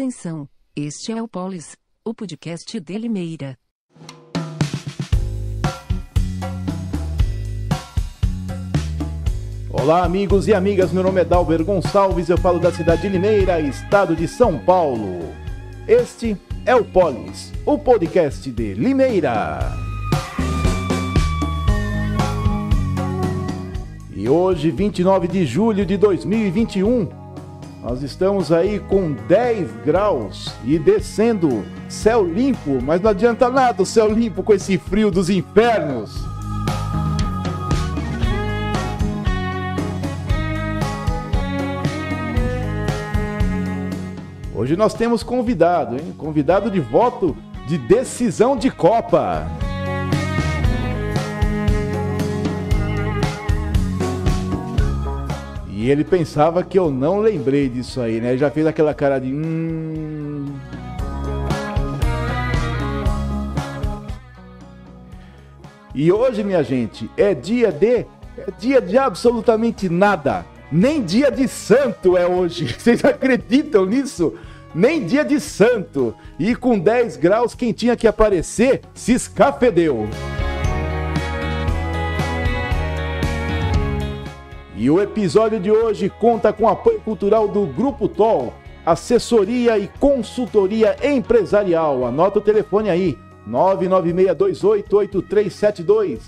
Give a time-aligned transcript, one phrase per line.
[0.00, 3.58] Atenção, este é o Polis, o podcast de Limeira.
[9.68, 10.90] Olá, amigos e amigas.
[10.90, 12.30] Meu nome é Dalber Gonçalves.
[12.30, 15.18] Eu falo da cidade de Limeira, estado de São Paulo.
[15.86, 19.58] Este é o Polis, o podcast de Limeira.
[24.16, 27.19] E hoje, 29 de julho de 2021,
[27.82, 33.86] nós estamos aí com 10 graus e descendo, céu limpo, mas não adianta nada o
[33.86, 36.14] céu limpo com esse frio dos infernos.
[44.54, 46.14] Hoje nós temos convidado, hein?
[46.18, 47.34] Convidado de voto
[47.66, 49.46] de decisão de Copa.
[55.80, 58.36] E ele pensava que eu não lembrei disso aí, né?
[58.36, 59.32] Já fez aquela cara de.
[59.32, 60.44] Hum...
[65.94, 67.96] E hoje, minha gente, é dia de.
[67.96, 68.06] É
[68.58, 70.44] dia de absolutamente nada.
[70.70, 72.66] Nem dia de santo é hoje.
[72.78, 74.34] Vocês acreditam nisso?
[74.74, 76.14] Nem dia de santo.
[76.38, 80.06] E com 10 graus, quem tinha que aparecer se escafedeu.
[84.80, 88.54] E o episódio de hoje conta com apoio cultural do Grupo TOL,
[88.86, 92.06] assessoria e consultoria empresarial.
[92.06, 96.20] Anota o telefone aí, 996288372.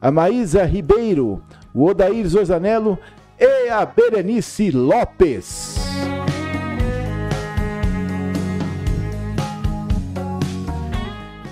[0.00, 1.42] A Maísa Ribeiro,
[1.74, 2.96] o Odair Zorzanello
[3.40, 5.74] e a Berenice Lopes.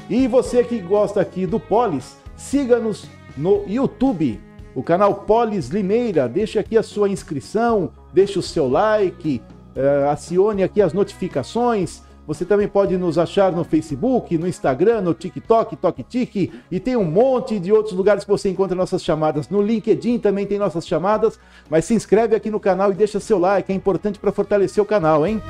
[0.08, 4.40] E você que gosta aqui do Polis, siga-nos no YouTube,
[4.76, 6.28] o canal Polis Limeira.
[6.28, 9.40] Deixe aqui a sua inscrição, deixe o seu like,
[9.74, 12.02] uh, acione aqui as notificações.
[12.26, 17.04] Você também pode nos achar no Facebook, no Instagram, no TikTok, TokTik e tem um
[17.04, 19.48] monte de outros lugares que você encontra nossas chamadas.
[19.48, 21.38] No LinkedIn também tem nossas chamadas,
[21.70, 24.86] mas se inscreve aqui no canal e deixa seu like, é importante para fortalecer o
[24.86, 25.40] canal, hein?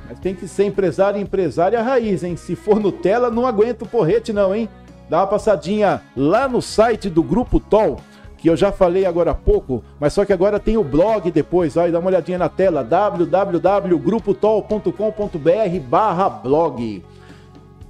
[0.08, 2.38] mas tem que ser empresário e empresária raiz, hein?
[2.38, 4.70] Se for Nutella, não aguenta o porrete não, hein?
[5.10, 8.00] Dá uma passadinha lá no site do Grupo Tol,
[8.38, 11.76] que eu já falei agora há pouco, mas só que agora tem o blog depois,
[11.76, 17.04] ó, dá uma olhadinha na tela, www.grupotol.com.br barra blog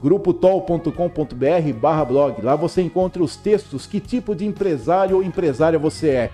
[0.01, 2.41] grupotol.com.br barra blog.
[2.41, 6.31] Lá você encontra os textos, que tipo de empresário ou empresária você é.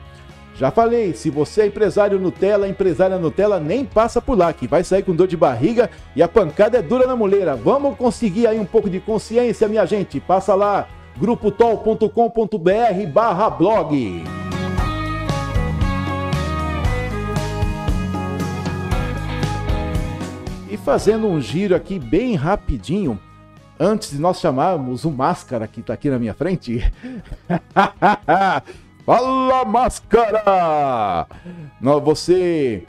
[0.57, 4.85] Já falei, se você é empresário Nutella, empresária Nutella, nem passa por lá, que vai
[4.85, 7.57] sair com dor de barriga e a pancada é dura na muleira.
[7.57, 10.17] Vamos conseguir aí um pouco de consciência, minha gente.
[10.21, 10.87] Passa lá,
[11.17, 12.07] grupotol.com.br
[13.11, 14.23] barra blog.
[20.71, 23.19] E fazendo um giro aqui bem rapidinho,
[23.77, 26.79] antes de nós chamarmos o Máscara que está aqui na minha frente.
[29.05, 31.27] Fala Máscara!
[31.79, 32.83] Não, você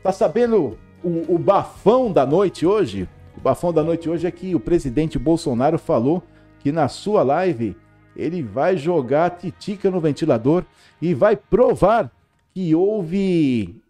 [0.00, 3.08] tá sabendo o, o bafão da noite hoje?
[3.36, 6.22] O bafão da noite hoje é que o presidente Bolsonaro falou
[6.60, 7.76] que na sua live
[8.14, 10.62] ele vai jogar titica no ventilador
[11.02, 12.12] e vai provar
[12.54, 13.82] que houve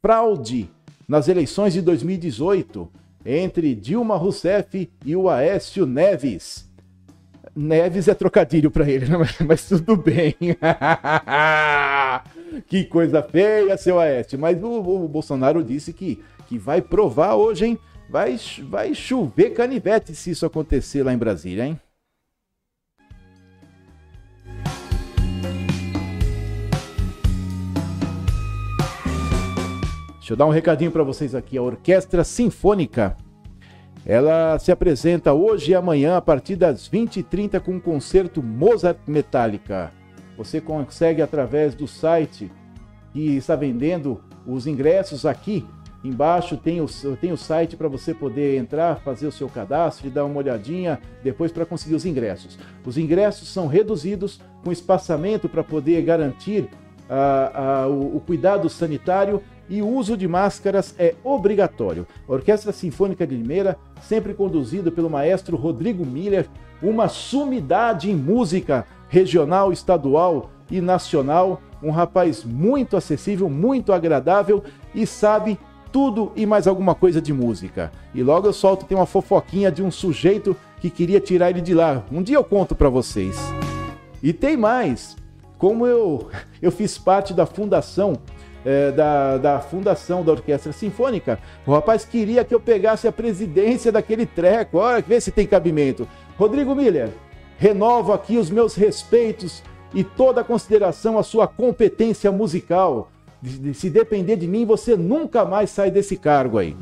[0.00, 0.70] fraude
[1.06, 2.88] nas eleições de 2018
[3.26, 6.71] entre Dilma Rousseff e o Aécio Neves.
[7.54, 9.18] Neves é trocadilho para ele, né?
[9.18, 10.34] mas, mas, tudo bem.
[12.66, 14.38] que coisa feia, seu Aécio.
[14.38, 17.78] Mas o, o, Bolsonaro disse que, que vai provar hoje, hein?
[18.08, 18.38] Vai,
[18.68, 21.78] vai chover canivete se isso acontecer lá em Brasília, hein?
[30.18, 31.58] Deixa eu dar um recadinho para vocês aqui.
[31.58, 33.14] A Orquestra Sinfônica
[34.04, 39.92] ela se apresenta hoje e amanhã a partir das 20h30 com o concerto Mozart Metallica.
[40.36, 42.50] Você consegue através do site
[43.12, 45.64] que está vendendo os ingressos aqui.
[46.02, 46.86] Embaixo tem o,
[47.20, 50.98] tem o site para você poder entrar, fazer o seu cadastro e dar uma olhadinha
[51.22, 52.58] depois para conseguir os ingressos.
[52.84, 56.68] Os ingressos são reduzidos com espaçamento para poder garantir
[57.08, 59.40] uh, uh, o, o cuidado sanitário
[59.72, 62.06] e o uso de máscaras é obrigatório.
[62.28, 66.46] A Orquestra Sinfônica de Limeira, sempre conduzida pelo maestro Rodrigo Miller,
[66.82, 74.62] uma sumidade em música regional, estadual e nacional, um rapaz muito acessível, muito agradável
[74.94, 75.58] e sabe
[75.90, 77.90] tudo e mais alguma coisa de música.
[78.14, 81.72] E logo eu solto tem uma fofoquinha de um sujeito que queria tirar ele de
[81.72, 82.04] lá.
[82.12, 83.38] Um dia eu conto para vocês.
[84.22, 85.16] E tem mais.
[85.56, 86.28] Como eu
[86.60, 88.18] eu fiz parte da fundação
[88.64, 91.38] é, da, da fundação da Orquestra Sinfônica.
[91.66, 94.78] O rapaz queria que eu pegasse a presidência daquele treco.
[94.78, 96.08] Olha, vê se tem cabimento.
[96.38, 97.10] Rodrigo Miller,
[97.58, 99.62] renovo aqui os meus respeitos
[99.94, 103.10] e toda a consideração à sua competência musical.
[103.74, 106.76] Se depender de mim, você nunca mais sai desse cargo aí.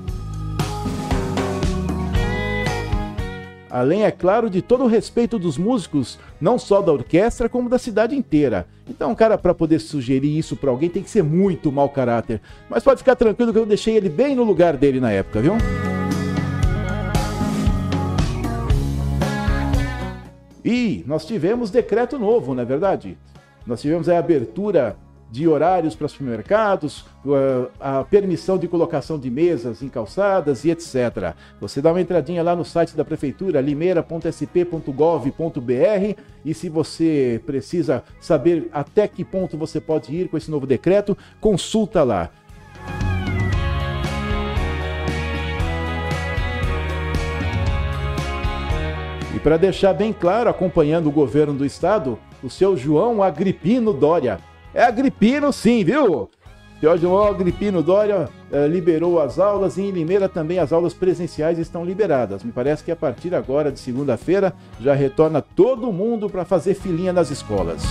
[3.71, 7.79] Além, é claro, de todo o respeito dos músicos, não só da orquestra, como da
[7.79, 8.67] cidade inteira.
[8.89, 12.41] Então, cara, para poder sugerir isso para alguém tem que ser muito mau caráter.
[12.69, 15.55] Mas pode ficar tranquilo que eu deixei ele bem no lugar dele na época, viu?
[20.65, 23.17] E nós tivemos decreto novo, não é verdade?
[23.67, 24.97] Nós tivemos a abertura
[25.31, 27.07] de horários para supermercados,
[27.79, 31.35] a permissão de colocação de mesas em calçadas e etc.
[31.61, 38.69] Você dá uma entradinha lá no site da prefeitura, limeira.sp.gov.br e se você precisa saber
[38.73, 42.31] até que ponto você pode ir com esse novo decreto, consulta lá.
[49.35, 54.41] E para deixar bem claro, acompanhando o governo do estado, o seu João Agripino Dória
[54.75, 56.31] é Agripino sim, viu?
[56.99, 61.85] João Agripino Dória eh, liberou as aulas e em Limeira também as aulas presenciais estão
[61.85, 62.43] liberadas.
[62.43, 67.13] Me parece que a partir agora de segunda-feira já retorna todo mundo para fazer filinha
[67.13, 67.83] nas escolas.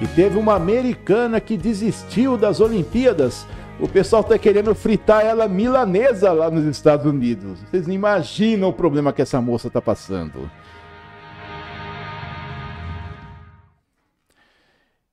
[0.00, 3.44] E teve uma americana que desistiu das Olimpíadas
[3.82, 7.58] o pessoal está querendo fritar ela milanesa lá nos Estados Unidos.
[7.62, 10.48] Vocês não imaginam o problema que essa moça está passando.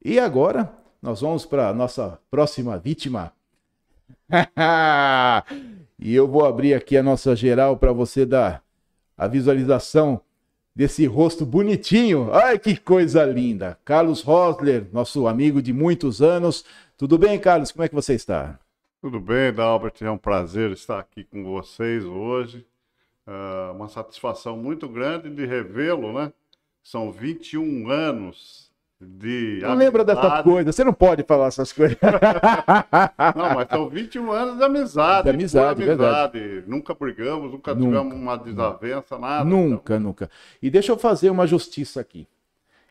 [0.05, 0.71] E agora,
[1.01, 3.33] nós vamos para a nossa próxima vítima.
[6.01, 8.63] E eu vou abrir aqui a nossa geral para você dar
[9.17, 10.21] a visualização
[10.73, 12.31] desse rosto bonitinho.
[12.31, 13.77] Ai, que coisa linda!
[13.83, 16.63] Carlos Rosler, nosso amigo de muitos anos.
[16.99, 17.71] Tudo bem, Carlos?
[17.71, 18.59] Como é que você está?
[19.01, 19.93] Tudo bem, Dalbert.
[20.01, 22.67] É um prazer estar aqui com vocês hoje.
[23.25, 26.33] Uh, uma satisfação muito grande de revê-lo, né?
[26.83, 29.59] São 21 anos de.
[29.61, 31.97] Não lembra dessas coisas, você não pode falar essas coisas.
[33.33, 35.23] não, mas são 21 anos de amizade.
[35.23, 36.37] De amizade, amizade.
[36.37, 36.63] Verdade.
[36.67, 39.45] Nunca brigamos, nunca, nunca, tivemos uma desavença, nada.
[39.45, 39.99] Nunca, então.
[40.05, 40.29] nunca.
[40.61, 42.27] E deixa eu fazer uma justiça aqui.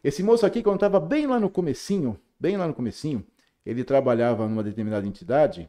[0.02, 3.22] Esse moço aqui, quando estava bem lá no comecinho, bem lá no comecinho,
[3.68, 5.68] ele trabalhava numa determinada entidade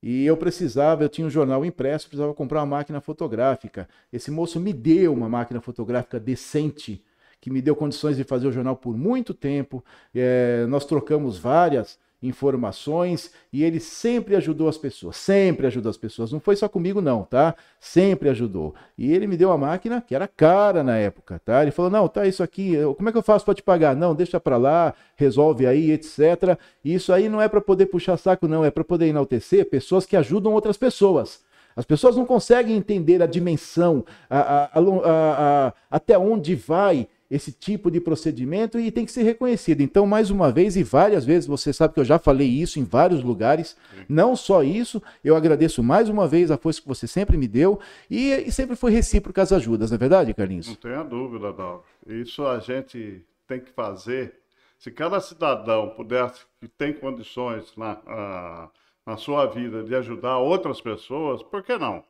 [0.00, 3.88] e eu precisava, eu tinha um jornal impresso, precisava comprar uma máquina fotográfica.
[4.12, 7.02] Esse moço me deu uma máquina fotográfica decente
[7.40, 9.84] que me deu condições de fazer o jornal por muito tempo.
[10.14, 16.32] É, nós trocamos várias informações e ele sempre ajudou as pessoas, sempre ajudou as pessoas.
[16.32, 17.54] Não foi só comigo não, tá?
[17.78, 18.74] Sempre ajudou.
[18.96, 21.62] E ele me deu a máquina que era cara na época, tá?
[21.62, 24.14] Ele falou: "Não, tá isso aqui, como é que eu faço para te pagar?" Não,
[24.14, 26.58] deixa para lá, resolve aí, etc.
[26.84, 30.06] E isso aí não é para poder puxar saco não, é para poder enaltecer pessoas
[30.06, 31.44] que ajudam outras pessoas.
[31.76, 37.90] As pessoas não conseguem entender a dimensão, a, a, a, até onde vai esse tipo
[37.90, 39.80] de procedimento e tem que ser reconhecido.
[39.80, 42.84] Então, mais uma vez e várias vezes, você sabe que eu já falei isso em
[42.84, 43.76] vários lugares,
[44.08, 47.80] não só isso, eu agradeço mais uma vez a força que você sempre me deu
[48.10, 50.68] e, e sempre foi recíproca as ajudas, não é verdade, Carlinhos?
[50.68, 51.84] Não tenha dúvida, Dal.
[52.06, 54.34] Isso a gente tem que fazer.
[54.78, 58.68] Se cada cidadão pudesse, que tem condições na, a,
[59.06, 62.04] na sua vida de ajudar outras pessoas, por que não?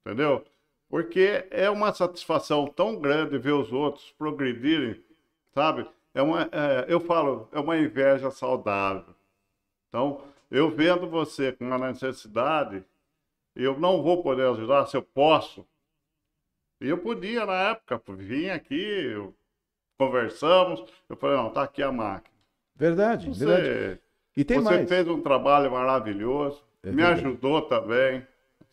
[0.00, 0.44] Entendeu?
[0.94, 5.02] Porque é uma satisfação tão grande ver os outros progredirem,
[5.52, 5.84] sabe?
[6.14, 9.12] É uma, é, eu falo, é uma inveja saudável.
[9.88, 12.84] Então, eu vendo você com uma necessidade,
[13.56, 15.66] eu não vou poder ajudar se eu posso.
[16.80, 19.16] E eu podia na época, vim aqui,
[19.98, 22.36] conversamos, eu falei, não, tá aqui a máquina.
[22.76, 24.00] Verdade, você, verdade.
[24.36, 24.88] E tem você mais.
[24.88, 28.24] fez um trabalho maravilhoso, é me ajudou também.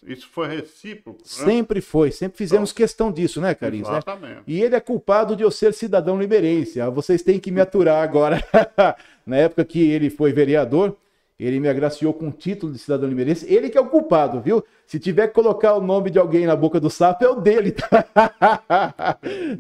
[0.06, 1.20] Isso foi recíproco.
[1.20, 1.26] Né?
[1.26, 3.88] Sempre foi, sempre fizemos então, questão disso, né, Carlinhos?
[3.88, 3.96] Né?
[3.96, 4.34] Exatamente.
[4.34, 4.44] Né?
[4.48, 6.82] E ele é culpado de eu ser cidadão liberense.
[6.82, 8.44] Ah, vocês têm que me aturar agora.
[9.26, 10.98] Na época que ele foi vereador,
[11.40, 13.52] ele me agraciou com o título de cidadão liberense.
[13.52, 14.64] Ele que é o culpado, viu?
[14.88, 17.76] Se tiver que colocar o nome de alguém na boca do sapo, é o dele.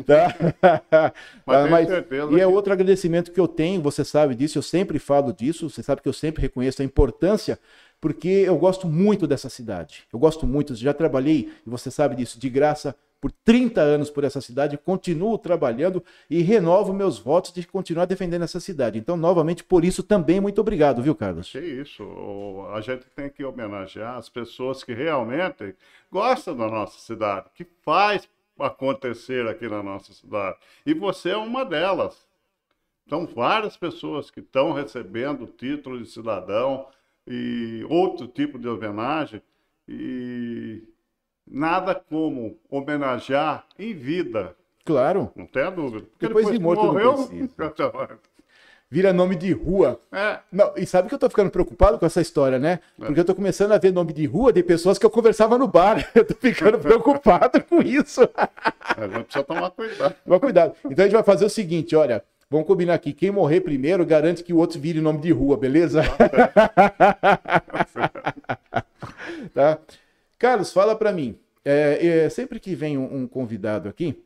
[0.05, 0.33] Tá?
[0.89, 1.13] tá?
[1.45, 1.89] Mas, Mas
[2.31, 5.81] e é outro agradecimento que eu tenho, você sabe disso, eu sempre falo disso, você
[5.81, 7.57] sabe que eu sempre reconheço a importância
[8.01, 10.03] porque eu gosto muito dessa cidade.
[10.11, 14.23] Eu gosto muito, já trabalhei, e você sabe disso, de graça por 30 anos por
[14.23, 18.97] essa cidade, continuo trabalhando e renovo meus votos de continuar defendendo essa cidade.
[18.97, 21.51] Então, novamente, por isso também, muito obrigado, viu, Carlos?
[21.51, 22.03] Que isso.
[22.73, 25.75] A gente tem que homenagear as pessoas que realmente
[26.11, 28.27] gostam da nossa cidade, que faz
[28.59, 30.57] acontecer aqui na nossa cidade.
[30.83, 32.27] E você é uma delas.
[33.07, 36.87] São várias pessoas que estão recebendo o título de cidadão,
[37.27, 39.41] e outro tipo de homenagem
[39.87, 40.83] e
[41.47, 44.55] nada como homenagear em vida.
[44.85, 45.31] Claro.
[45.35, 46.05] Não tenha dúvida.
[46.11, 47.17] Porque depois, depois de morto morreu,
[47.57, 48.21] não
[48.93, 50.01] Vira nome de rua.
[50.11, 50.39] É.
[50.51, 52.81] Não, e sabe que eu tô ficando preocupado com essa história, né?
[52.99, 53.05] É.
[53.05, 55.65] Porque eu tô começando a ver nome de rua de pessoas que eu conversava no
[55.65, 56.05] bar.
[56.13, 58.19] Eu tô ficando preocupado com isso.
[58.35, 60.15] A gente precisa tomar cuidado.
[60.25, 60.75] Tomar cuidado.
[60.83, 63.13] Então a gente vai fazer o seguinte, olha, Vamos combinar aqui.
[63.13, 66.01] Quem morrer primeiro garante que o outro vire nome de rua, beleza?
[69.53, 69.79] tá?
[70.37, 71.39] Carlos, fala para mim.
[71.63, 74.21] É, é, sempre que vem um, um convidado aqui,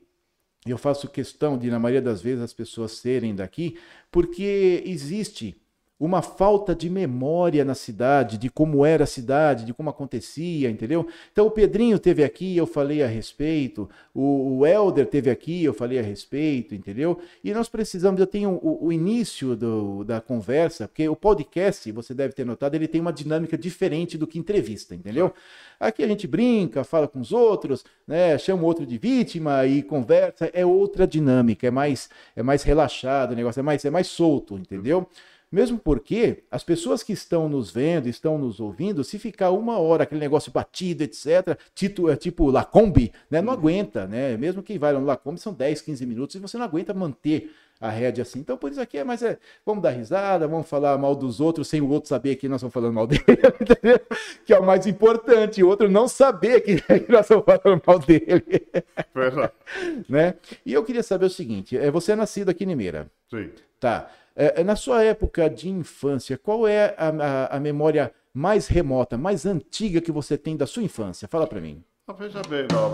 [0.65, 3.77] eu faço questão de, na maioria das vezes, as pessoas serem daqui,
[4.09, 5.55] porque existe
[5.97, 11.07] uma falta de memória na cidade, de como era a cidade, de como acontecia, entendeu?
[11.31, 15.73] Então o Pedrinho teve aqui, eu falei a respeito, o, o Elder teve aqui, eu
[15.73, 17.17] falei a respeito, entendeu?
[17.41, 22.13] E nós precisamos, eu tenho o, o início do, da conversa, porque o podcast, você
[22.13, 25.33] deve ter notado, ele tem uma dinâmica diferente do que entrevista, entendeu?
[25.79, 29.81] Aqui a gente brinca, fala com os outros, né, chama o outro de vítima e
[29.81, 34.07] conversa, é outra dinâmica, é mais, é mais relaxado, o negócio é mais, é mais
[34.07, 35.07] solto, entendeu?
[35.51, 40.03] Mesmo porque as pessoas que estão nos vendo, estão nos ouvindo, se ficar uma hora
[40.03, 43.59] aquele negócio batido, etc., tipo, é tipo Lacombe, né, não uhum.
[43.59, 44.35] aguenta, né?
[44.37, 47.89] Mesmo que vai no Lacombe são 10, 15 minutos e você não aguenta manter a
[47.89, 48.39] rédea assim.
[48.39, 51.67] Então, por isso aqui é mais é, vamos dar risada, vamos falar mal dos outros
[51.67, 53.23] sem o outro saber que nós estamos falando mal dele,
[53.59, 53.99] entendeu?
[54.45, 56.75] que é o mais importante, o outro não saber que,
[57.11, 58.67] nós estamos falando mal dele.
[60.09, 60.35] né?
[60.65, 63.09] E eu queria saber o seguinte, é, você é nascido aqui em Limeira.
[63.29, 63.49] Sim.
[63.79, 64.09] Tá.
[64.35, 69.17] É, é, na sua época de infância, qual é a, a, a, memória mais remota,
[69.17, 71.27] mais antiga que você tem da sua infância?
[71.27, 71.81] Fala para mim.
[72.13, 72.93] Veja bem, Nova,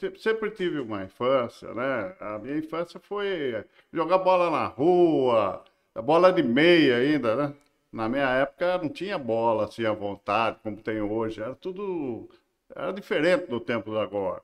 [0.00, 2.14] eu sempre tive uma infância, né?
[2.20, 5.64] A minha infância foi jogar bola na rua,
[6.04, 7.54] bola de meia ainda, né?
[7.92, 11.42] Na minha época não tinha bola assim à vontade, como tem hoje.
[11.42, 12.30] Era tudo.
[12.74, 14.42] Era diferente do tempo de agora.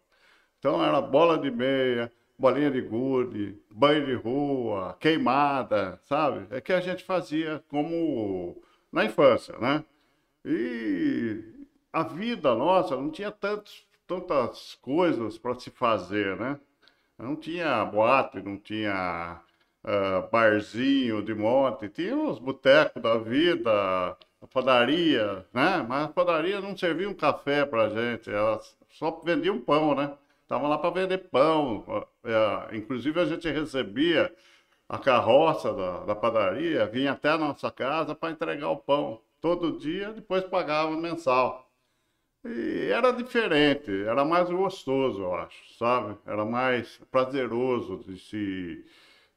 [0.59, 6.47] Então era bola de meia, bolinha de gude, banho de rua, queimada, sabe?
[6.51, 8.61] É que a gente fazia como
[8.93, 9.85] na infância, né?
[10.45, 16.59] E a vida nossa não tinha tantos tantas coisas para se fazer, né?
[17.19, 19.41] Não tinha boate, não tinha
[19.85, 25.85] uh, barzinho de monte, tinha os botecos da vida, a padaria, né?
[25.87, 28.59] Mas a padaria não servia um café para gente, ela
[28.91, 30.17] só vendia um pão, né?
[30.49, 34.35] Tava lá para vender pão, uh, inclusive a gente recebia
[34.89, 39.79] a carroça da, da padaria, vinha até a nossa casa para entregar o pão todo
[39.79, 41.68] dia, depois pagava mensal.
[42.45, 46.17] E era diferente, era mais gostoso, eu acho, sabe?
[46.25, 48.85] Era mais prazeroso de se,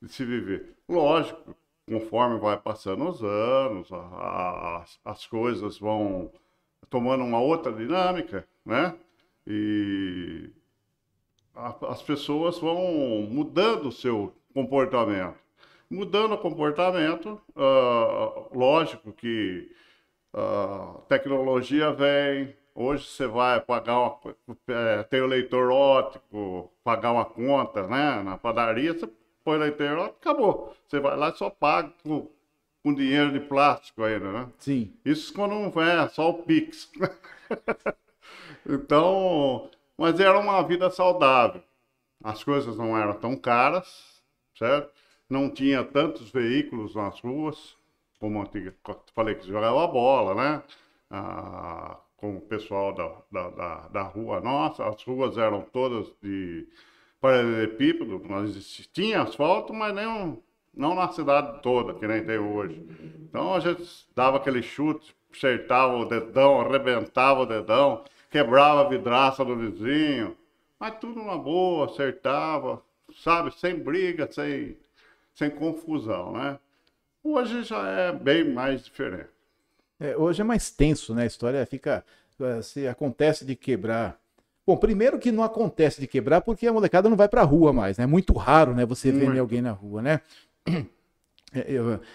[0.01, 0.75] de se viver.
[0.88, 1.55] Lógico,
[1.88, 6.31] conforme vai passando os anos, a, a, as coisas vão
[6.89, 8.96] tomando uma outra dinâmica, né?
[9.48, 10.51] E
[11.55, 15.40] a, as pessoas vão mudando o seu comportamento.
[15.90, 19.70] Mudando o comportamento, uh, lógico que
[20.33, 24.20] a uh, tecnologia vem, Hoje você vai pagar uma,
[24.68, 28.24] é, tem o leitor óptico, pagar uma conta, né?
[28.24, 29.10] Na padaria, você
[29.44, 30.75] põe o leitor óptico, acabou.
[30.88, 32.29] Você vai lá e só paga com,
[32.81, 34.48] com dinheiro de plástico ainda, né?
[34.57, 34.94] Sim.
[35.03, 36.90] Isso quando não é só o Pix.
[38.68, 41.62] então, mas era uma vida saudável.
[42.24, 44.22] As coisas não eram tão caras,
[44.57, 44.92] certo?
[45.29, 47.75] Não tinha tantos veículos nas ruas,
[48.20, 48.75] como eu
[49.14, 50.64] falei que jogava bola, né?
[51.10, 54.88] Ah, com o pessoal da, da, da, da rua nossa.
[54.88, 56.68] As ruas eram todas de
[57.20, 58.53] paralelepípedo, mas
[58.94, 60.38] tinha asfalto, mas nem
[60.74, 62.86] não na cidade toda, que nem tem hoje.
[63.27, 63.84] Então a gente
[64.16, 70.38] dava aquele chute, acertava o dedão, arrebentava o dedão, quebrava a vidraça do vizinho,
[70.79, 72.81] mas tudo uma boa, acertava,
[73.16, 74.77] sabe, sem briga, sem,
[75.34, 76.60] sem confusão, né?
[77.24, 79.29] Hoje já é bem mais diferente.
[80.01, 81.24] É, hoje é mais tenso, né?
[81.24, 82.03] A história fica.
[82.40, 84.20] Eh, se acontece de quebrar.
[84.66, 88.00] Bom, primeiro que não acontece de quebrar porque a molecada não vai pra rua mais,
[88.00, 88.05] né?
[88.05, 88.83] É muito raro, né?
[88.85, 90.22] Você ver alguém na rua, né?
[91.53, 91.68] É,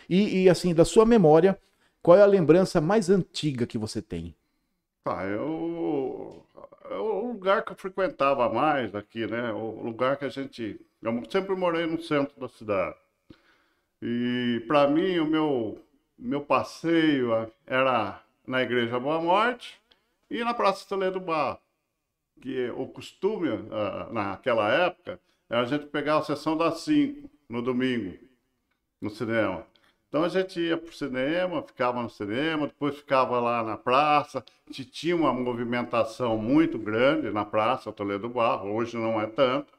[0.09, 1.61] e, e, assim, da sua memória,
[2.03, 4.35] qual é a lembrança mais antiga que você tem?
[5.05, 6.43] Ah, eu.
[6.91, 9.53] É o lugar que eu frequentava mais aqui, né?
[9.53, 10.81] O lugar que a gente.
[11.03, 12.97] Eu sempre morei no centro da cidade.
[14.01, 15.86] E para mim, o meu
[16.19, 19.81] meu passeio era na Igreja Boa Morte
[20.31, 21.59] e na Praça Toledo Bar.
[22.41, 23.49] Que o costume,
[24.13, 28.17] naquela época, era a gente pegar a sessão das 5 no domingo,
[29.01, 29.67] no cinema.
[30.09, 34.45] Então a gente ia para o cinema, ficava no cinema, depois ficava lá na praça.
[34.71, 39.73] Tinha uma movimentação muito grande na praça Toledo Bar, hoje não é tanto,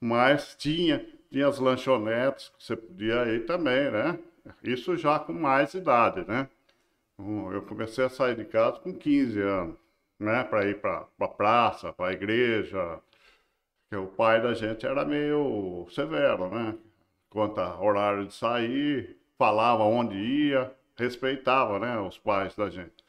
[0.00, 4.18] mas tinha, tinha as lanchonetes que você podia ir também, né?
[4.62, 6.48] Isso já com mais idade, né?
[7.52, 9.76] Eu comecei a sair de casa com 15 anos,
[10.18, 10.42] né?
[10.44, 13.00] Para ir para a pra praça, para a igreja.
[13.88, 16.76] Porque o pai da gente era meio severo, né?
[17.28, 21.98] Quanto a horário de sair, falava onde ia, respeitava, né?
[22.00, 23.04] Os pais da gente.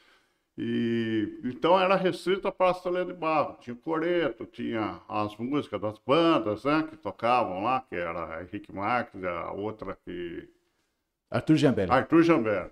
[0.57, 3.57] E, então era restrito a Praça Toledo de Barro.
[3.61, 6.83] Tinha o coreto, tinha as músicas das bandas, né?
[6.89, 10.49] Que tocavam lá, que era Henrique Marques, a outra que
[11.31, 11.91] Arthur Jambert.
[11.91, 12.71] Arthur Jambert.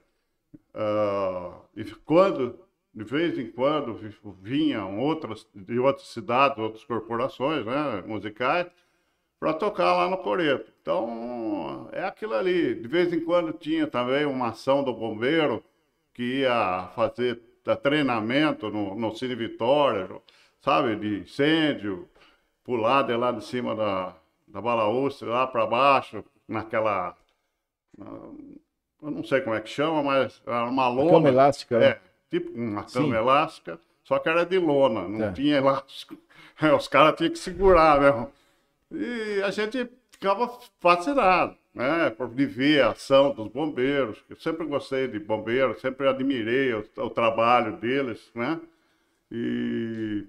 [0.76, 2.60] Uh, e quando,
[2.94, 3.98] de vez em quando,
[4.42, 8.68] vinham outras, de outras cidades, outras corporações né, musicais,
[9.40, 10.72] para tocar lá no Coreto.
[10.82, 12.76] Então, é aquilo ali.
[12.76, 15.64] De vez em quando tinha também uma ação do bombeiro
[16.14, 17.42] que ia fazer
[17.82, 20.10] treinamento no, no Cine Vitória,
[20.62, 22.10] sabe, de incêndio,
[22.64, 24.16] pular de lá de cima da,
[24.48, 27.16] da balaústre lá para baixo, naquela
[29.02, 31.12] eu não sei como é que chama, mas era uma lona.
[31.12, 31.76] Cama elástica.
[31.78, 32.00] É, né?
[32.30, 33.14] tipo uma cama Sim.
[33.14, 35.32] elástica, só que era de lona, não é.
[35.32, 36.18] tinha elástico.
[36.78, 38.32] Os caras tinham que segurar mesmo.
[38.92, 44.24] E a gente ficava fascinado, né, por ver a ação dos bombeiros.
[44.30, 48.60] Eu sempre gostei de bombeiros, sempre admirei o, o trabalho deles, né?
[49.32, 50.26] E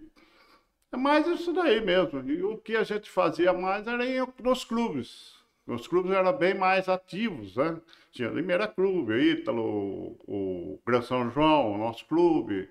[0.92, 2.20] é mais isso daí mesmo.
[2.30, 5.39] E o que a gente fazia mais era ir nos clubes.
[5.74, 7.80] Os clubes eram bem mais ativos, né?
[8.12, 12.68] Tinha Limeira Clube, o Ítalo, o Gran São João, o nosso clube,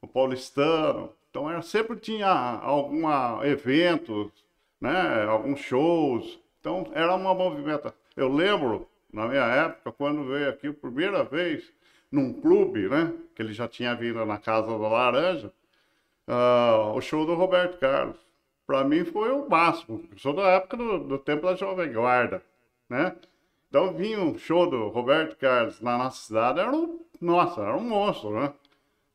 [0.00, 1.12] o Paulistano.
[1.30, 3.10] Então era, sempre tinha algum
[3.42, 4.32] evento,
[4.80, 6.38] né, alguns shows.
[6.60, 7.98] Então era uma movimentação.
[8.16, 11.72] Eu lembro, na minha época, quando veio aqui a primeira vez,
[12.10, 15.52] num clube, né, que ele já tinha vindo na Casa da Laranja,
[16.28, 18.25] uh, o show do Roberto Carlos.
[18.66, 20.04] Para mim foi o máximo.
[20.10, 22.42] Eu sou da época do, do tempo da Jovem Guarda,
[22.88, 23.14] né?
[23.68, 27.80] Então vinha um show do Roberto Carlos na nossa cidade, era um, nossa, era um
[27.80, 28.52] monstro, né?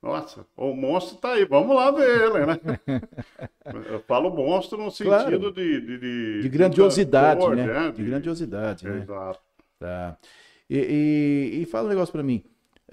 [0.02, 2.60] Nossa, o monstro tá aí, vamos lá ver ele, né?
[3.88, 5.52] Eu falo monstro no sentido claro.
[5.52, 7.66] de, de, de, de, grandiosidade, né?
[7.68, 7.92] né?
[7.92, 8.98] De, grandiosidade, né?
[9.04, 9.40] Exato.
[9.80, 10.18] Tá.
[10.70, 12.44] E, e, e fala um negócio para mim.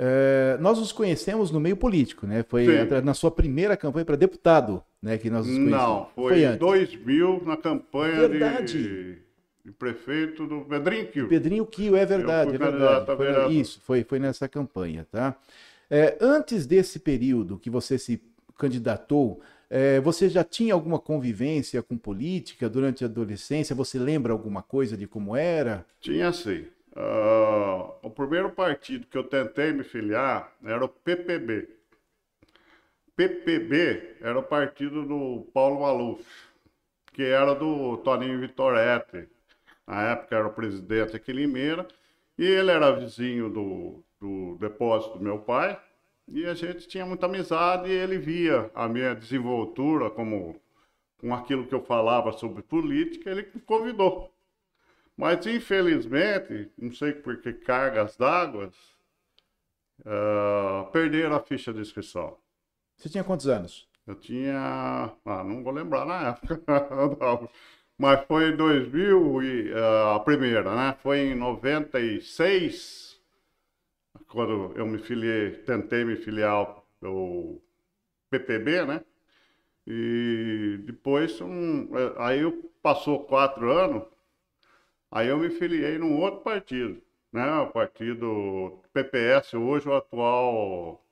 [0.01, 2.45] É, nós nos conhecemos no meio político, né?
[2.49, 3.01] Foi Sim.
[3.03, 5.19] na sua primeira campanha para deputado, né?
[5.19, 5.83] Que nós nos conhecemos.
[5.83, 8.29] Não, foi, em 2000 na campanha
[8.65, 9.19] de,
[9.65, 11.29] de, prefeito do Pedrinho Quio.
[11.29, 13.17] Pedrinho Quio, é verdade, é verdade.
[13.17, 15.37] Foi, isso, foi, foi nessa campanha, tá?
[15.91, 18.23] É, antes desse período que você se
[18.57, 23.75] candidatou, é, você já tinha alguma convivência com política durante a adolescência?
[23.75, 25.85] Você lembra alguma coisa de como era?
[26.01, 26.67] Tinha sim.
[26.99, 31.69] Uh, o primeiro partido que eu tentei me filiar era o PPB.
[33.15, 36.25] PPB era o partido do Paulo Maluf,
[37.13, 39.29] que era do Toninho Vitoretti.
[39.87, 41.87] Na época era o presidente aqui em Limeira.
[42.37, 45.81] E ele era vizinho do, do depósito do meu pai.
[46.27, 50.61] E a gente tinha muita amizade e ele via a minha desenvoltura como
[51.21, 54.33] com aquilo que eu falava sobre política, ele me convidou.
[55.19, 58.71] Mas, infelizmente, não sei por que cargas d'água,
[60.03, 62.39] uh, perderam a ficha de inscrição.
[62.97, 63.89] Você tinha quantos anos?
[64.07, 65.13] Eu tinha.
[65.25, 66.63] Ah, não vou lembrar na época.
[67.99, 70.97] Mas foi em 2000 e uh, a primeira, né?
[71.03, 73.21] Foi em 96,
[74.29, 77.61] quando eu me filiei, tentei me filiar ao
[78.31, 79.05] PPB, né?
[79.85, 84.05] E depois, um, eh, aí passou quatro anos,
[85.11, 87.01] Aí eu me filiei num outro partido,
[87.33, 87.51] né?
[87.61, 91.03] O partido PPS, hoje o atual.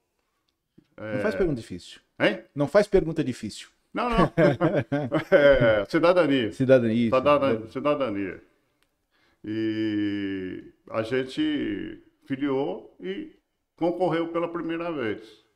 [0.97, 1.15] É...
[1.15, 2.01] Não faz pergunta difícil.
[2.19, 2.45] Hein?
[2.55, 3.69] Não faz pergunta difícil.
[3.93, 4.33] Não, não.
[5.31, 6.53] é, cidadania.
[6.53, 7.11] Cidadania.
[7.11, 7.67] Cidadania.
[7.69, 8.43] Cidadania.
[9.45, 13.35] E a gente filiou e
[13.77, 15.47] concorreu pela primeira vez.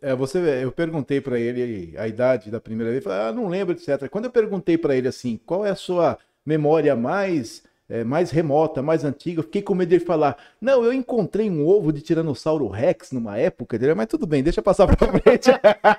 [0.00, 3.74] É, você, eu perguntei para ele a idade da primeira vez, falei, ah, não lembro,
[3.74, 4.08] etc.
[4.08, 8.80] Quando eu perguntei para ele assim, qual é a sua memória mais é, mais remota,
[8.82, 9.40] mais antiga.
[9.40, 13.36] Eu fiquei com medo de falar: Não, eu encontrei um ovo de Tiranossauro Rex numa
[13.36, 15.50] época mas tudo bem, deixa passar pra frente.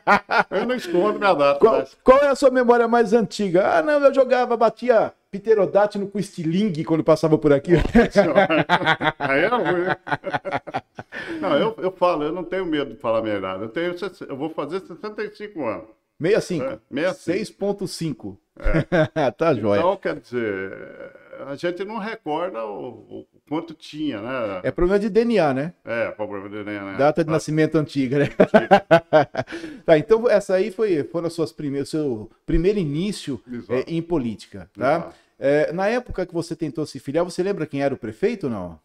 [0.50, 1.60] eu não escondo minha data.
[1.60, 1.98] Qual, mas...
[2.04, 3.78] qual, é a sua memória mais antiga?
[3.78, 7.74] Ah, não, eu jogava, batia pterodátilo com estilingue quando passava por aqui.
[9.20, 9.86] Aí é ruim.
[11.40, 13.64] Não, eu, eu falo, eu não tenho medo de falar a minha idade.
[13.64, 13.96] Eu, tenho,
[14.28, 15.88] eu vou fazer 65 anos.
[16.22, 16.82] 65.
[16.94, 18.38] É, 6.5.
[18.60, 19.32] É.
[19.32, 19.80] tá jóia.
[19.80, 20.72] Então, quer dizer,
[21.46, 24.62] a gente não recorda o, o, quanto tinha, né?
[24.64, 25.74] É problema de DNA, né?
[25.84, 26.98] É, problema de DNA, né?
[26.98, 27.34] Data de ah.
[27.34, 28.30] nascimento antiga, né?
[29.86, 34.70] tá, então essa aí foi, foram as suas primeiras, seu primeiro início é, em política,
[34.74, 35.12] tá?
[35.38, 38.50] É, na época que você tentou se filiar, você lembra quem era o prefeito ou
[38.50, 38.80] não?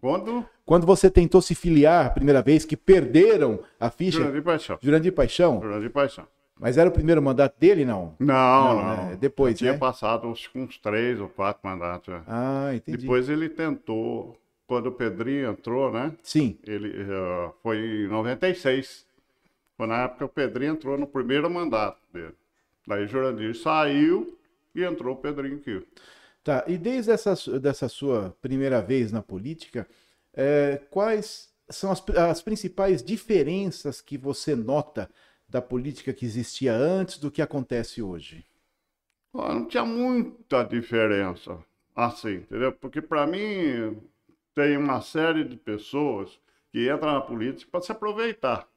[0.00, 0.46] Quando?
[0.64, 4.18] Quando você tentou se filiar a primeira vez, que perderam a ficha.
[4.18, 4.78] Jurandir Paixão.
[4.80, 5.60] Jurandir Paixão?
[5.60, 6.26] Jurandir Paixão.
[6.60, 8.14] Mas era o primeiro mandato dele, não?
[8.18, 8.74] Não, não.
[8.74, 9.06] não.
[9.06, 9.16] Né?
[9.18, 9.78] Depois, tinha né?
[9.78, 12.14] passado uns, uns três ou quatro mandatos.
[12.26, 12.98] Ah, entendi.
[12.98, 16.12] Depois ele tentou, quando o Pedrinho entrou, né?
[16.22, 16.58] Sim.
[16.66, 19.06] Ele uh, foi em 96.
[19.74, 22.34] Foi na época que o Pedrinho entrou no primeiro mandato dele.
[22.86, 24.38] Daí Jurandir saiu
[24.74, 25.82] e entrou o Pedrinho aqui.
[26.44, 29.86] Tá, e desde essa dessa sua primeira vez na política,
[30.34, 35.08] é, quais são as, as principais diferenças que você nota
[35.50, 38.46] da política que existia antes do que acontece hoje?
[39.34, 41.58] Não tinha muita diferença,
[41.94, 42.72] assim, entendeu?
[42.72, 44.00] Porque para mim
[44.54, 48.68] tem uma série de pessoas que entram na política para se aproveitar.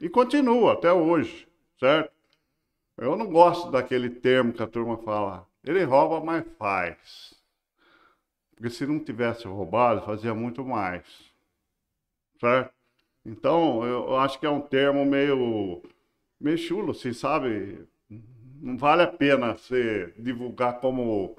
[0.00, 2.12] E continua até hoje, certo?
[2.98, 5.46] Eu não gosto daquele termo que a turma fala.
[5.64, 7.34] Ele rouba, mas faz.
[8.54, 11.04] Porque se não tivesse roubado, fazia muito mais.
[12.40, 12.75] Certo?
[13.26, 15.82] Então, eu acho que é um termo meio,
[16.40, 17.84] meio chulo, assim, sabe?
[18.62, 21.36] Não vale a pena você divulgar como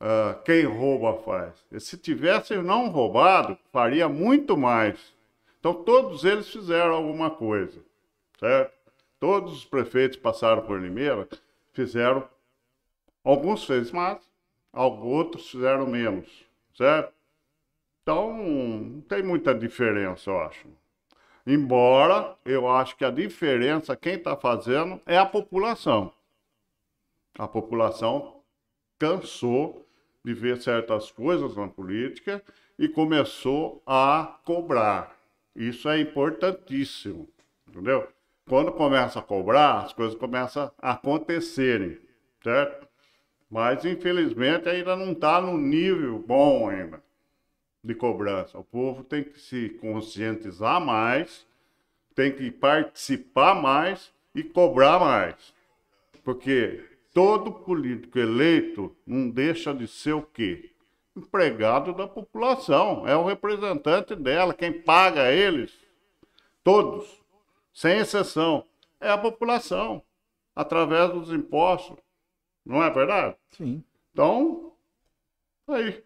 [0.00, 1.54] uh, quem rouba faz.
[1.70, 5.14] E se tivesse não roubado, faria muito mais.
[5.60, 7.80] Então, todos eles fizeram alguma coisa,
[8.40, 8.72] certo?
[9.20, 11.28] Todos os prefeitos passaram por Limeira,
[11.72, 12.28] fizeram,
[13.22, 14.18] alguns fez mais,
[14.72, 17.12] outros fizeram menos, certo?
[18.02, 20.79] Então, não tem muita diferença, eu acho.
[21.52, 26.12] Embora eu acho que a diferença, quem está fazendo, é a população.
[27.36, 28.36] A população
[28.96, 29.84] cansou
[30.24, 32.40] de ver certas coisas na política
[32.78, 35.16] e começou a cobrar.
[35.56, 37.28] Isso é importantíssimo,
[37.66, 38.06] entendeu?
[38.48, 41.98] Quando começa a cobrar, as coisas começam a acontecerem,
[42.44, 42.86] certo?
[43.50, 47.02] Mas infelizmente ainda não está no nível bom ainda
[47.82, 48.58] de cobrança.
[48.58, 51.46] O povo tem que se conscientizar mais,
[52.14, 55.54] tem que participar mais e cobrar mais.
[56.22, 60.70] Porque todo político eleito não deixa de ser o quê?
[61.16, 65.72] Empregado da população, é o representante dela, quem paga eles,
[66.62, 67.20] todos,
[67.72, 68.64] sem exceção,
[69.00, 70.02] é a população,
[70.54, 71.96] através dos impostos.
[72.64, 73.36] Não é verdade?
[73.50, 73.82] Sim.
[74.12, 74.72] Então,
[75.66, 76.04] aí.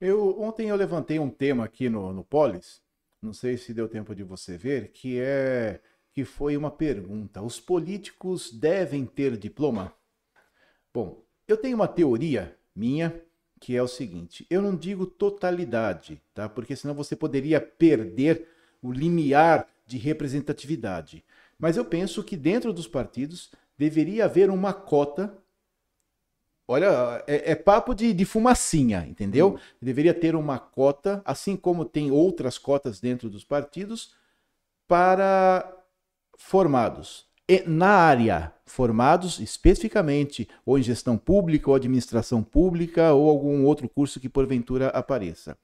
[0.00, 2.80] Eu, ontem eu levantei um tema aqui no, no Polis,
[3.20, 5.80] não sei se deu tempo de você ver, que é
[6.12, 9.92] que foi uma pergunta: os políticos devem ter diploma?
[10.92, 13.22] Bom, eu tenho uma teoria minha
[13.60, 16.48] que é o seguinte: eu não digo totalidade, tá?
[16.48, 18.46] Porque senão você poderia perder
[18.80, 21.24] o limiar de representatividade.
[21.58, 25.36] Mas eu penso que dentro dos partidos deveria haver uma cota
[26.70, 29.54] Olha, é, é papo de, de, fumacinha, entendeu?
[29.54, 29.58] Hum.
[29.80, 34.14] Deveria ter uma cota, assim como tem outras cotas dentro dos partidos,
[34.86, 35.66] para
[36.36, 37.26] formados.
[37.48, 43.88] E na área, formados especificamente ou em gestão pública ou administração pública ou algum outro
[43.88, 45.56] curso que porventura apareça.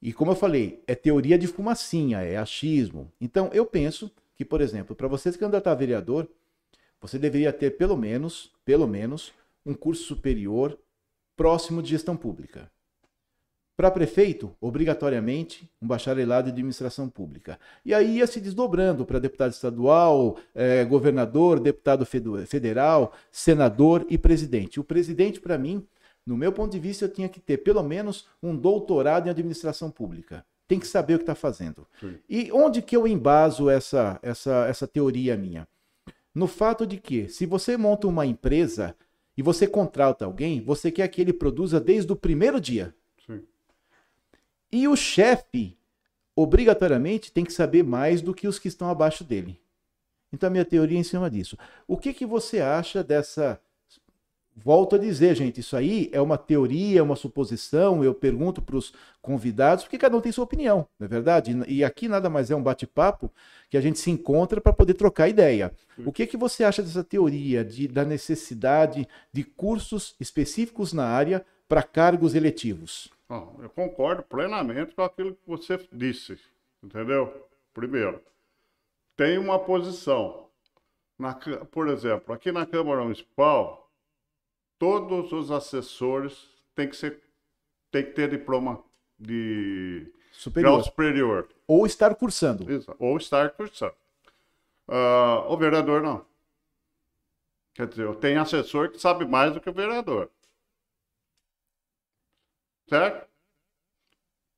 [0.00, 3.12] E como eu falei, é teoria de fumacinha, é achismo.
[3.20, 6.26] Então eu penso que, por exemplo, para você se candidatar a vereador,
[6.98, 10.78] você deveria ter pelo menos, pelo menos, um curso superior
[11.36, 12.70] próximo de gestão pública.
[13.78, 17.60] Para prefeito, obrigatoriamente, um bacharelado de administração pública.
[17.84, 24.80] E aí ia se desdobrando para deputado estadual, eh, governador, deputado federal, senador e presidente.
[24.80, 25.86] O presidente, para mim,
[26.26, 29.92] no meu ponto de vista, eu tinha que ter pelo menos um doutorado em administração
[29.92, 30.44] pública.
[30.66, 31.86] Tem que saber o que está fazendo.
[32.00, 32.18] Sim.
[32.28, 35.68] E onde que eu embaso essa, essa, essa teoria minha?
[36.34, 38.96] No fato de que, se você monta uma empresa
[39.38, 42.92] e você contrata alguém, você quer que ele produza desde o primeiro dia.
[43.24, 43.40] Sim.
[44.72, 45.78] E o chefe,
[46.34, 49.56] obrigatoriamente, tem que saber mais do que os que estão abaixo dele.
[50.32, 51.56] Então a minha teoria é em cima disso.
[51.86, 53.60] O que, que você acha dessa
[54.64, 58.02] Volto a dizer, gente, isso aí é uma teoria, é uma suposição.
[58.02, 58.92] Eu pergunto para os
[59.22, 61.56] convidados, porque cada um tem sua opinião, não é verdade?
[61.68, 63.30] E aqui nada mais é um bate-papo
[63.70, 65.72] que a gente se encontra para poder trocar ideia.
[66.04, 71.44] O que, que você acha dessa teoria de, da necessidade de cursos específicos na área
[71.68, 73.10] para cargos eletivos?
[73.28, 76.38] Oh, eu concordo plenamente com aquilo que você disse,
[76.82, 77.46] entendeu?
[77.72, 78.20] Primeiro,
[79.16, 80.46] tem uma posição.
[81.18, 81.34] Na,
[81.70, 83.87] por exemplo, aqui na Câmara Municipal,
[84.78, 87.20] todos os assessores têm que, ser,
[87.90, 88.82] têm que ter diploma
[89.18, 90.72] de superior.
[90.72, 91.48] grau superior.
[91.66, 92.70] Ou estar cursando.
[92.70, 93.94] Isso, ou estar cursando.
[94.86, 96.24] Uh, o vereador não.
[97.74, 100.30] Quer dizer, tem assessor que sabe mais do que o vereador.
[102.88, 103.28] Certo?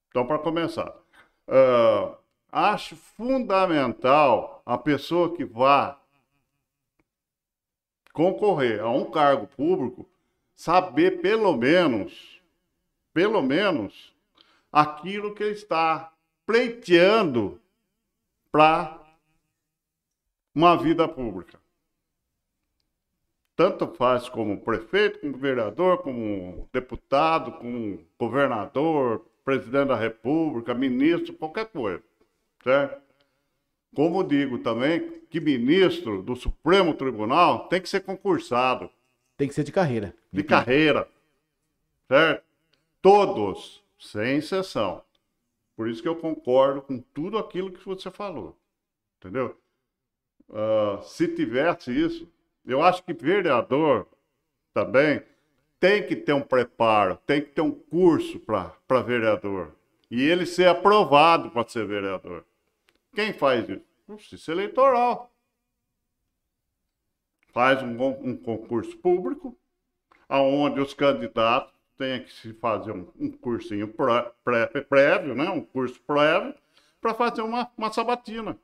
[0.08, 2.16] Então, para começar, uh,
[2.50, 5.99] acho fundamental a pessoa que vá
[8.12, 10.08] concorrer a um cargo público,
[10.54, 12.40] saber pelo menos,
[13.12, 14.14] pelo menos,
[14.70, 16.12] aquilo que ele está
[16.46, 17.60] pleiteando
[18.50, 19.00] para
[20.54, 21.58] uma vida pública.
[23.54, 31.66] Tanto faz como prefeito, como vereador, como deputado, como governador, presidente da república, ministro, qualquer
[31.66, 32.02] coisa.
[32.62, 33.02] Certo?
[33.94, 38.90] Como digo também que ministro do Supremo Tribunal tem que ser concursado.
[39.36, 40.14] Tem que ser de carreira.
[40.32, 41.08] De carreira.
[42.08, 42.44] Certo?
[43.00, 45.02] Todos, sem exceção.
[45.76, 48.58] Por isso que eu concordo com tudo aquilo que você falou.
[49.18, 49.56] Entendeu?
[50.48, 52.28] Uh, se tivesse isso,
[52.66, 54.06] eu acho que vereador
[54.74, 55.22] também
[55.78, 59.70] tem que ter um preparo, tem que ter um curso para vereador.
[60.10, 62.44] E ele ser aprovado para ser vereador.
[63.14, 63.89] Quem faz isso?
[64.16, 65.32] Justiça Eleitoral.
[67.52, 69.58] Faz um, um concurso público,
[70.28, 75.50] aonde os candidatos têm que se fazer um, um cursinho pré, pré, prévio, né?
[75.50, 76.54] um curso prévio,
[77.00, 78.58] para fazer uma, uma sabatina.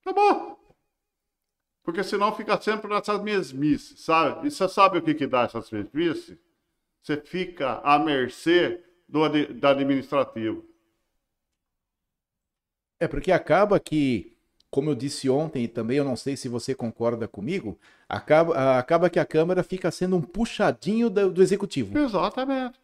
[0.00, 0.58] Acabou.
[1.82, 4.46] Porque senão fica sempre nessas mesmices, sabe?
[4.46, 6.38] E você sabe o que, que dá essas mesmices?
[7.02, 10.66] Você fica à mercê do, da administrativo.
[12.98, 14.33] É porque acaba que,
[14.74, 19.08] como eu disse ontem e também eu não sei se você concorda comigo, acaba, acaba
[19.08, 21.96] que a Câmara fica sendo um puxadinho do, do Executivo.
[21.96, 22.74] Exatamente.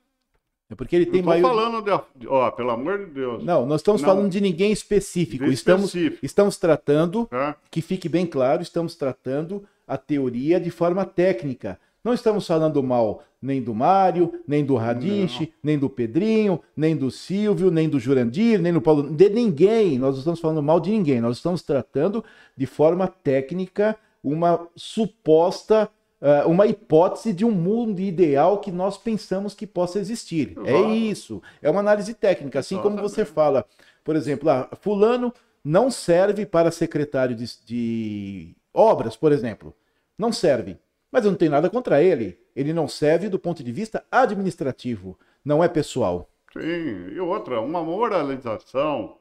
[0.70, 1.48] É porque ele tem maior.
[1.48, 1.82] falando
[2.14, 3.42] de, ó, pelo amor de Deus.
[3.42, 4.08] Não, nós estamos Não.
[4.08, 5.44] falando de ninguém específico.
[5.44, 6.24] De Estamos, específico.
[6.24, 7.56] estamos tratando, né?
[7.68, 11.76] que fique bem claro, estamos tratando a teoria de forma técnica.
[12.02, 17.10] Não estamos falando mal nem do Mário, nem do Radiche, nem do Pedrinho, nem do
[17.10, 19.98] Silvio, nem do Jurandir, nem do Paulo, de ninguém.
[19.98, 21.20] Nós não estamos falando mal de ninguém.
[21.20, 22.22] Nós estamos tratando
[22.56, 25.88] de forma técnica uma suposta,
[26.20, 30.54] ah, uma hipótese de um mundo ideal que nós pensamos que possa existir.
[30.64, 30.90] É Exato.
[30.92, 31.42] isso.
[31.62, 32.58] É uma análise técnica.
[32.58, 33.64] Assim como você fala,
[34.04, 35.32] por exemplo, ah, fulano
[35.64, 39.74] não serve para secretário de, de obras, por exemplo.
[40.18, 40.76] Não serve.
[41.10, 42.38] Mas eu não tenho nada contra ele.
[42.54, 46.30] Ele não serve do ponto de vista administrativo, não é pessoal.
[46.52, 49.18] Sim, e outra, uma moralização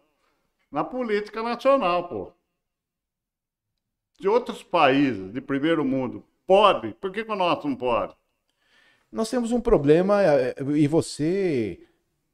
[0.71, 2.32] na política nacional, pô.
[4.19, 6.93] De outros países de primeiro mundo, pode?
[6.95, 8.13] Por que, que o nosso não pode?
[9.12, 11.80] Nós temos um problema, eh, e você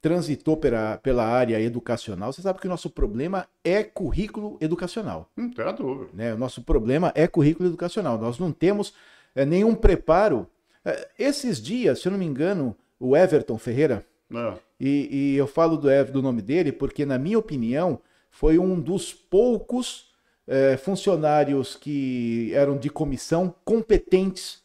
[0.02, 5.30] transitou pela, pela área educacional, você sabe que o nosso problema é currículo educacional.
[5.36, 6.12] Não tem a dúvida.
[6.13, 6.34] né?
[6.34, 8.18] O nosso problema é currículo educacional.
[8.18, 8.96] Nós não temos eh,
[9.43, 10.48] nenhum preparo.
[10.86, 14.56] Eh, esses dias, se eu não me engano, o Everton Ferreira, Né?
[14.80, 19.13] e, e eu falo do, do nome dele porque, na minha opinião, foi um dos
[19.13, 20.12] poucos
[20.48, 24.63] eh, funcionários que eram de comissão competentes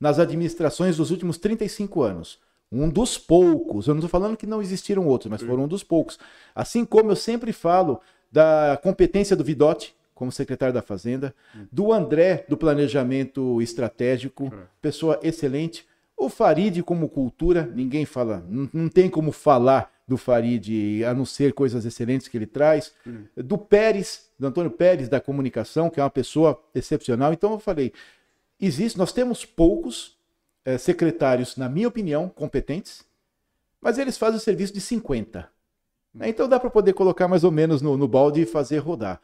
[0.00, 2.38] nas administrações dos últimos 35 anos.
[2.70, 3.86] Um dos poucos.
[3.86, 6.18] Eu não estou falando que não existiram outros, mas foram um dos poucos.
[6.54, 8.00] Assim como eu sempre falo
[8.30, 11.32] da competência do Vidotti, como secretário da Fazenda,
[11.70, 14.52] do André, do Planejamento Estratégico,
[14.82, 15.86] pessoa excelente.
[16.16, 21.24] O Farid, como cultura, ninguém fala, não, não tem como falar do Farid, a não
[21.24, 22.92] ser coisas excelentes que ele traz.
[23.36, 27.32] Do Pérez, do Antônio Pérez, da comunicação, que é uma pessoa excepcional.
[27.32, 27.92] Então eu falei,
[28.60, 30.18] existe, nós temos poucos
[30.64, 33.04] eh, secretários, na minha opinião, competentes,
[33.80, 35.48] mas eles fazem o serviço de 50.
[36.12, 36.28] né?
[36.28, 39.20] Então dá para poder colocar mais ou menos no, no balde e fazer rodar.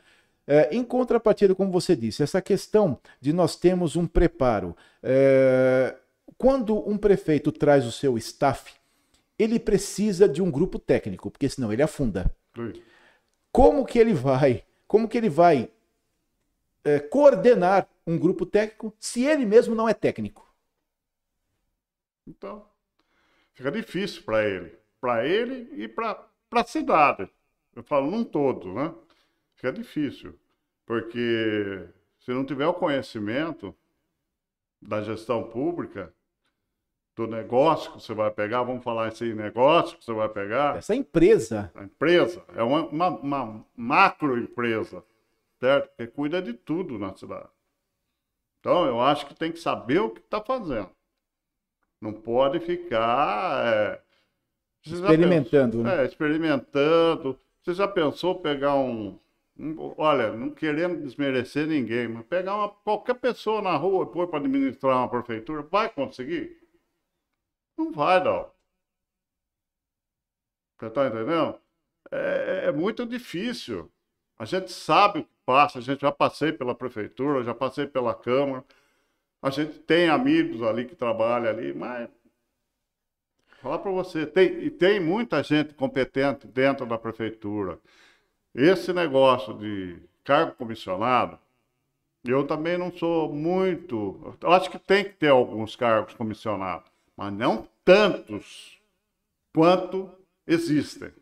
[0.47, 4.77] Eh, em contrapartida, como você disse, essa questão de nós termos um preparo.
[5.03, 5.97] eh,
[6.37, 8.75] quando um prefeito traz o seu staff,
[9.39, 12.31] ele precisa de um grupo técnico, porque senão ele afunda
[13.55, 15.71] como que ele vai, como que ele vai
[16.83, 20.53] eh, coordenar um grupo técnico se ele mesmo não é técnico?
[22.27, 22.67] Então,
[23.53, 24.77] fica difícil para ele.
[25.01, 27.31] Para ele e para a cidade.
[27.77, 28.93] Eu falo num todo, né?
[29.57, 30.39] Fica difícil.
[30.87, 31.89] Porque
[32.21, 33.75] se não tiver o conhecimento
[34.81, 36.13] da gestão pública,
[37.17, 40.95] do negócio que você vai pegar, vamos falar assim, negócio que você vai pegar, Essa
[40.97, 45.03] empresa, a empresa é uma, uma, uma macro empresa,
[45.61, 45.95] certo?
[45.97, 47.49] Que cuida de tudo na cidade.
[48.59, 50.91] Então, eu acho que tem que saber o que está fazendo.
[52.01, 54.03] Não pode ficar é,
[54.85, 56.03] Experimentando, pensou- né?
[56.03, 57.39] É, experimentando.
[57.63, 59.19] Você já pensou pegar um-
[59.97, 64.41] Olha, não querendo desmerecer ninguém, mas pegar uma, qualquer pessoa na rua e pôr para
[64.41, 66.57] administrar uma prefeitura, vai conseguir?
[67.77, 68.51] Não vai, não.
[70.79, 71.59] Você tá entendendo?
[72.11, 73.91] É, é muito difícil.
[74.39, 78.15] A gente sabe o que passa, a gente já passei pela prefeitura, já passei pela
[78.15, 78.65] Câmara.
[79.43, 82.09] A gente tem amigos ali que trabalham ali, mas
[83.61, 87.79] falar para você, tem, e tem muita gente competente dentro da prefeitura.
[88.55, 91.39] Esse negócio de cargo comissionado,
[92.25, 94.37] eu também não sou muito.
[94.41, 98.79] Eu acho que tem que ter alguns cargos comissionados, mas não tantos
[99.53, 100.11] quanto
[100.47, 101.13] existem.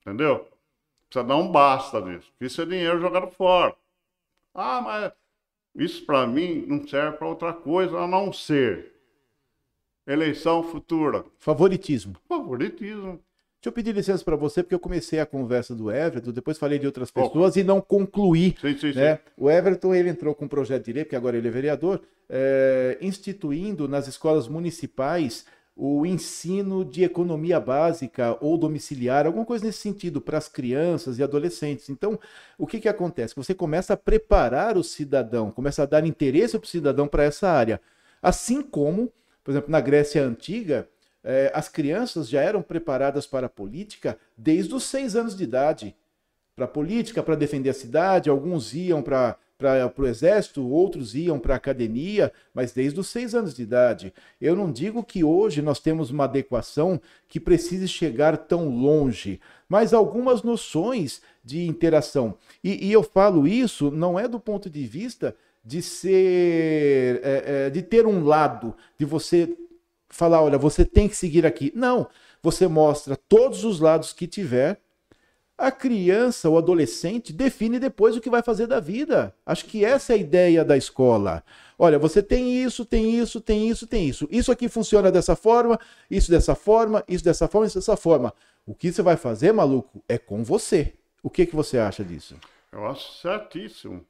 [0.00, 0.46] Entendeu?
[1.08, 2.32] Precisa dar um basta nisso.
[2.40, 3.74] Isso é dinheiro jogado fora.
[4.54, 5.12] Ah, mas
[5.74, 8.92] isso para mim não serve para outra coisa a não ser
[10.06, 11.24] eleição futura.
[11.38, 12.16] favoritismo.
[12.28, 13.22] Favoritismo.
[13.62, 16.80] Deixa eu pedir licença para você, porque eu comecei a conversa do Everton, depois falei
[16.80, 18.56] de outras pessoas e não concluí.
[18.60, 18.98] Sim, sim, sim.
[18.98, 19.20] né?
[19.36, 22.98] O Everton ele entrou com um projeto de lei, porque agora ele é vereador, é,
[23.00, 25.46] instituindo nas escolas municipais
[25.76, 31.22] o ensino de economia básica ou domiciliar, alguma coisa nesse sentido, para as crianças e
[31.22, 31.88] adolescentes.
[31.88, 32.18] Então,
[32.58, 33.36] o que, que acontece?
[33.36, 37.48] Você começa a preparar o cidadão, começa a dar interesse para o cidadão para essa
[37.48, 37.80] área.
[38.20, 39.12] Assim como,
[39.44, 40.88] por exemplo, na Grécia Antiga,
[41.24, 45.96] eh, as crianças já eram preparadas para a política desde os seis anos de idade
[46.54, 51.38] para a política, para defender a cidade, alguns iam para para o exército, outros iam
[51.38, 54.12] para a academia, mas desde os seis anos de idade.
[54.40, 59.94] Eu não digo que hoje nós temos uma adequação que precise chegar tão longe, mas
[59.94, 62.36] algumas noções de interação.
[62.62, 67.70] E, e eu falo isso não é do ponto de vista de ser, é, é,
[67.70, 69.56] de ter um lado, de você
[70.12, 71.72] falar, olha, você tem que seguir aqui.
[71.74, 72.06] Não,
[72.42, 74.80] você mostra todos os lados que tiver
[75.56, 79.34] a criança, o adolescente, define depois o que vai fazer da vida.
[79.46, 81.44] Acho que essa é a ideia da escola.
[81.78, 84.28] Olha, você tem isso, tem isso, tem isso, tem isso.
[84.30, 85.78] Isso aqui funciona dessa forma,
[86.10, 88.34] isso dessa forma, isso dessa forma, isso dessa forma.
[88.66, 90.94] O que você vai fazer, maluco, é com você.
[91.22, 92.36] O que, que você acha disso?
[92.72, 94.04] Eu acho certíssimo.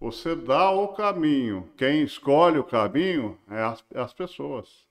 [0.00, 1.68] Você dá o caminho.
[1.76, 4.89] Quem escolhe o caminho é as, é as pessoas.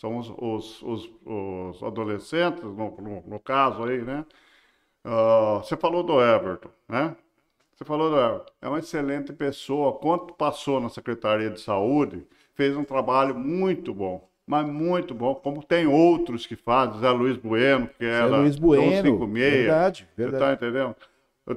[0.00, 4.24] São os, os, os, os adolescentes, no, no, no caso aí, né?
[5.04, 7.16] Uh, você falou do Everton, né?
[7.74, 8.52] Você falou do Everton.
[8.62, 9.98] É uma excelente pessoa.
[9.98, 14.28] Quanto passou na Secretaria de Saúde, fez um trabalho muito bom.
[14.46, 18.56] Mas muito bom, como tem outros que fazem, Zé Luiz Bueno, que era Zé Luiz
[18.58, 19.62] Bueno, 156.
[19.64, 20.44] verdade, Você verdade.
[20.44, 20.96] tá entendendo?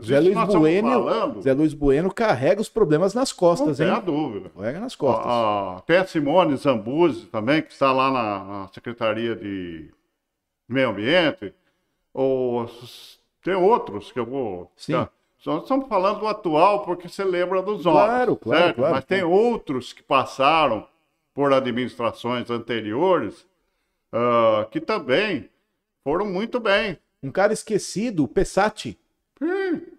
[0.02, 3.96] Zé Luiz, bueno, falando, Zé Luiz Bueno carrega os problemas nas não costas, tem a
[3.96, 4.02] hein?
[4.04, 4.50] dúvida.
[4.50, 5.84] Carrega nas costas.
[5.86, 9.92] Tem a Simone Zambuzi também, que está lá na, na Secretaria de
[10.68, 11.54] Meio Ambiente.
[12.14, 12.70] Ou,
[13.44, 14.72] tem outros que eu vou.
[14.76, 14.94] Sim.
[14.94, 15.10] tá?
[15.46, 18.76] Nós estamos falando do atual porque você lembra dos Claro, claro, certo?
[18.78, 18.96] claro.
[18.96, 20.88] Mas tem outros que passaram
[21.34, 23.46] por administrações anteriores
[24.12, 25.50] ah, que também
[26.04, 26.98] foram muito bem.
[27.22, 29.00] Um cara esquecido, o Pessati.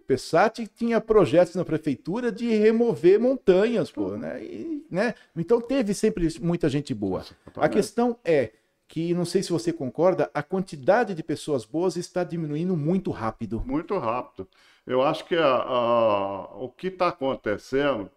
[0.06, 4.42] Pessati tinha projetos na prefeitura de remover montanhas, pô, né?
[4.44, 5.14] E, né?
[5.36, 7.24] Então teve sempre muita gente boa.
[7.56, 8.52] A questão é
[8.86, 13.62] que, não sei se você concorda, a quantidade de pessoas boas está diminuindo muito rápido.
[13.64, 14.46] Muito rápido.
[14.86, 18.10] Eu acho que a- a- o que está acontecendo,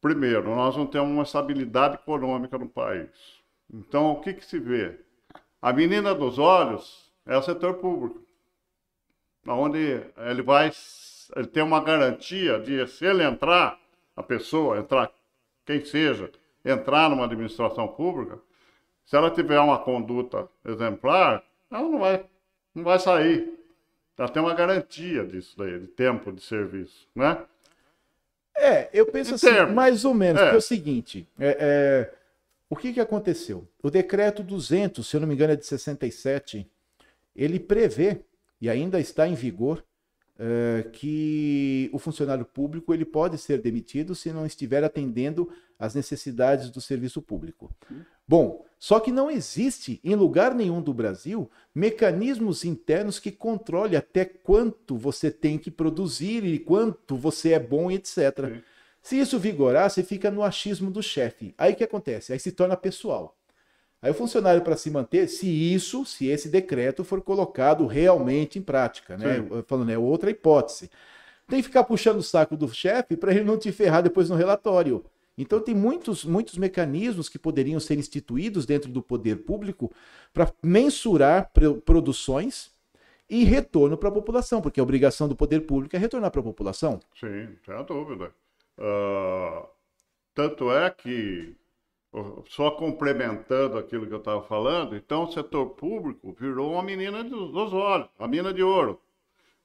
[0.00, 3.08] primeiro, nós não temos uma estabilidade econômica no país.
[3.72, 4.98] Então, o que, que se vê?
[5.62, 8.22] A menina dos olhos é o setor público,
[9.46, 10.70] onde ele vai,
[11.36, 13.78] ele tem uma garantia de, se ele entrar,
[14.16, 15.10] a pessoa entrar,
[15.64, 16.30] quem seja,
[16.64, 18.38] entrar numa administração pública,
[19.04, 22.24] se ela tiver uma conduta exemplar, ela não vai,
[22.74, 23.58] não vai sair.
[24.16, 27.38] Ela tem uma garantia disso daí, de tempo de serviço, né?
[28.54, 29.74] É, eu penso Em assim, termos.
[29.74, 30.50] mais ou menos, É.
[30.50, 32.14] é o seguinte, é, é,
[32.68, 33.66] o que, que aconteceu?
[33.82, 36.66] O decreto 200, se eu não me engano é de 67,
[37.34, 38.20] ele prevê,
[38.60, 39.84] e ainda está em vigor,
[40.38, 46.70] é, que o funcionário público ele pode ser demitido se não estiver atendendo às necessidades
[46.70, 47.70] do serviço público.
[48.26, 54.24] Bom, só que não existe em lugar nenhum do Brasil mecanismos internos que controle até
[54.24, 58.16] quanto você tem que produzir e quanto você é bom, etc.
[58.16, 58.62] Sim.
[59.02, 61.54] Se isso vigorar, você fica no achismo do chefe.
[61.58, 62.32] Aí o que acontece?
[62.32, 63.36] Aí se torna pessoal.
[64.02, 68.62] Aí o funcionário, para se manter, se isso, se esse decreto for colocado realmente em
[68.62, 69.36] prática, né?
[69.38, 69.62] Sim.
[69.66, 70.90] Falando, é outra hipótese.
[71.48, 74.36] Tem que ficar puxando o saco do chefe para ele não te ferrar depois no
[74.36, 75.04] relatório.
[75.36, 79.90] Então tem muitos, muitos mecanismos que poderiam ser instituídos dentro do poder público
[80.32, 82.70] para mensurar pro- produções
[83.28, 86.44] e retorno para a população, porque a obrigação do poder público é retornar para a
[86.44, 87.00] população.
[87.14, 88.34] Sim, sem a dúvida.
[88.78, 89.68] Ah,
[90.34, 91.56] tanto é que,
[92.48, 97.72] só complementando aquilo que eu estava falando, então o setor público virou uma menina dos,
[97.72, 99.00] olhos, a mina de ouro.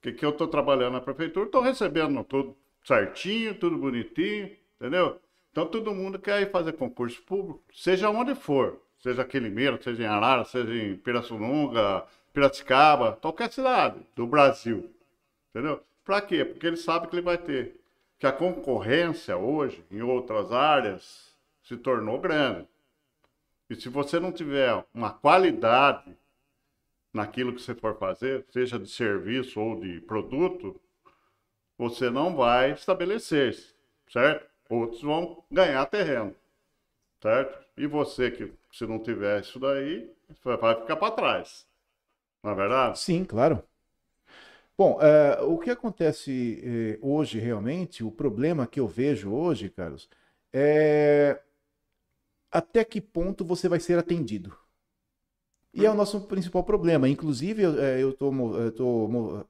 [0.01, 5.19] Que, que eu estou trabalhando na prefeitura, estou recebendo tudo certinho, tudo bonitinho, entendeu?
[5.51, 9.81] Então todo mundo quer ir fazer concurso público, seja onde for, seja aqui em Limeira,
[9.81, 14.91] seja em Arara, seja em Pirassununga, Piracicaba, qualquer cidade do Brasil.
[15.49, 15.81] Entendeu?
[16.03, 16.45] Para quê?
[16.45, 17.79] Porque ele sabe que ele vai ter.
[18.19, 21.24] Que a concorrência hoje, em outras áreas,
[21.65, 22.67] se tornou grande.
[23.69, 26.15] E se você não tiver uma qualidade
[27.11, 30.79] naquilo que você for fazer, seja de serviço ou de produto,
[31.77, 33.73] você não vai estabelecer-se,
[34.07, 34.47] certo?
[34.69, 36.35] Outros vão ganhar terreno,
[37.21, 37.65] certo?
[37.75, 40.09] E você que, se não tiver isso daí,
[40.43, 41.65] vai ficar para trás.
[42.43, 42.99] Não é verdade?
[42.99, 43.63] Sim, claro.
[44.77, 50.09] Bom, eh, o que acontece eh, hoje realmente, o problema que eu vejo hoje, Carlos,
[50.53, 51.39] é
[52.55, 54.55] até que ponto você vai ser atendido.
[55.73, 57.09] E é o nosso principal problema.
[57.09, 57.63] Inclusive,
[57.99, 59.45] eu estou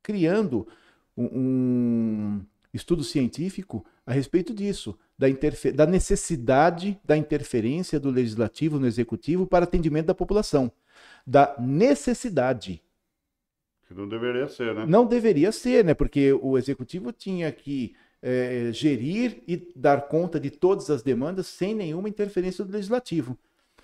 [0.00, 0.68] criando
[1.16, 5.26] um, um estudo científico a respeito disso, da,
[5.74, 10.70] da necessidade da interferência do legislativo no executivo para atendimento da população.
[11.26, 12.80] Da necessidade.
[13.88, 14.86] Que não deveria ser, né?
[14.86, 15.94] Não deveria ser, né?
[15.94, 17.96] Porque o executivo tinha que
[18.26, 23.38] é, gerir e dar conta de todas as demandas sem nenhuma interferência do legislativo.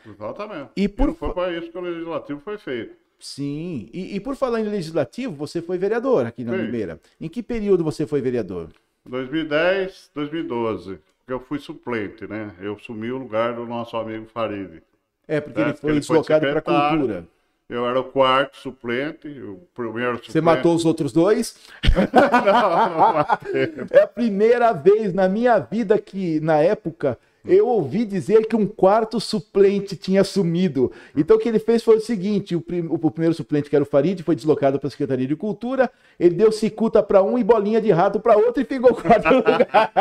[0.05, 0.71] Exatamente.
[0.77, 2.97] E por não foi para isso que o legislativo foi feito.
[3.21, 3.89] Sim.
[3.93, 6.65] E, e, por falar em legislativo, você foi vereador aqui na Sim.
[6.65, 7.01] Limeira.
[7.21, 8.71] Em que período você foi vereador?
[9.07, 12.53] 2010, 2012, que eu fui suplente, né?
[12.61, 14.83] Eu assumi o lugar do nosso amigo Farid.
[15.29, 17.29] É, porque É, ele porque foi ele deslocado para a cultura.
[17.73, 20.33] Eu era o quarto suplente, o primeiro suplente.
[20.33, 21.57] Você matou os outros dois?
[22.13, 23.73] não, não matei.
[23.91, 28.67] É a primeira vez na minha vida que, na época, eu ouvi dizer que um
[28.67, 30.93] quarto suplente tinha sumido.
[31.17, 33.83] Então o que ele fez foi o seguinte: o, prim- o primeiro suplente, que era
[33.83, 37.45] o Farid, foi deslocado para a Secretaria de Cultura, ele deu cicuta para um e
[37.45, 39.93] bolinha de rato para outro e ficou quarto lugar.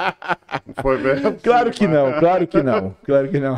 [0.82, 3.56] Foi bem assim, Claro que não, claro que não, claro que não.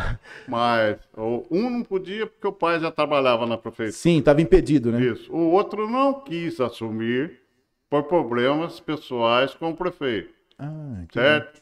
[0.48, 3.92] Mas o- um não podia porque o pai já trabalhava na prefeitura.
[3.96, 5.00] Sim, estava impedido, né?
[5.00, 5.32] Isso.
[5.32, 7.40] O outro não quis assumir
[7.88, 10.30] por problemas pessoais com o prefeito.
[10.58, 11.61] Ah, Certo?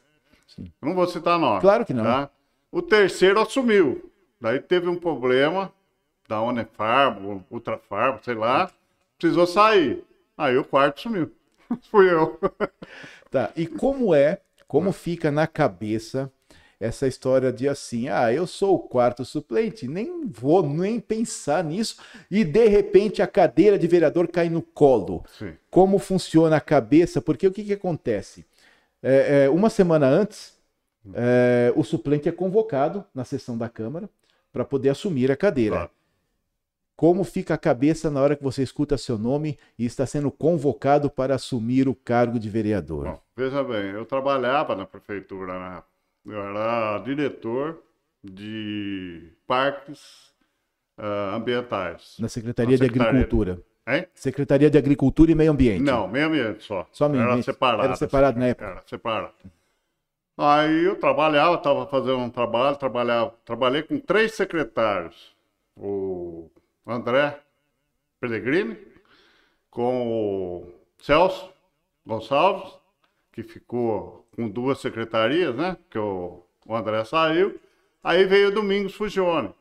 [0.55, 0.73] Sim.
[0.83, 1.61] Não vou citar nome.
[1.61, 2.05] Claro que não.
[2.05, 2.31] tá?
[2.73, 4.11] O terceiro assumiu.
[4.41, 5.73] Daí teve um problema
[6.29, 8.71] da Unefarm, Ultrafarm, sei lá.
[9.19, 10.05] Precisou sair.
[10.37, 11.31] Aí o quarto sumiu.
[11.91, 12.39] Fui eu.
[13.31, 16.33] Tá, e como é, como fica na cabeça
[16.81, 21.97] essa história de assim, ah, eu sou o quarto suplente, nem vou nem pensar nisso,
[22.31, 25.23] e de repente a cadeira de vereador cai no colo.
[25.39, 25.53] Sim.
[25.71, 27.21] Como funciona a cabeça?
[27.21, 28.47] Porque o que, que acontece?
[29.03, 30.59] É, é, uma semana antes,
[31.15, 34.09] é, o suplente é convocado na sessão da Câmara
[34.53, 35.77] para poder assumir a cadeira.
[35.77, 35.91] Claro.
[36.97, 41.09] Como fica a cabeça na hora que você escuta seu nome e está sendo convocado
[41.09, 43.05] para assumir o cargo de vereador?
[43.05, 45.83] Bom, veja bem, eu trabalhava na prefeitura, né?
[46.27, 47.83] Eu era diretor
[48.23, 50.35] de parques
[50.99, 52.17] ah, ambientais.
[52.19, 53.21] Na Secretaria Na de Secretaria.
[53.21, 53.63] Agricultura.
[53.91, 54.07] Hein?
[54.15, 55.83] Secretaria de Agricultura e Meio Ambiente.
[55.83, 56.87] Não, meio ambiente só.
[56.93, 57.45] Só meio Era ambiente.
[57.47, 57.85] separado.
[57.85, 58.67] Era separado na época.
[58.67, 59.33] Era separado.
[60.39, 65.35] Aí eu trabalhava, estava fazendo um trabalho, trabalhava, trabalhei com três secretários.
[65.77, 66.51] O
[66.87, 67.39] André
[68.21, 68.77] Pellegrini,
[69.71, 71.51] com o Celso
[72.07, 72.73] Gonçalves,
[73.33, 75.77] que ficou com duas secretarias, né?
[75.91, 77.59] Que o, o André saiu.
[78.03, 79.55] Aí veio o Domingos Fugione.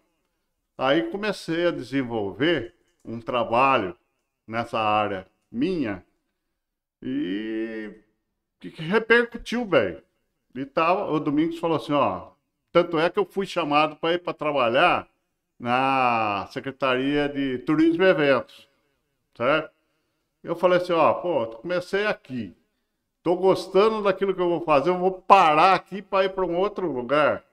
[0.78, 2.74] Aí comecei a desenvolver
[3.04, 3.96] um trabalho
[4.50, 6.04] nessa área minha
[7.02, 7.94] e
[8.60, 10.02] que repercutiu bem.
[10.56, 12.32] E tava, o Domingos falou assim, ó,
[12.72, 15.08] tanto é que eu fui chamado para ir para trabalhar
[15.60, 18.68] na Secretaria de Turismo e Eventos,
[19.36, 19.72] certo?
[20.44, 22.56] Eu falei assim, ó, pô, comecei aqui,
[23.22, 26.58] tô gostando daquilo que eu vou fazer, eu vou parar aqui para ir para um
[26.58, 27.44] outro lugar.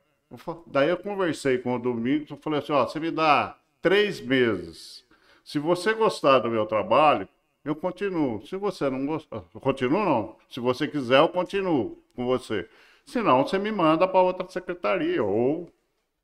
[0.66, 5.05] Daí eu conversei com o Domingos, eu falei assim, ó, você me dá três meses.
[5.46, 7.28] Se você gostar do meu trabalho,
[7.64, 8.44] eu continuo.
[8.44, 10.36] Se você não gostar, eu continuo não.
[10.50, 12.68] Se você quiser, eu continuo com você.
[13.06, 15.70] Se não, você me manda para outra secretaria ou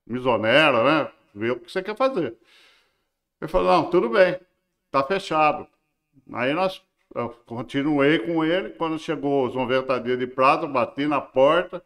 [0.04, 1.08] me né?
[1.32, 2.36] Vê o que você quer fazer.
[3.40, 4.40] Ele falou, não, tudo bem,
[4.90, 5.68] tá fechado.
[6.32, 6.82] Aí nós,
[7.14, 11.80] eu continuei com ele, quando chegou os 90 dias de prazo, eu bati na porta,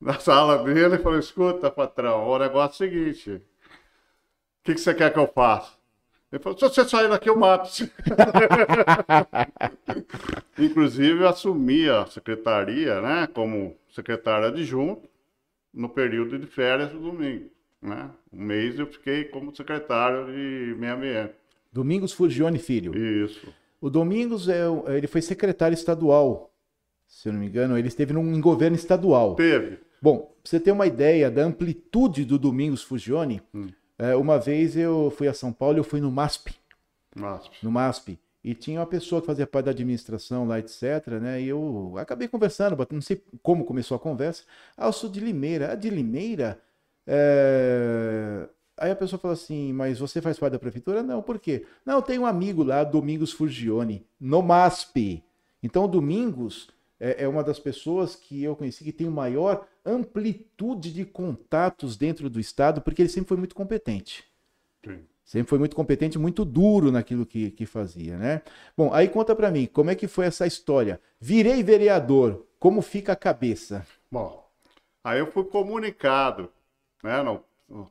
[0.00, 3.42] na sala dele e falei, escuta, patrão, o negócio é o seguinte, o
[4.62, 5.79] que, que você quer que eu faça?
[6.32, 7.68] Ele falou, se você sair daqui, eu mato.
[7.68, 7.90] você."
[10.58, 15.08] Inclusive, eu assumi a secretaria, né, como secretário adjunto,
[15.72, 17.48] no período de férias do domingo.
[17.82, 18.10] Né?
[18.32, 21.32] Um mês eu fiquei como secretário de meio ambiente.
[21.72, 22.96] Domingos Furgione Filho.
[22.96, 23.48] Isso.
[23.80, 24.64] O Domingos é,
[24.96, 26.52] ele foi secretário estadual,
[27.06, 29.34] se eu não me engano, ele esteve num, em governo estadual.
[29.34, 29.78] Teve.
[30.02, 33.68] Bom, pra você ter uma ideia da amplitude do Domingos Furgione, Hum.
[34.00, 36.54] É, uma vez eu fui a São Paulo, eu fui no MASP,
[37.14, 37.48] Nossa.
[37.62, 41.48] no MASP, e tinha uma pessoa que fazia parte da administração lá, etc, né, e
[41.48, 44.44] eu acabei conversando, não sei como começou a conversa,
[44.76, 46.60] ah, eu sou de Limeira, ah, de Limeira?
[47.06, 48.48] É,
[48.80, 51.02] Aí a pessoa fala assim, mas você faz parte da prefeitura?
[51.02, 51.66] Não, por quê?
[51.84, 55.22] Não, tem um amigo lá, Domingos Furgione, no MASP.
[55.62, 60.92] Então, o Domingos é, é uma das pessoas que eu conheci que tem maior amplitude
[60.92, 64.24] de contatos dentro do Estado, porque ele sempre foi muito competente.
[64.84, 65.06] Sim.
[65.24, 68.42] Sempre foi muito competente, muito duro naquilo que, que fazia, né?
[68.76, 71.00] Bom, aí conta pra mim, como é que foi essa história?
[71.20, 73.86] Virei vereador, como fica a cabeça?
[74.10, 74.44] Bom,
[75.04, 76.50] aí eu fui comunicado,
[77.02, 77.22] né?
[77.22, 77.44] no-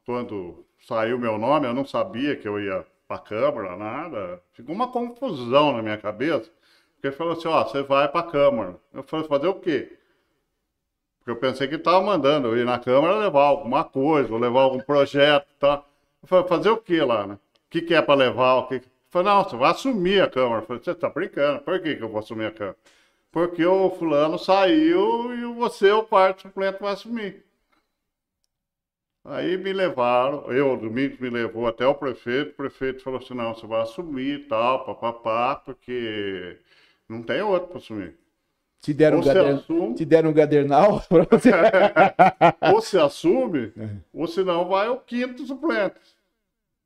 [0.05, 4.41] quando saiu meu nome, eu não sabia que eu ia para a Câmara, nada.
[4.53, 6.51] Ficou uma confusão na minha cabeça.
[6.95, 8.79] Porque falou assim, ó, você vai para a Câmara.
[8.93, 9.98] Eu falei, fazer o quê?
[11.19, 14.61] Porque eu pensei que estava mandando eu ir na Câmara levar alguma coisa, ou levar
[14.61, 15.83] algum projeto, tá?
[16.21, 17.35] Eu falei, fazer o quê lá, né?
[17.35, 17.39] O
[17.69, 18.55] que, que é para levar?
[18.55, 18.79] O que...
[18.79, 20.61] que- falei, não, você vai assumir a Câmara.
[20.61, 22.77] Eu falei, você está brincando, por que, que eu vou assumir a Câmara?
[23.31, 27.43] porque o fulano saiu e você, o quarto suplente, vai assumir.
[29.23, 33.33] Aí me levaram, eu, o Domingos me levou até o prefeito, o prefeito falou assim,
[33.33, 36.57] não, você vai assumir e tal, papapá, porque
[37.07, 38.17] não tem outro para assumir.
[38.81, 39.55] Te deram, um gader...
[39.55, 41.51] assume- Te deram um gadernal você.
[42.73, 43.89] ou se assume, É.
[44.13, 45.95] ou senão vai o quinto suplente.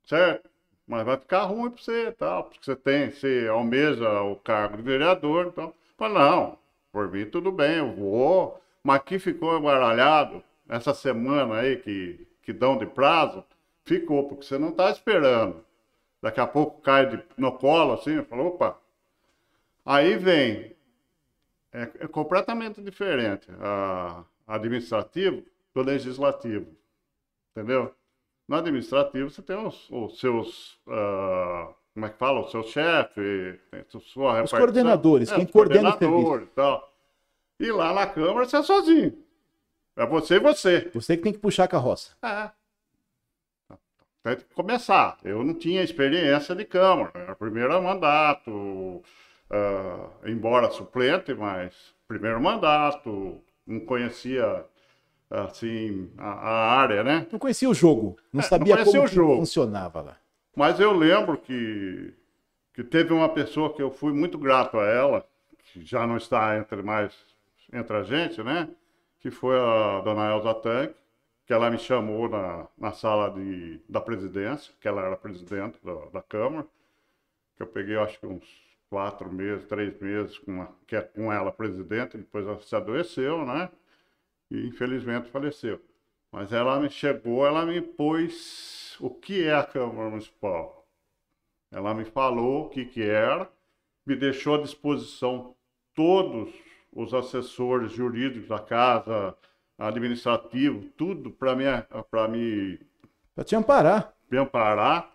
[0.06, 0.50] Certo?
[0.88, 4.84] Mas vai ficar ruim para você tal, porque você tem, você almeja o cargo de
[4.84, 5.74] vereador, então.
[5.98, 6.58] Mas não,
[6.91, 8.60] por mim tudo bem, eu vou.
[8.84, 13.46] Mas aqui ficou embaralhado, essa semana aí que, que dão de prazo,
[13.86, 15.64] ficou, porque você não está esperando.
[16.22, 18.78] Daqui a pouco cai de- no colo assim, falou, opa.
[19.86, 20.74] Aí vem
[21.74, 25.43] é, é completamente diferente a administrativo
[25.74, 26.67] do legislativo.
[27.51, 27.93] Entendeu?
[28.47, 30.80] No administrativo você tem os, os seus.
[30.88, 32.39] ah, como é que fala?
[32.41, 33.59] O seu chefe,
[34.01, 34.59] sua repartição.
[34.59, 36.93] coordenadores, quem os coordena o coordenadores e tal.
[37.59, 39.24] E lá na Câmara você é sozinho.
[39.95, 40.91] É você e você.
[40.93, 42.15] Você que tem que puxar a carroça.
[42.24, 42.49] É.
[44.24, 45.17] Tem que começar.
[45.24, 47.11] Eu não tinha experiência de Câmara.
[47.13, 49.03] Era primeiro mandato,
[49.54, 53.39] ah, embora suplente, mas primeiro mandato.
[53.66, 54.66] Não conhecia,
[55.30, 57.28] assim, a, a área, né?
[57.32, 58.18] Não conhecia o jogo.
[58.32, 60.18] Não É, não sabia conhecia como funcionava lá.
[60.56, 62.14] Mas eu lembro que,
[62.74, 65.26] que teve uma pessoa que eu fui muito grato a ela,
[65.58, 67.14] que já não está entre mais
[67.72, 68.70] entre a gente, né?
[69.20, 70.95] Que foi a dona Elza Tanque,
[71.45, 76.06] que ela me chamou na, na sala de, da presidência, que ela era presidente da,
[76.12, 76.68] da Câmara,
[77.56, 78.43] que eu peguei acho que uns
[78.94, 83.72] quatro meses, três meses com, é com ela presidente, depois ela se adoeceu, né?
[84.52, 85.82] E infelizmente faleceu.
[86.32, 90.88] Mas ela me chegou, ela me pôs o que é a Câmara Municipal.
[91.72, 93.52] Ela me falou o que, que era,
[94.06, 95.56] me deixou à disposição
[95.96, 96.54] todos
[96.91, 99.36] os assessores jurídicos da casa,
[99.78, 101.66] administrativo, tudo para me,
[102.12, 102.80] para me
[103.36, 104.14] Pra te amparar.
[104.30, 105.12] me amparar.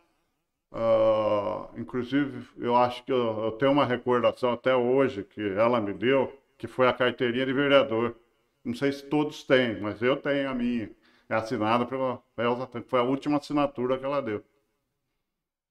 [0.72, 5.92] Ah, inclusive, eu acho que eu, eu tenho uma recordação até hoje que ela me
[5.94, 8.16] deu, que foi a carteirinha de vereador.
[8.64, 10.90] Não sei se todos têm, mas eu tenho a minha.
[11.28, 12.66] É assinada pela Elza.
[12.86, 14.42] Foi a última assinatura que ela deu.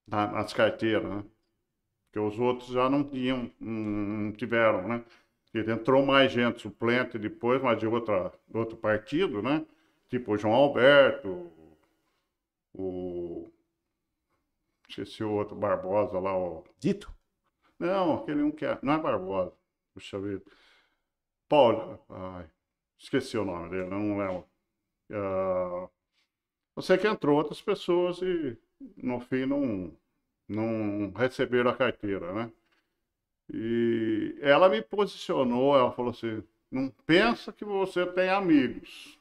[0.06, 1.24] Na- nas carteiras, né?
[2.06, 5.04] Porque os outros já não tinham, não tiveram, né?
[5.52, 9.64] Porque entrou mais gente suplente depois, mas de outra, outro partido, né?
[10.10, 11.50] Tipo o João Alberto,
[12.74, 13.50] o.
[14.88, 16.64] Esqueci o outro Barbosa lá, o.
[16.78, 17.12] Dito.
[17.78, 18.78] Não, aquele um que é.
[18.82, 19.52] Não é Barbosa.
[19.94, 20.42] Puxa vida.
[21.48, 22.04] Paulo.
[22.08, 22.50] Ai,
[22.98, 24.48] esqueci o nome dele, não lembro.
[25.10, 28.56] Eu sei que entrou outras pessoas e
[28.96, 29.96] no fim não,
[30.46, 32.52] não receberam a carteira, né?
[33.50, 39.18] E ela me posicionou, ela falou assim: não pensa que você tem amigos.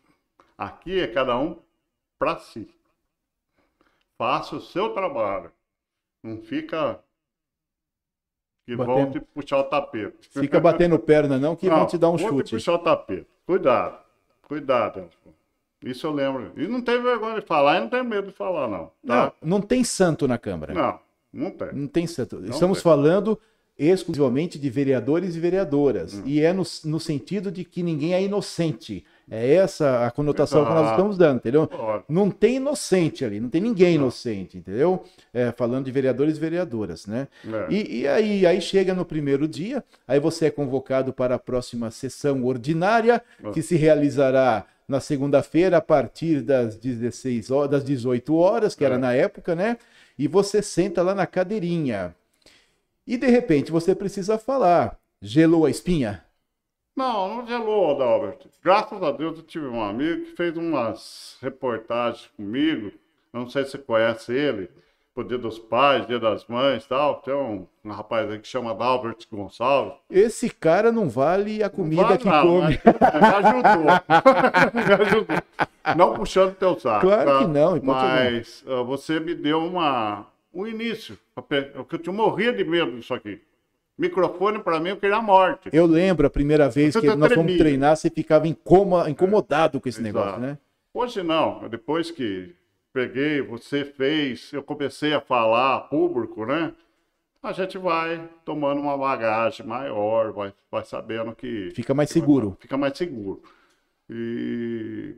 [0.58, 1.62] Aqui é cada um
[2.20, 2.68] para si.
[4.18, 5.52] Faça o seu trabalho.
[6.24, 7.00] Não fica
[8.66, 9.12] que vão Batendo.
[9.14, 10.30] te puxar o tapete.
[10.32, 12.52] Fica batendo perna, não, que Não, vão te dar um chute.
[12.52, 13.26] puxar o tapete.
[13.46, 13.98] Cuidado.
[14.42, 15.10] Cuidado.
[15.84, 16.52] Isso eu lembro.
[16.58, 18.92] E não tem vergonha de falar e não tem medo de falar, não.
[19.04, 19.34] Não, Tá?
[19.42, 20.74] não tem santo na Câmara.
[20.74, 21.00] Não,
[21.32, 21.72] não tem.
[21.74, 22.44] Não tem santo.
[22.46, 22.84] Estamos tem.
[22.84, 23.40] falando
[23.78, 26.16] exclusivamente de vereadores e vereadoras.
[26.16, 26.24] Hum.
[26.26, 29.06] E é no, no sentido de que ninguém é inocente.
[29.30, 31.70] É essa a conotação que nós estamos dando, entendeu?
[32.08, 35.04] Não tem inocente ali, não tem ninguém inocente, entendeu?
[35.34, 37.28] É, falando de vereadores e vereadoras, né?
[37.46, 37.74] é.
[37.74, 41.92] E, e aí, aí chega no primeiro dia, aí você é convocado para a próxima
[41.92, 43.52] sessão ordinária, Ah.
[43.52, 48.96] que se realizará na segunda-feira a partir das 16 horas, das 18 horas, que era
[48.96, 48.98] É.
[48.98, 49.76] na época, né?
[50.18, 52.16] E você senta lá na cadeirinha.
[53.06, 54.98] E de repente você precisa falar.
[55.22, 56.24] Gelou a espinha?
[56.98, 58.50] Não, não gelou, Adalberto.
[58.64, 62.92] Graças a Deus eu tive um amigo que fez umas reportagens comigo.
[63.32, 64.68] Eu não sei se você conhece ele.
[65.14, 67.22] Pro Dia dos Pais, Dia das Mães e tal.
[67.22, 69.94] Tem um, um rapaz aí que chama Adalberto Gonçalves.
[70.10, 72.80] Esse cara não vale a comida Vale que nada, come.
[72.84, 73.84] mas Me ajudou.
[74.74, 75.38] Me ajudou.
[75.96, 77.06] Não puxando teu saco.
[77.06, 77.40] Claro tá?
[77.40, 81.18] que não, Mas ah, você me deu uma, um início.
[81.36, 83.40] Porque eu morria de medo disso aqui.
[83.98, 85.70] Microfone, para mim, eu queria a morte.
[85.74, 87.58] Eu lembro a primeira vez Você que tá nós fomos tremia.
[87.58, 90.16] treinar, você ficava incoma- incomodado com esse Exato.
[90.16, 90.58] negócio, né?
[90.94, 91.68] Hoje não.
[91.68, 92.56] Depois que
[92.94, 96.74] peguei, você fez, eu comecei a falar público, né?
[97.42, 101.72] A gente vai tomando uma bagagem maior, vai, vai sabendo que.
[101.72, 102.56] Fica mais seguro.
[102.60, 103.42] Fica mais seguro.
[104.10, 105.16] E.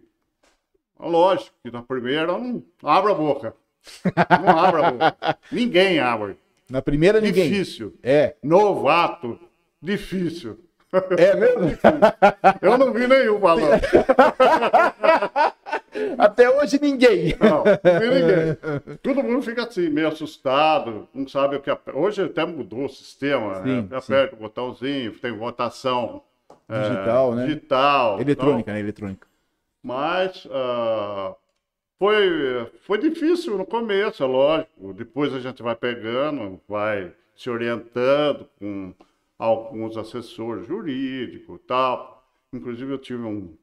[0.99, 3.55] Lógico que na primeira não abra a boca.
[4.43, 5.38] Não abra a boca.
[5.51, 6.38] Ninguém abre.
[6.70, 7.49] Na primeira, ninguém.
[7.49, 7.93] Difícil.
[8.03, 9.39] É, Novato.
[9.82, 10.59] Difícil.
[11.17, 11.78] É mesmo?
[12.61, 13.82] Eu não vi nenhum falando.
[16.17, 17.36] Até hoje ninguém.
[17.39, 18.57] Não, não vi ninguém.
[19.01, 21.70] Todo mundo fica assim, meio assustado, não sabe o que.
[21.93, 23.97] Hoje até mudou o sistema, Sim, né?
[23.97, 26.24] Aperta o botãozinho, tem votação
[26.70, 27.45] é, Digital, né?
[27.47, 28.22] Digital.
[28.22, 28.80] Eletrônica, né?
[28.80, 29.28] Eletrônica.
[29.82, 31.34] Mas ah,
[31.99, 34.93] foi, foi difícil no começo, é lógico.
[34.93, 38.95] Depois a gente vai pegando, vai se orientando com
[39.37, 42.25] alguns assessores jurídicos e tal.
[42.53, 43.57] Inclusive eu tive um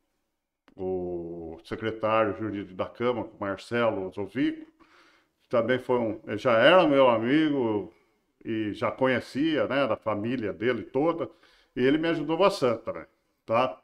[0.77, 4.67] o secretário jurídico da Câmara, Marcelo Zovico,
[5.43, 7.93] que também foi um, já era meu amigo
[8.45, 11.31] e já conhecia, né, da família dele toda,
[11.75, 13.07] e ele me ajudou bastante também,
[13.47, 13.81] tá?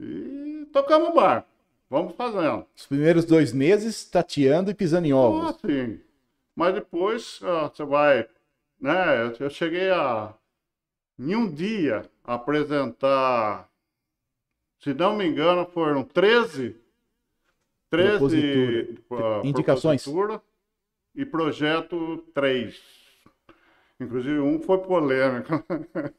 [0.00, 1.51] E tocamos o barco.
[1.92, 2.64] Vamos fazendo.
[2.74, 5.60] Os primeiros dois meses tateando e pisando em Ah, ovos.
[5.60, 6.00] sim.
[6.56, 8.26] Mas depois ah, você vai.
[8.80, 9.24] Né?
[9.26, 10.32] eu- Eu cheguei a,
[11.18, 13.68] em um dia, apresentar.
[14.80, 16.74] Se não me engano, foram 13.
[17.90, 18.88] 13 Propositura.
[19.12, 20.02] ah, Indicações.
[20.02, 20.42] propositura
[21.14, 22.82] E projeto 3.
[24.00, 25.62] Inclusive, um foi polêmico.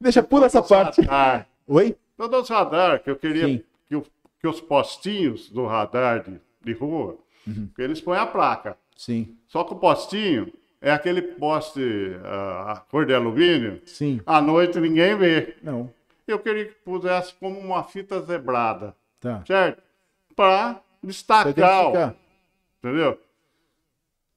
[0.00, 1.00] Deixa pula essa parte.
[1.02, 1.48] Radar.
[1.68, 1.96] Oi?
[2.16, 3.64] Todos os radar que eu queria Sim.
[4.40, 7.68] Que, os postinhos do radar de, de rua, Uhum.
[7.78, 8.76] eles põem a placa.
[8.96, 11.80] Sim, Só que o postinho é aquele poste
[12.22, 13.80] ah, a cor de alumínio.
[13.86, 14.20] sim.
[14.26, 15.56] À noite ninguém vê.
[15.62, 15.90] Não.
[16.28, 19.42] Eu queria que pusesse como uma fita zebrada, Tá.
[19.46, 19.82] certo?
[20.36, 22.14] Para Pra destacar,
[22.78, 23.18] entendeu?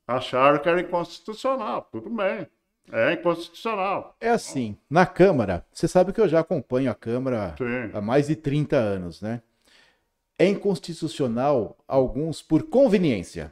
[0.07, 1.87] Acharam que era inconstitucional.
[1.91, 2.47] Tudo bem.
[2.91, 4.15] É inconstitucional.
[4.19, 7.91] É assim, na Câmara, você sabe que eu já acompanho a Câmara Sim.
[7.93, 9.41] há mais de 30 anos, né?
[10.37, 13.51] É inconstitucional alguns por conveniência.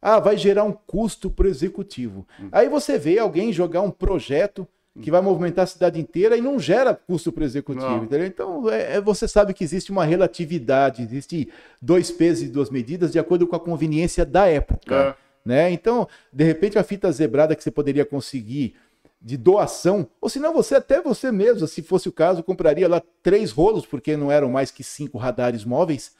[0.00, 2.26] Ah, vai gerar um custo para o executivo.
[2.52, 4.66] Aí você vê alguém jogar um projeto
[5.00, 8.26] que vai movimentar a cidade inteira e não gera custo para o executivo, entendeu?
[8.26, 11.48] Então, é, é- você sabe que existe uma relatividade, existe
[11.80, 15.14] dois pesos e duas medidas de acordo com a conveniência da época É.
[15.48, 15.70] né?
[15.70, 18.74] Então, de repente, a fita zebrada que você poderia conseguir
[19.20, 23.02] de doação, ou se não, você até você mesmo, se fosse o caso, compraria lá
[23.22, 26.14] três rolos, porque não eram mais que cinco radares móveis,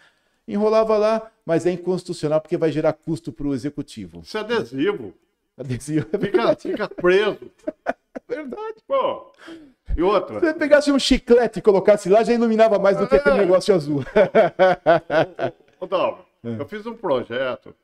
[0.46, 4.20] enrolava lá, mas é inconstitucional porque vai gerar custo para o executivo.
[4.24, 5.14] Isso é adesivo.
[5.56, 7.38] Adesivo é Fica, fica preso.
[8.28, 8.76] verdade.
[8.86, 9.32] Pô.
[9.96, 10.40] E outra.
[10.40, 13.40] Se você pegasse um chiclete e colocasse lá, já iluminava mais do que aquele É.
[13.40, 14.04] negócio azul.
[15.80, 16.60] Ô, Dalva, É.
[16.60, 17.74] eu fiz um projeto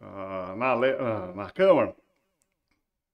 [0.00, 1.94] ah, na, ah, na Câmara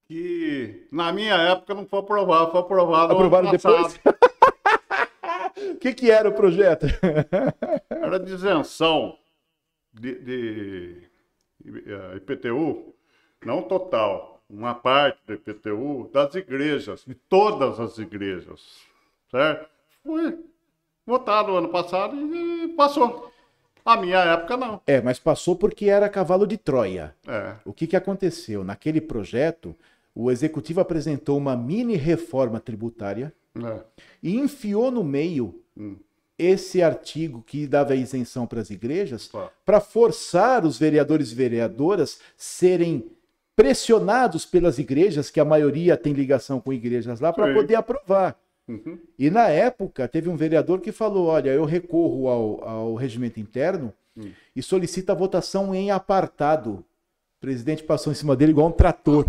[0.06, 4.00] que na minha época não foi aprovado, foi aprovado Aprovaram ano depois?
[5.72, 6.86] O que, que era o projeto?
[7.90, 9.18] Era de isenção
[9.92, 11.02] de, de
[11.64, 12.94] eh, IPTU,
[13.44, 18.60] não total, uma parte do IPTU das igrejas, de todas as igrejas,
[19.30, 19.68] certo?
[20.02, 20.38] Foi
[21.06, 23.32] votado ano passado e passou.
[23.84, 24.80] A minha época não.
[24.86, 27.14] É, mas passou porque era cavalo de Troia.
[27.28, 27.56] É.
[27.66, 28.64] O que, que aconteceu?
[28.64, 29.76] Naquele projeto,
[30.14, 33.80] o executivo apresentou uma mini reforma tributária é.
[34.22, 35.96] e enfiou no meio Hum.
[36.38, 39.50] esse artigo que dava isenção para as igrejas Tá.
[39.66, 43.10] para forçar os vereadores e vereadoras serem
[43.56, 48.36] pressionados pelas igrejas, que a maioria tem ligação com igrejas lá, para poder aprovar.
[48.68, 48.98] Uhum.
[49.18, 53.92] E na época, teve um vereador que falou: olha, eu recorro ao, ao regimento interno
[54.16, 54.30] Hum.
[54.54, 56.70] e solicito a votação em apartado.
[56.74, 56.84] O
[57.40, 59.24] presidente passou em cima dele igual um trator.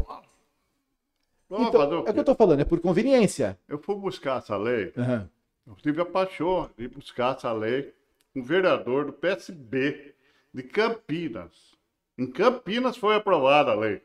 [1.49, 3.57] Vamos Então, é o que eu tô falando, é por conveniência.
[3.67, 5.29] Eu fui buscar essa lei, Aham.
[5.67, 7.93] eu tive a paixão de buscar essa lei,
[8.35, 10.13] um vereador do PSB
[10.53, 11.73] de Campinas.
[12.17, 14.01] Em Campinas foi aprovada a lei.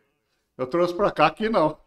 [0.59, 1.78] Eu trouxe para cá aqui não.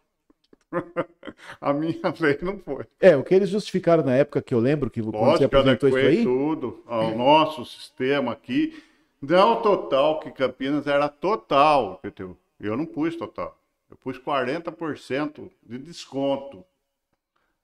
[1.60, 2.84] a minha lei não foi.
[3.00, 5.88] É, o que eles justificaram na época que eu lembro que quando você Lógico, apresentou
[5.88, 6.24] isso aí.
[6.24, 8.82] tudo ao nosso sistema aqui.
[9.22, 12.36] Não total, que Campinas era total, PTU.
[12.60, 13.58] Eu não pus total.
[13.90, 16.64] Eu pus 40% de desconto.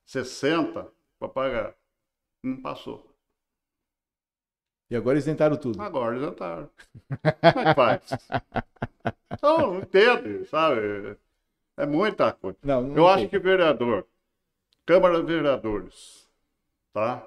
[0.06, 1.74] 60% para pagar.
[2.42, 3.10] Não passou.
[4.90, 5.80] E agora eles tentaram tudo.
[5.80, 6.68] Agora eles entraram.
[7.08, 8.02] Como é que faz?
[9.32, 11.16] Então, não entende, sabe?
[11.74, 12.58] É muita coisa.
[12.62, 14.06] Não, não Eu acho que vereador,
[14.84, 16.28] Câmara de Vereadores,
[16.92, 17.26] tá?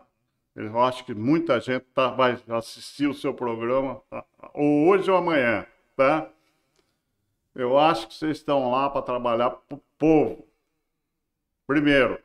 [0.55, 4.23] Eu acho que muita gente tá, vai assistir o seu programa, tá?
[4.53, 5.65] ou hoje ou amanhã,
[5.95, 6.29] tá?
[7.55, 10.47] Eu acho que vocês estão lá para trabalhar para o povo.
[11.67, 12.19] Primeiro.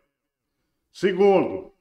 [0.93, 1.73] Segundo,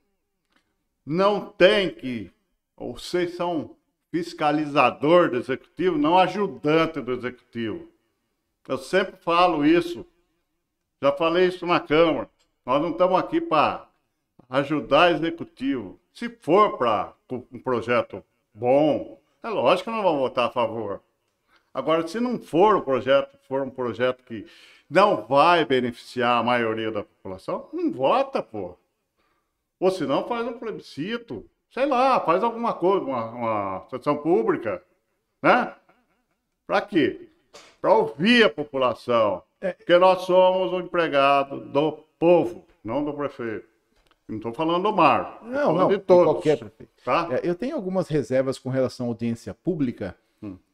[1.06, 2.32] não tem que.
[2.76, 3.76] Vocês são
[4.12, 7.90] fiscalizador do executivo, não ajudante do executivo.
[8.68, 10.06] Eu sempre falo isso.
[11.02, 12.30] Já falei isso na Câmara.
[12.66, 13.88] Nós não estamos aqui para
[14.50, 18.24] ajudar executivo, se for para um projeto
[18.54, 21.02] bom, é lógico que nós vamos votar a favor.
[21.78, 24.48] Agora, se não for um projeto, for um projeto que
[24.90, 28.76] não vai beneficiar a maioria da população, não vota, pô.
[29.80, 31.48] Ou se não, faz um plebiscito.
[31.70, 34.82] Sei lá, faz alguma coisa, uma, uma sessão pública.
[35.40, 35.72] Né?
[36.66, 37.30] Para quê?
[37.80, 39.44] Para ouvir a população.
[39.62, 39.74] É.
[39.74, 43.68] Porque nós somos o empregado do povo, não do prefeito.
[44.28, 45.42] Não estou falando do mar.
[45.44, 46.26] Não, não, de todos.
[46.26, 46.92] qualquer prefeito.
[47.06, 47.28] Tá?
[47.34, 50.18] É, eu tenho algumas reservas com relação à audiência pública.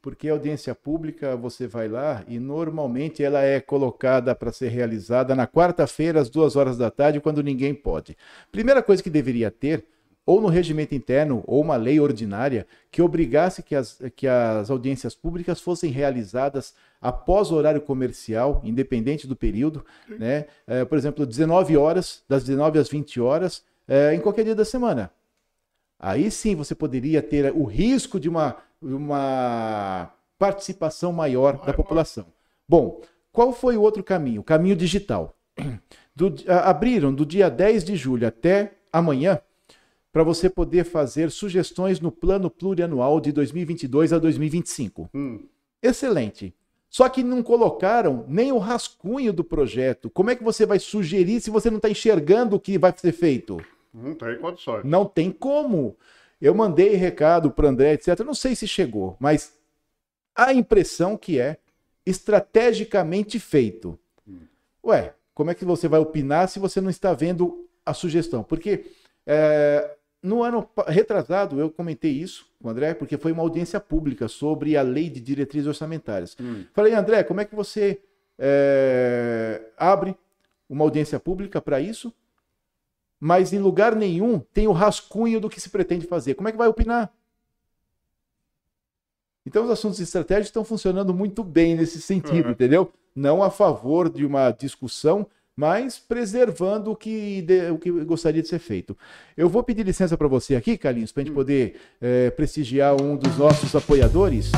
[0.04, 5.34] Porque a audiência pública você vai lá e normalmente ela é colocada para ser realizada
[5.34, 8.18] na quarta-feira, às duas horas da tarde, quando ninguém pode.
[8.52, 9.86] Primeira coisa que deveria ter
[10.26, 15.16] ou no regimento interno, ou uma lei ordinária que obrigasse que as, que as audiências
[15.16, 20.46] públicas fossem realizadas após o horário comercial, independente do período, né?
[20.66, 24.66] É, por exemplo, 19 horas, das 19 às 20 horas, é, em qualquer dia da
[24.66, 25.12] semana.
[26.00, 32.26] Aí sim você poderia ter o risco de uma, uma participação maior da população.
[32.68, 34.42] Bom, qual foi o outro caminho?
[34.42, 35.36] O caminho digital.
[36.16, 39.40] Do, abriram do dia 10 de julho até amanhã
[40.12, 45.10] para você poder fazer sugestões no plano plurianual de 2022 a 2025.
[45.12, 45.40] Hum.
[45.82, 46.54] Excelente.
[46.88, 50.12] Só que não colocaram nem o rascunho do projeto.
[50.12, 53.12] Como é que você vai sugerir se você não está enxergando o que vai ser
[53.12, 53.60] feito?
[53.92, 54.84] Não tem condições.
[54.86, 55.98] Não tem como.
[56.44, 58.20] Eu mandei recado para André, etc.
[58.20, 59.58] Não sei se chegou, mas
[60.36, 61.56] a impressão que é
[62.06, 63.98] estrategicamente feito.
[64.86, 68.44] Ué, como é que você vai opinar se você não está vendo a sugestão?
[68.44, 68.88] Porque
[69.26, 74.28] é, no ano retrasado, eu comentei isso com o André, porque foi uma audiência pública
[74.28, 76.36] sobre a lei de diretrizes orçamentárias.
[76.38, 76.66] Hum.
[76.74, 78.02] Falei, André, como é que você
[78.38, 80.14] é, abre
[80.68, 82.14] uma audiência pública para isso?
[83.26, 86.34] Mas em lugar nenhum tem o rascunho do que se pretende fazer.
[86.34, 87.10] Como é que vai opinar?
[89.46, 92.52] Então, os assuntos estratégicos estão funcionando muito bem nesse sentido, uhum.
[92.52, 92.92] entendeu?
[93.16, 98.48] Não a favor de uma discussão mas preservando o que, de, o que gostaria de
[98.48, 98.98] ser feito.
[99.38, 101.36] Eu vou pedir licença para você aqui, Carlinhos, para a gente hum.
[101.36, 104.52] poder é, prestigiar um dos nossos apoiadores.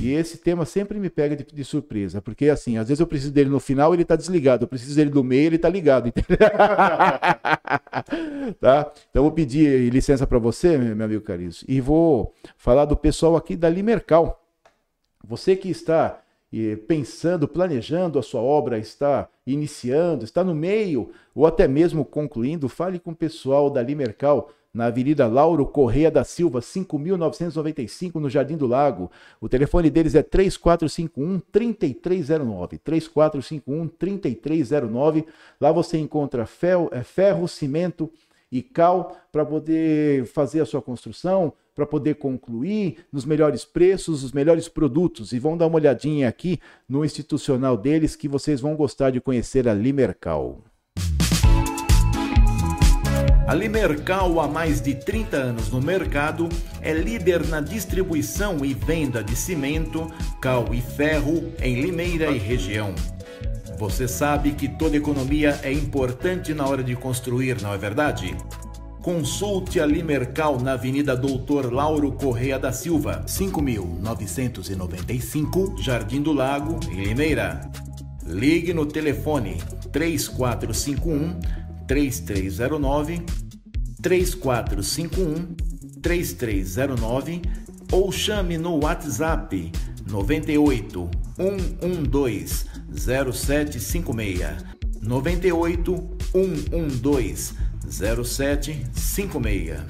[0.00, 3.32] E esse tema sempre me pega de, de, surpresa, porque assim, às vezes eu preciso
[3.32, 6.12] dele no final, ele está desligado, eu preciso dele no meio, ele está ligado.
[8.60, 8.92] tá?
[9.10, 13.56] Então vou pedir licença para você, meu amigo Carlinhos, e vou falar do pessoal aqui
[13.56, 14.44] da Limercal.
[15.24, 16.22] Você que está
[16.52, 22.68] e pensando, planejando a sua obra, está iniciando, está no meio ou até mesmo concluindo,
[22.68, 28.56] fale com o pessoal da Limercal na Avenida Lauro Correia da Silva, 5995, no Jardim
[28.56, 29.10] do Lago.
[29.40, 32.78] O telefone deles é 3451 3309.
[32.78, 35.26] 3451 3309.
[35.60, 38.08] Lá você encontra ferro, é, ferro cimento
[38.52, 44.30] e cal para poder fazer a sua construção, para poder concluir nos melhores preços, os
[44.30, 45.32] melhores produtos.
[45.32, 49.66] E vão dar uma olhadinha aqui no institucional deles que vocês vão gostar de conhecer
[49.66, 50.62] a Limercal.
[53.48, 56.50] A Limercal, há mais de 30 anos no mercado,
[56.82, 60.06] é líder na distribuição e venda de cimento,
[60.38, 62.94] cal e ferro em Limeira e região.
[63.78, 68.36] Você sabe que toda economia é importante na hora de construir, não é verdade?
[69.00, 77.62] Consulte a Limercal na Avenida Doutor Lauro Correia da Silva, 5995, Jardim do Lago, Limeira.
[78.26, 79.56] Ligue no telefone
[79.90, 83.24] 3451 3309
[84.00, 85.56] 3451
[86.00, 87.42] 3309
[87.90, 89.72] ou chame no WhatsApp
[90.06, 94.64] 98 112 0756
[95.00, 97.54] 98 112
[97.90, 99.80] 0756.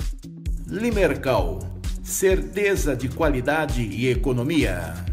[0.67, 1.59] Limercal,
[2.03, 5.08] certeza de qualidade e economia.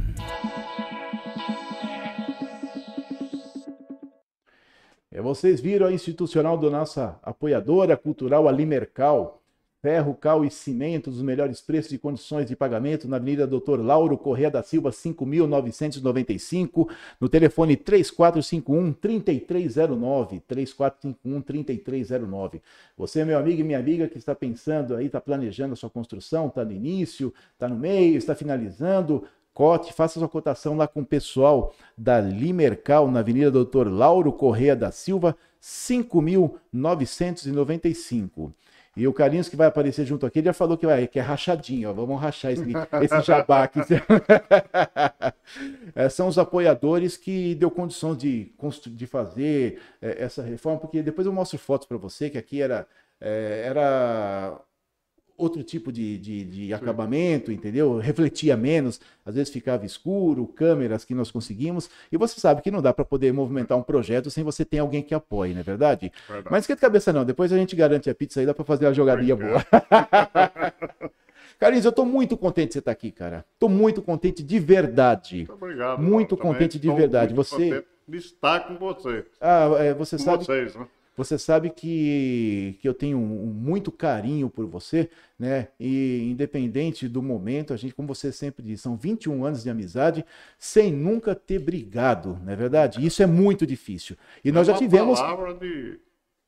[5.26, 9.41] Vocês viram a institucional da nossa apoiadora cultural, a Limercal
[9.86, 14.17] ferro, cal e cimento, dos melhores preços e condições de pagamento na Avenida Doutor Lauro
[14.17, 16.89] Correia da Silva, 5.995,
[17.21, 22.61] no telefone 3451-3309, 3451-3309.
[22.97, 26.47] Você, meu amigo e minha amiga que está pensando aí, está planejando a sua construção,
[26.47, 29.23] está no início, está no meio, está finalizando,
[29.56, 34.76] cote, faça sua cotação lá com o pessoal da Limercal, na Avenida Doutor Lauro Correia
[34.76, 38.51] da Silva, 5.995.
[38.97, 41.89] E o Carlinhos que vai aparecer junto aqui, ele já falou que, que é rachadinho,
[41.89, 42.66] ó, vamos rachar esse,
[43.01, 43.80] esse jabá aqui.
[45.95, 48.53] é, são os apoiadores que deu condições de,
[48.88, 52.86] de fazer é, essa reforma, porque depois eu mostro fotos para você, que aqui era
[53.20, 54.60] é, era
[55.38, 57.97] outro tipo de, de, de acabamento, entendeu?
[57.97, 62.81] Refletia menos, às vezes ficava escuro, câmeras que nós conseguimos, e você sabe que não
[62.81, 66.11] dá para poder movimentar um projeto sem você ter alguém que apoie, não é verdade?
[66.27, 66.47] Verdade.
[66.49, 68.86] Mas esquenta a cabeça não, depois a gente garante a pizza aí, dá para fazer
[68.86, 69.63] uma jogadinha boa.
[71.59, 73.45] Carlinhos, eu tô muito contente de você estar aqui, cara.
[73.57, 75.38] Tô muito contente de verdade.
[75.38, 76.01] Muito obrigado.
[76.01, 76.53] Muito Paulo.
[76.53, 77.33] contente de verdade.
[77.39, 79.25] estou Você- de estar com você.
[79.41, 80.86] Ah, é, você Com sabe vocês, né?
[81.18, 85.09] Você sabe que, que eu tenho um- um muito carinho por você,
[85.39, 85.70] né?
[85.80, 90.26] E independente do momento, a gente, como você sempre diz, são 21 anos de amizade
[90.59, 93.05] sem nunca ter brigado, não é verdade?
[93.05, 94.18] Isso é muito difícil.
[94.43, 95.20] E nós É já uma tivemos.
[95.20, 95.99] palavra de,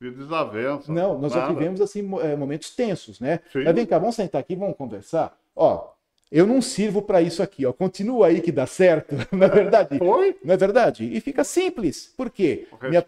[0.02, 0.92] de desavença.
[0.92, 1.54] Não, nós já nada.
[1.54, 3.40] tivemos assim eh, momentos tensos, né?
[3.54, 3.64] Sim.
[3.64, 5.38] Mas vem cá, vamos sentar aqui, vamos conversar.
[5.56, 5.92] Ó,
[6.30, 7.72] eu não sirvo para isso aqui, ó.
[7.72, 9.98] Continua aí que dá certo, não é verdade?
[9.98, 10.36] Foi?
[10.44, 11.06] Não é verdade?
[11.06, 12.14] E fica simples.
[12.18, 12.68] Por quê?
[12.84, 13.06] Minha,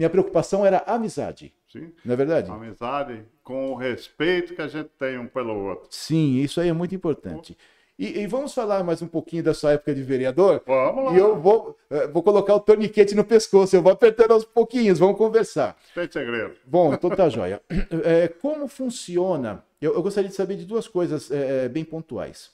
[0.00, 1.92] minha preocupação era a amizade, Sim.
[2.02, 2.50] não é verdade?
[2.50, 5.88] Amizade com o respeito que a gente tem um pelo outro.
[5.90, 7.54] Sim, isso aí é muito importante.
[7.98, 10.62] E, e vamos falar mais um pouquinho da sua época de vereador?
[10.66, 11.12] Vamos lá.
[11.12, 14.98] E eu vou, eh, vou colocar o torniquete no pescoço, eu vou apertando aos pouquinhos,
[14.98, 15.76] vamos conversar.
[15.94, 16.54] Tem segredo.
[16.64, 17.60] Bom, então tá joia.
[18.02, 19.62] É, como funciona?
[19.82, 22.50] Eu, eu gostaria de saber de duas coisas é, bem pontuais.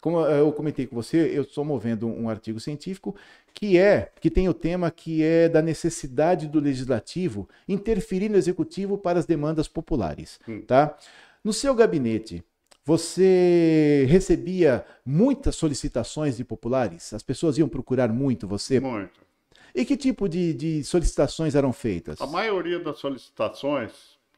[0.00, 3.14] Como eu comentei com você, eu estou movendo um artigo científico
[3.58, 8.98] que é que tem o tema que é da necessidade do legislativo interferir no executivo
[8.98, 10.60] para as demandas populares, Hum.
[10.60, 10.94] tá?
[11.42, 12.44] No seu gabinete,
[12.84, 17.14] você recebia muitas solicitações de populares?
[17.14, 18.78] As pessoas iam procurar muito você?
[18.78, 19.20] Muito.
[19.74, 22.20] E que tipo de, de solicitações eram feitas?
[22.20, 23.90] A maioria das solicitações,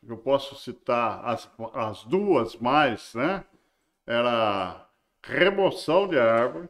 [0.09, 3.45] eu posso citar as, as duas mais, né?
[4.07, 4.87] Era
[5.23, 6.69] remoção de árvore,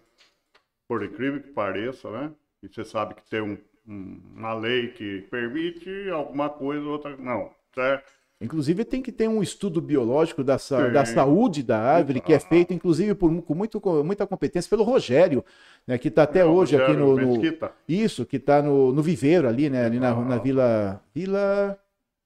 [0.89, 2.33] por incrível que pareça, né?
[2.63, 7.55] E você sabe que tem um- um- uma lei que permite alguma coisa, outra não,
[7.75, 8.11] certo?
[8.41, 12.39] Inclusive tem que ter um estudo biológico da, sa- da saúde da árvore, que é
[12.39, 15.45] feito, inclusive, por, com muito, com muita competência pelo Rogério,
[15.87, 17.53] né, que está até É, o hoje aqui no, Rogério no-.
[17.89, 19.85] Isso, que está no, no viveiro ali, né?
[19.85, 21.03] Ali na, na Vila.
[21.15, 21.79] Vila.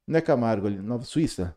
[0.07, 1.57] Não é Camargo ali, Nova Suíça.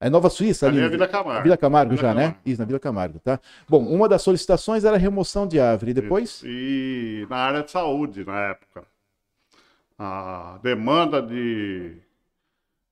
[0.00, 0.78] É Nova Suíça ali.
[0.78, 1.42] Ali é Vila Camargo.
[1.42, 2.22] Vila Camargo Vila já, né?
[2.22, 2.40] Camargo.
[2.46, 3.40] Isso, na Vila Camargo, tá?
[3.68, 5.90] Bom, uma das solicitações era a remoção de árvore.
[5.90, 6.42] E depois?
[6.44, 8.84] E na área de saúde, na época.
[9.98, 11.96] A demanda de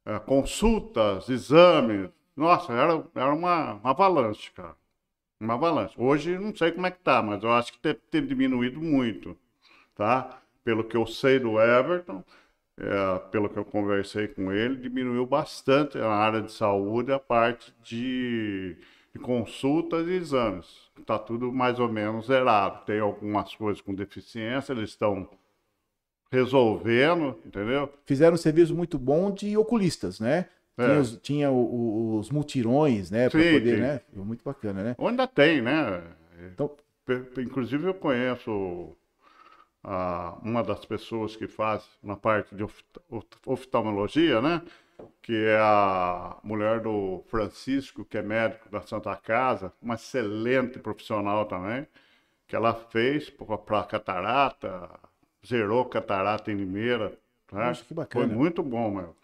[0.04, 2.10] eh, consultas, exames.
[2.36, 4.74] Nossa, era, era uma, uma avalanche, cara.
[5.40, 5.94] Uma avalanche.
[5.96, 9.36] Hoje não sei como é que tá, mas eu acho que tem, tem diminuído muito,
[9.94, 10.40] tá?
[10.64, 12.24] Pelo que eu sei do Everton,
[12.78, 17.74] eh, pelo que eu conversei com ele, diminuiu bastante na área de saúde a parte
[17.82, 18.76] de,
[19.12, 20.66] de consultas e exames.
[20.98, 22.84] Está tudo mais ou menos zerado.
[22.84, 25.28] Tem algumas coisas com deficiência, eles estão
[26.30, 27.92] resolvendo, entendeu?
[28.04, 30.46] Fizeram um serviço muito bom de oculistas, né?
[30.78, 30.84] É.
[30.84, 33.30] Tinha, os, tinha o- os multirões, né?
[33.30, 33.80] Para poder, sim.
[33.80, 34.00] né?
[34.12, 34.96] Muito bacana, né?
[34.98, 36.02] Ainda tem, né?
[36.52, 36.70] Então,
[37.38, 38.96] Inclusive eu conheço
[40.42, 44.62] uma das pessoas que faz na parte de oft- oft- oftalmologia, né?
[45.22, 51.44] Que é a mulher do Francisco, que é médico da Santa Casa, uma excelente profissional
[51.44, 51.86] também,
[52.48, 54.90] que ela fez para catarata,
[55.46, 57.12] zerou catarata em Limeira.
[57.52, 58.26] Nossa, que bacana.
[58.26, 59.16] Foi muito bom, meu.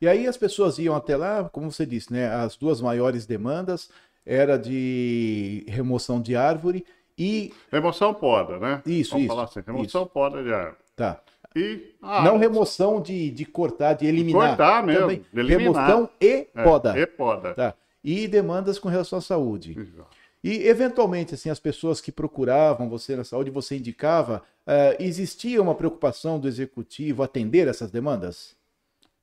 [0.00, 2.28] E aí as pessoas iam até lá, como você disse, né?
[2.28, 3.90] As duas maiores demandas
[4.24, 6.84] era de remoção de árvore
[7.18, 8.82] e Remoção poda, né?
[8.86, 10.76] Isso, Vamos isso, falar assim, remoção poda de árvore.
[10.96, 11.20] tá.
[11.56, 14.48] E a Não remoção de, de cortar, de eliminar.
[14.48, 15.24] cortar mesmo, Também.
[15.34, 15.86] eliminar.
[15.88, 16.98] Remoção e é, poda.
[16.98, 17.54] E poda.
[17.54, 17.74] Tá.
[18.04, 19.74] E demandas com relação à saúde.
[19.78, 20.08] Exato.
[20.44, 25.74] E, eventualmente, assim, as pessoas que procuravam você na saúde, você indicava, eh, existia uma
[25.74, 28.54] preocupação do executivo atender essas demandas?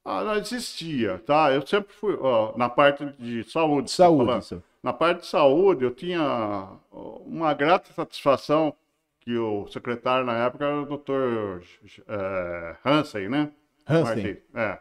[0.04, 1.52] Ah, não existia, tá?
[1.54, 3.90] Eu sempre fui, ó, na parte de saúde.
[3.92, 4.64] Saúde, isso.
[4.86, 6.78] Na parte de saúde, eu tinha
[7.26, 8.72] uma grata satisfação
[9.20, 11.64] que o secretário na época era o doutor
[12.08, 13.52] é, Hansen, né?
[13.90, 14.38] Hansen.
[14.54, 14.78] É.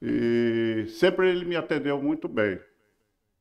[0.00, 2.58] E sempre ele me atendeu muito bem.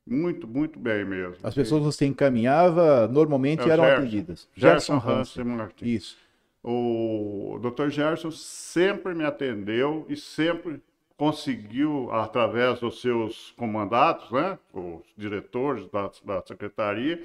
[0.05, 1.37] Muito, muito bem mesmo.
[1.41, 3.97] As pessoas que você encaminhava, normalmente É eram Gerson.
[4.01, 4.49] atendidas.
[4.53, 5.13] Gerson Hansen.
[5.13, 5.87] Hansen Martins.
[5.89, 6.17] Isso.
[6.61, 7.87] O Dr.
[7.87, 10.81] Gerson sempre me atendeu e sempre
[11.17, 17.23] conseguiu, através dos seus comandados, né, os diretores da, da secretaria,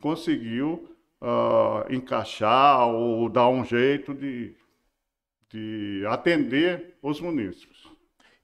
[0.00, 0.88] conseguiu
[1.20, 4.54] ah, encaixar ou dar um jeito de,
[5.50, 7.78] de atender os munícipes.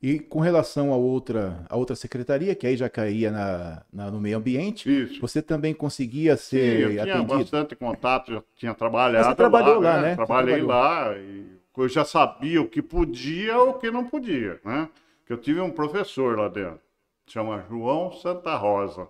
[0.01, 4.21] E com relação a outra, a outra secretaria, que aí já caía na, na- no
[4.21, 5.21] meio ambiente, Isso.
[5.21, 7.53] você também conseguia Sim, ser eu tinha atendido?
[7.63, 10.17] bastante contato, já tinha trabalhado Você trabalhou lá, lá, né?
[10.17, 14.61] Você Trabalhei lá e eu já sabia o que podia ou o que não podia,
[14.64, 14.89] né?
[15.26, 16.81] que eu tive um professor lá dentro,
[17.26, 19.07] chama João Santa Rosa.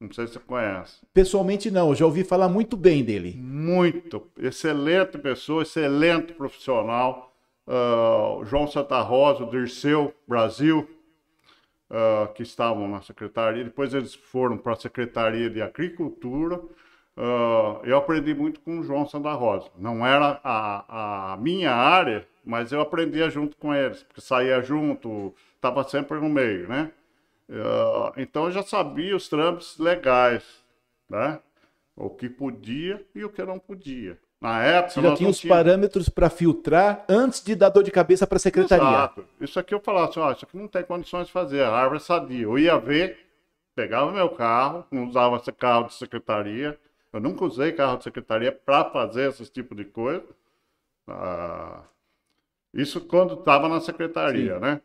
[0.00, 1.00] Não sei se você conhece.
[1.12, 3.34] Pessoalmente não, já ouvi falar muito bem dele.
[3.36, 4.30] Muito.
[4.38, 7.34] Excelente pessoa, excelente profissional.
[7.66, 10.88] Uh, João Santa Rosa, o Dirceu Brasil,
[11.90, 13.64] uh, que estavam na secretaria.
[13.64, 16.60] Depois eles foram para a Secretaria de Agricultura.
[17.16, 19.70] Uh, eu aprendi muito com o João Santa Rosa.
[19.78, 25.34] Não era a, a minha área, mas eu aprendia junto com eles, porque saía junto,
[25.54, 26.92] estava sempre no meio, né?
[27.48, 30.42] Uh, então eu já sabia os trâmites legais,
[31.08, 31.38] né?
[31.96, 34.18] O que podia e o que não podia.
[34.38, 34.90] Na época.
[34.90, 38.40] Você já tinha os parâmetros para filtrar antes de dar dor de cabeça para a
[38.40, 38.86] secretaria.
[38.86, 39.24] Exato.
[39.40, 42.00] Isso aqui eu falava assim: ó, isso aqui não tem condições de fazer, a árvore
[42.00, 42.42] sadia.
[42.42, 43.18] Eu ia ver,
[43.74, 46.78] pegava meu carro, não usava esse carro de secretaria.
[47.12, 50.26] Eu nunca usei carro de secretaria para fazer esse tipo de coisa.
[51.08, 51.82] Ah,
[52.74, 54.60] isso quando estava na secretaria, Sim.
[54.60, 54.80] né?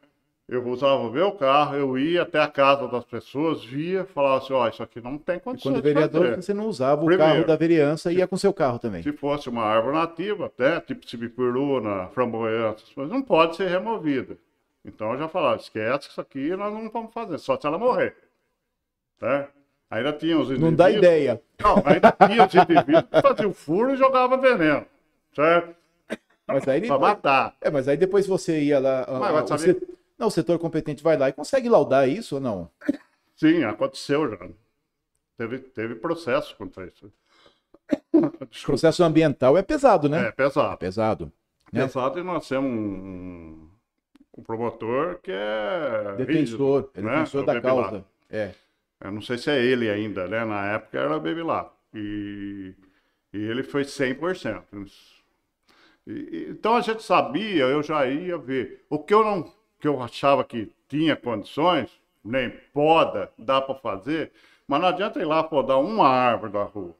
[0.48, 4.52] Eu usava o meu carro, eu ia até a casa das pessoas, via, falava assim,
[4.52, 7.48] ó, oh, isso aqui não tem condições Quando vereador, você não usava o Primeiro, carro
[7.48, 9.02] da vereança e ia com seu carro também.
[9.02, 14.38] Se fosse uma árvore nativa, até, tipo cibipuruna, framboesa, mas não pode ser removida.
[14.84, 18.14] Então eu já falava, esquece isso aqui, nós não vamos fazer, só se ela morrer.
[19.20, 19.48] Tá?
[19.92, 20.70] Ainda tinha os indivíduos...
[20.72, 21.42] Não dá ideia.
[21.62, 24.86] Não, ainda tinha os indivíduos que faziam furo e jogavam veneno,
[25.36, 25.76] certo?
[26.48, 26.88] Mas aí...
[26.88, 27.56] Pra matar.
[27.60, 29.06] É, mas aí depois você ia lá...
[29.20, 29.80] Mas, você...
[30.18, 32.70] Não, o setor competente vai lá e consegue laudar isso ou não?
[33.36, 34.48] Sim, aconteceu já.
[35.38, 37.12] Teve, teve processo contra isso.
[38.14, 38.30] O
[38.64, 40.28] processo ambiental é pesado, né?
[40.28, 40.74] É pesado.
[40.74, 41.32] É pesado.
[41.74, 41.82] Né?
[41.82, 43.68] Pesado e nós temos um,
[44.38, 46.16] um promotor que é.
[46.18, 47.54] Defensor, rígido, é defensor né?
[47.54, 48.06] da causa.
[48.30, 48.52] É.
[49.02, 50.46] Eu não sei se é ele ainda, né?
[50.46, 51.72] Na época era o lá.
[51.94, 52.74] E,
[53.34, 54.64] e ele foi 100%.
[56.08, 58.86] E, então a gente sabia, eu já ia ver.
[58.90, 61.90] O que eu não que eu achava que tinha condições,
[62.24, 64.32] nem poda, dá para fazer,
[64.68, 66.96] mas não adianta ir lá podar uma árvore da rua.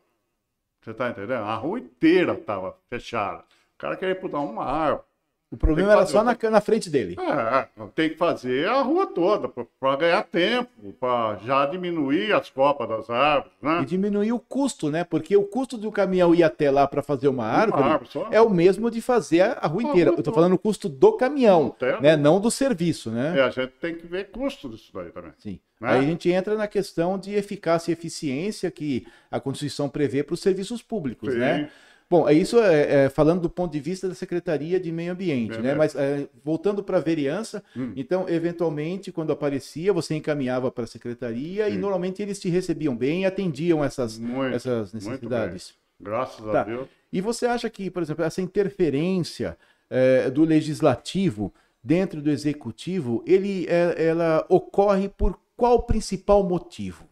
[0.82, 1.44] Você está entendendo?
[1.44, 3.44] A rua inteira estava fechada.
[3.76, 5.06] O cara queria podar uma árvore.
[5.52, 7.18] O problema era só na, na frente dele.
[7.20, 12.88] É, tem que fazer a rua toda para ganhar tempo, para já diminuir as copas
[12.88, 13.82] das árvores, né?
[13.82, 15.04] E diminuir o custo, né?
[15.04, 18.40] Porque o custo do caminhão ir até lá para fazer uma árvore, uma árvore é
[18.40, 20.12] o mesmo de fazer a, rua inteira.
[20.12, 22.16] Eu estou falando o custo do caminhão, não né?
[22.16, 23.38] Não do serviço, né?
[23.38, 25.34] É, a gente tem que ver custo disso daí também.
[25.38, 25.60] Sim.
[25.82, 25.90] Né?
[25.90, 30.34] Aí a gente entra na questão de eficácia e eficiência que a Constituição prevê para
[30.34, 31.40] os serviços públicos, Sim.
[31.40, 31.70] né?
[32.12, 35.58] Bom, é isso é, é, falando do ponto de vista da Secretaria de Meio Ambiente,
[35.58, 35.74] é, né?
[35.74, 37.94] Mas é, voltando para a vereança, hum.
[37.96, 43.22] então, eventualmente, quando aparecia, você encaminhava para a Secretaria e normalmente eles te recebiam bem
[43.22, 45.74] e atendiam essas, muito, essas necessidades.
[45.98, 46.60] Graças tá.
[46.60, 46.90] a Deus.
[47.14, 49.58] E você acha que, por exemplo, essa interferência
[49.90, 57.06] é, do legislativo dentro do executivo, ele, é, ela ocorre por qual principal motivo?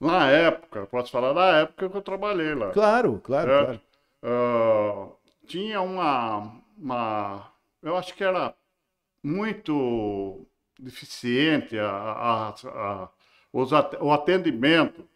[0.00, 2.70] Na época, posso falar da época que eu trabalhei lá.
[2.70, 3.80] Claro, claro, claro
[4.22, 5.16] uh,
[5.46, 7.52] tinha uma, uma.
[7.82, 8.54] Eu acho que era
[9.22, 10.46] muito
[10.78, 13.08] deficiente a, a, a,
[13.52, 13.70] os,
[14.00, 15.08] o atendimento,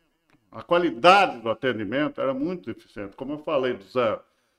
[0.53, 3.17] a qualidade do atendimento era muito deficiente.
[3.17, 4.19] Como eu falei do Zé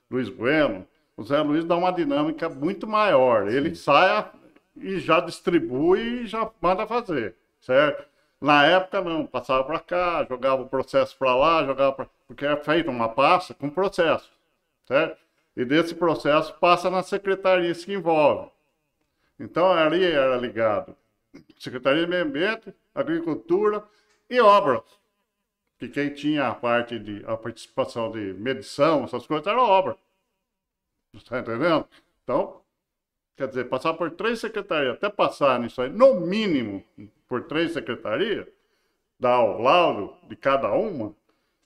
[0.10, 3.48] Luiz Bueno, o Zé Luiz dá uma dinâmica muito maior.
[3.48, 4.30] Ele sai
[4.76, 8.08] e já distribui e já manda fazer, certo?
[8.40, 12.08] Na época não, passava para cá, jogava o processo para lá, jogava pra...
[12.28, 14.37] porque era feita uma pasta com processo
[14.88, 15.22] certo?
[15.56, 18.50] E desse processo passa na secretaria que envolve.
[19.40, 20.96] Então, ali era ligado
[21.60, 23.84] Secretaria de Meio Ambiente, Agricultura
[24.30, 24.84] e Obras.
[25.78, 29.96] Que quem tinha a parte de a participação de medição, essas coisas, era obra.
[31.14, 31.88] Está entendendo?
[32.24, 32.62] Então,
[33.36, 36.84] quer dizer, passar por três secretarias, até passar nisso aí, no mínimo,
[37.28, 38.48] por três secretarias,
[39.20, 41.16] dar o laudo de cada uma,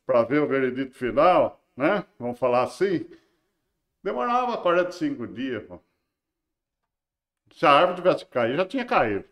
[0.05, 2.05] para ver o veredito final, né?
[2.19, 3.05] Vamos falar assim.
[4.03, 5.79] Demorava 45 dias, pô.
[7.53, 9.25] Se a árvore tivesse caído, já tinha caído.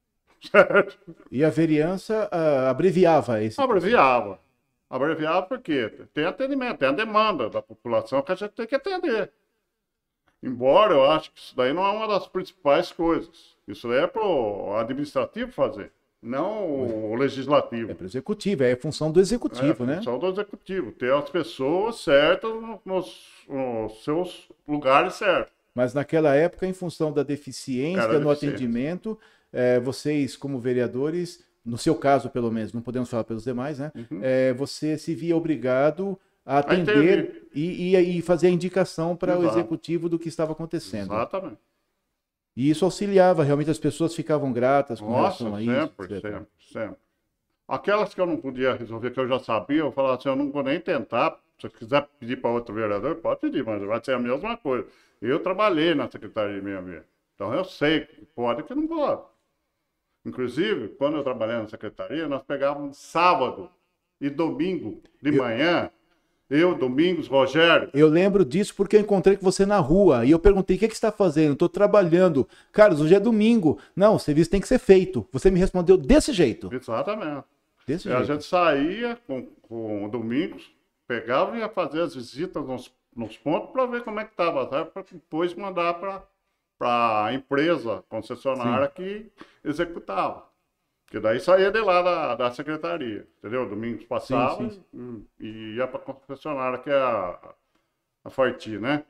[0.40, 0.98] Certo?
[1.30, 3.60] E a vereança uh, abreviava esse.
[3.60, 4.40] Abreviava.
[4.88, 9.32] Abreviava porque tem atendimento, tem a demanda da população que a gente tem que atender.
[10.42, 13.56] Embora eu acho que isso daí não é uma das principais coisas.
[13.66, 15.92] Isso daí é para o administrativo fazer
[16.22, 17.90] não o legislativo.
[17.90, 19.96] É para o executivo, é função do executivo, é né?
[19.96, 22.50] função do executivo, ter as pessoas certas
[22.84, 25.52] nos, nos seus lugares certos.
[25.74, 29.18] Mas naquela época, em função da deficiência Cara, no atendimento,
[29.52, 33.92] é, vocês, como vereadores, no seu caso pelo menos, não podemos falar pelos demais, né?
[33.94, 34.20] Uhum.
[34.20, 39.46] É, você se via obrigado a atender e, e, e, fazer a indicação para o
[39.46, 41.12] executivo do que estava acontecendo.
[41.12, 41.58] Exatamente.
[42.58, 45.72] E isso auxiliava, realmente as pessoas ficavam gratas com Nossa, relação a isso.
[45.94, 46.96] sempre, sempre, sempre.
[47.68, 50.50] Aquelas que eu não podia resolver, que eu já sabia, eu falava assim, eu não
[50.50, 51.38] vou nem tentar.
[51.56, 54.88] Se você quiser pedir para outro vereador, pode pedir, mas vai ser a mesma coisa.
[55.22, 57.06] Eu trabalhei na Secretaria de Meio Ambiente.
[57.36, 59.22] Então eu sei que pode e que não pode.
[60.26, 63.70] Inclusive, quando eu trabalhei na secretaria, nós pegávamos sábado
[64.20, 65.90] e domingo de Eu- manhã.
[66.50, 67.90] Eu, Domingos, Rogério.
[67.92, 70.88] Eu lembro disso porque eu encontrei com você na rua e eu perguntei: o que,
[70.88, 71.52] que você está fazendo?
[71.52, 72.48] Estou trabalhando.
[72.72, 73.78] Carlos, hoje é domingo.
[73.94, 75.26] Não, o serviço tem que ser feito.
[75.30, 76.72] Você me respondeu desse jeito.
[76.72, 77.44] Exatamente.
[77.86, 78.32] Desse E a jeito.
[78.32, 80.70] gente saía com, com o Domingos,
[81.06, 84.66] pegava e ia fazer as visitas nos, nos pontos para ver como é que estava,
[84.66, 85.94] para depois mandar
[86.78, 89.26] para a empresa concessionária que
[89.64, 90.46] executava.
[91.08, 93.66] Porque daí saía de lá da, da secretaria, entendeu?
[93.66, 97.54] Domingos passava sim, E, e ia para a concessionária, que é a,
[98.24, 99.04] a Forti, né?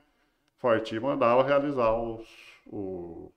[0.59, 2.25] Forti mandava realizar os,
[2.70, 3.31] os,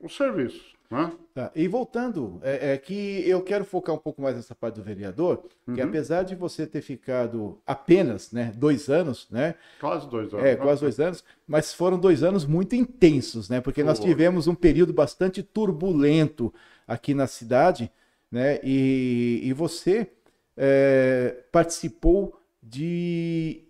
[0.00, 1.12] os serviços, né?
[1.34, 4.82] Tá, E voltando, é, é que eu quero focar um pouco mais nessa parte do
[4.84, 5.42] vereador,
[5.74, 5.88] que Uhum.
[5.88, 9.56] apesar de você ter ficado apenas né, dois anos, né?
[9.80, 10.46] Quase dois anos.
[10.46, 10.56] É, né?
[10.56, 13.60] quase dois anos, mas foram dois anos muito intensos, né?
[13.60, 16.54] Porque nós tivemos um período bastante turbulento
[16.86, 17.90] aqui na cidade,
[18.34, 18.60] né?
[18.62, 20.10] E, e você
[20.56, 23.62] é, participou de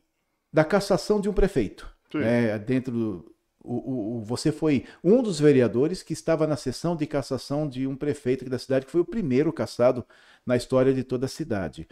[0.52, 1.88] da cassação de um prefeito,
[2.18, 2.58] né?
[2.58, 3.34] Dentro do,
[3.64, 7.96] o, o- você foi um dos vereadores que estava na sessão de cassação de um
[7.96, 10.06] prefeito aqui da cidade, que foi o primeiro cassado
[10.46, 11.88] na história de toda a cidade.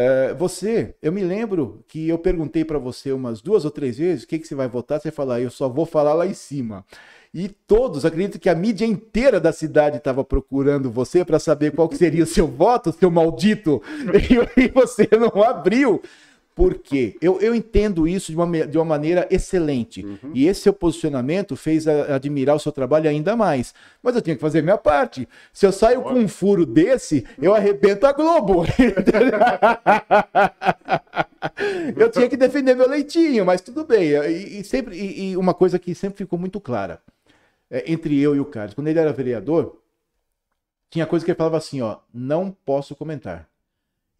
[0.00, 4.24] É, Você, eu me lembro que eu perguntei para você umas duas ou três vezes
[4.24, 5.00] o que, que você vai votar.
[5.00, 6.84] Você falou, "Ah, eu só vou falar lá em cima.
[7.32, 11.90] E todos, acredito que a mídia inteira da cidade estava procurando você para saber qual
[11.92, 13.82] seria o seu voto, seu maldito,
[14.56, 16.00] e, e você não abriu.
[16.54, 17.16] Por quê?
[17.22, 20.04] Eu, eu entendo isso de uma, de uma maneira excelente.
[20.34, 23.72] E esse seu posicionamento fez a- admirar o seu trabalho ainda mais.
[24.02, 25.28] Mas eu tinha que fazer minha parte.
[25.52, 28.64] Se eu saio com um furo desse, eu arrebento a Globo.
[31.96, 34.08] eu tinha que defender meu leitinho, mas tudo bem.
[34.10, 37.00] E, e sempre, e, e uma coisa que sempre ficou muito clara
[37.70, 39.80] é, entre eu e o Carlos, quando ele era vereador,
[40.90, 43.48] tinha coisa que ele falava assim, ó, não posso comentar.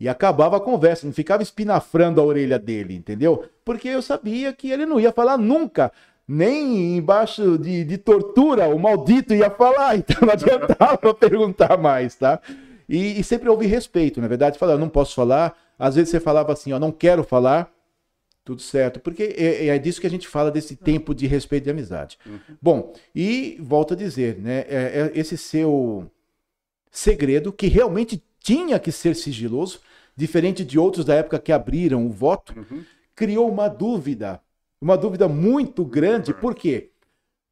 [0.01, 3.49] E acabava a conversa, não ficava espinafrando a orelha dele, entendeu?
[3.65, 5.91] Porque eu sabia que ele não ia falar nunca.
[6.27, 12.41] Nem embaixo de, de tortura o maldito ia falar, então não adiantava perguntar mais, tá?
[12.89, 15.57] E, e sempre houve respeito, na verdade, falar, não posso falar.
[15.79, 17.71] Às vezes você falava assim, ó, não quero falar,
[18.49, 21.67] tudo certo, porque é, é disso que a gente fala desse tempo de respeito e
[21.67, 22.19] de amizade.
[22.63, 26.11] Bom, e volto a dizer, né, é- é esse seu
[26.91, 29.81] segredo que realmente tinha que ser sigiloso,
[30.17, 32.55] diferente de outros da época que abriram o voto,
[33.15, 34.41] criou uma dúvida,
[34.81, 36.33] uma dúvida muito grande.
[36.33, 36.89] Por quê?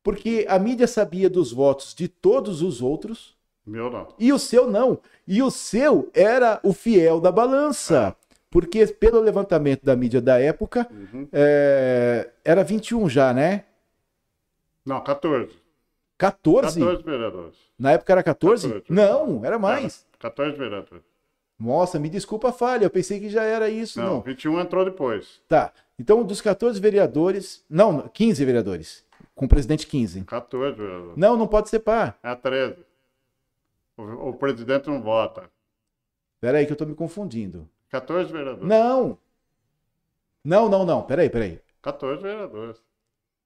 [0.03, 3.37] Porque a mídia sabia dos votos de todos os outros
[3.67, 4.09] Meu não.
[4.19, 4.99] e o seu não.
[5.29, 8.17] E o seu era o fiel da balança.
[8.57, 11.29] Porque pelo levantamento da mídia da época, Uhum.
[11.31, 13.67] é, era 21 já, né?
[14.83, 15.55] Não, 14.
[16.17, 16.81] 14?
[16.81, 17.55] 14 vereadores.
[17.79, 18.67] Na época era 14?
[18.67, 18.85] 14.
[18.91, 20.07] Não, era mais.
[20.19, 21.05] 14 vereadores.
[21.61, 24.01] Nossa, me desculpa a falha, eu pensei que já era isso.
[24.01, 24.21] Não, Não.
[24.23, 25.39] 21 entrou depois.
[25.47, 25.71] Tá.
[25.99, 27.63] Então, dos 14 vereadores.
[27.69, 29.05] Não, 15 vereadores.
[29.35, 30.23] Com o presidente 15.
[30.25, 31.17] 14 vereadores.
[31.19, 32.19] Não, não pode ser par.
[32.23, 32.77] É 13.
[33.99, 35.45] O, o presidente não vota.
[36.41, 37.69] Pera aí que eu tô me confundindo.
[38.01, 38.69] 14 vereadores.
[38.69, 39.19] Não.
[40.45, 41.03] Não, não, não.
[41.03, 41.61] Pera aí, pera aí.
[41.83, 42.77] 14 vereadores.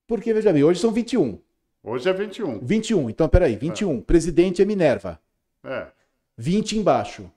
[0.07, 1.39] Porque, veja bem, hoje são 21.
[1.83, 2.59] Hoje é 21.
[2.61, 3.09] 21.
[3.11, 3.57] Então, peraí.
[3.57, 4.01] 21.
[4.01, 5.19] Presidente é Minerva.
[5.65, 5.87] É,
[6.37, 7.31] 20 embaixo.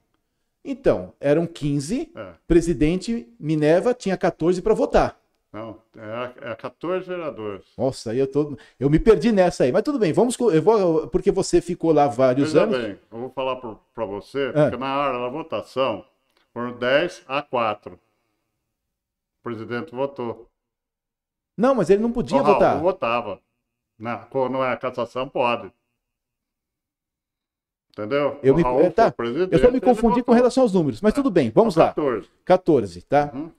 [0.66, 2.12] Então, eram 15.
[2.16, 2.34] é.
[2.48, 5.20] Presidente Minerva tinha 14 para votar.
[5.52, 7.64] Não, é, é 14 vereadores.
[7.78, 8.58] Nossa, aí eu tô.
[8.80, 9.72] Eu me perdi nessa aí.
[9.72, 10.36] Mas tudo bem, vamos.
[10.40, 12.78] Eu vou, porque você ficou lá vários Veja anos.
[12.82, 14.64] bem, eu vou falar para você, Ah.
[14.64, 16.04] porque na hora da votação
[16.54, 17.96] foram 10 a 4.
[17.96, 18.00] O
[19.44, 20.50] presidente votou.
[21.58, 22.80] Não, mas ele não podia o Raul votar.
[22.82, 23.40] votava.
[23.98, 25.72] Na, quando é cassação, pode.
[27.92, 28.40] Entendeu?
[28.42, 29.14] Eu O me- Raul é, tá.
[29.52, 31.00] Eu só me confundi com relação aos números.
[31.02, 31.88] Mas tudo bem, vamos lá.
[31.90, 32.30] 14.
[32.44, 33.32] 14, tá?
[33.34, 33.52] Uhum.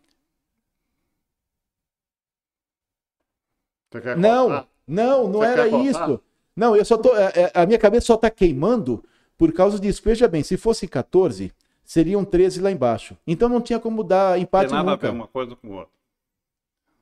[3.90, 4.68] Você quer Não, contar?
[4.86, 6.20] não, não Você era isso.
[6.56, 7.16] Não, eu só tô.
[7.16, 9.04] é, é, A minha cabeça só tá queimando
[9.38, 10.02] por causa disso.
[10.04, 11.52] Veja bem, se fosse 14,
[11.84, 13.16] seriam 13 lá embaixo.
[13.26, 15.06] Então não tinha como dar Tem empate nada a nunca.
[15.06, 15.92] ver uma coisa com outra.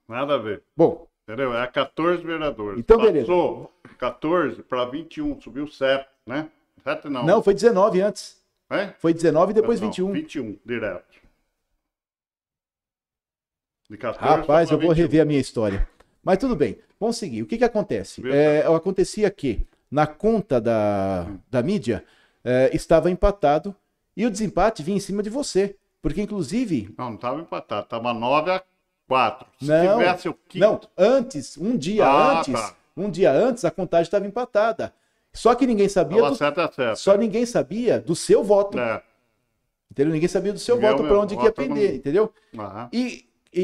[0.09, 0.63] Nada a ver.
[0.77, 1.57] Bom, Entendeu?
[1.57, 2.79] É 14 vereadores.
[2.79, 3.27] Então, beleza.
[3.27, 6.51] Passou 14 para 21, subiu 7, né?
[6.83, 7.25] 7 não.
[7.25, 8.43] não, foi 19 antes.
[8.69, 8.89] É?
[8.99, 10.13] Foi 19 e depois Não, 21.
[10.13, 11.21] 21, direto.
[13.89, 15.03] De 14 Rapaz, eu vou 21.
[15.03, 15.89] rever a minha história.
[16.25, 16.79] Mas tudo bem.
[16.99, 17.43] Consegui.
[17.43, 18.23] O que que acontece?
[18.29, 22.05] É, acontecia que na conta da, da mídia
[22.43, 23.77] é, estava empatado
[24.16, 25.76] e o desempate vinha em cima de você.
[26.01, 28.62] Porque, inclusive, Não, não estava empatado, estava 9 a
[29.06, 29.47] 4.
[29.60, 30.59] Se Não, tivesse o quinto.
[30.64, 32.74] Não, antes, um dia Ah, antes, tá.
[32.97, 34.93] um dia antes, a contagem estava empatada.
[35.32, 36.98] Só que ninguém sabia, do, 7 a 7.
[36.98, 38.78] só ninguém sabia do seu voto.
[38.78, 39.02] É.
[39.90, 40.12] Entendeu?
[40.14, 42.32] Ninguém sabia do seu Meu, voto meu para onde que ia voto não- entendeu?
[42.59, 42.89] Aham.
[42.93, 43.62] E, e,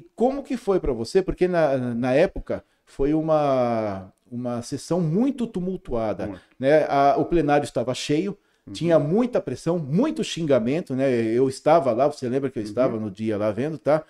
[0.00, 1.20] e como que foi para você?
[1.22, 6.26] Porque na, na época foi uma, uma sessão muito tumultuada.
[6.28, 6.42] Muito.
[6.58, 6.84] Né?
[6.88, 8.36] A- o plenário estava cheio,
[8.72, 11.10] tinha muita pressão, muito xingamento, né?
[11.10, 14.04] Eu estava lá, você lembra que eu estava no dia lá vendo, tá?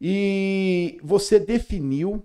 [0.00, 2.22] E você definiu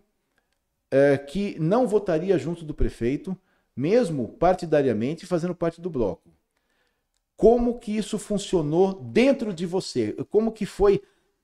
[0.92, 3.38] eh, que não votaria junto do prefeito,
[3.76, 6.30] mesmo partidariamente fazendo parte do bloco.
[7.38, 10.14] Como que isso funcionou dentro de você?
[10.30, 11.02] Como que foi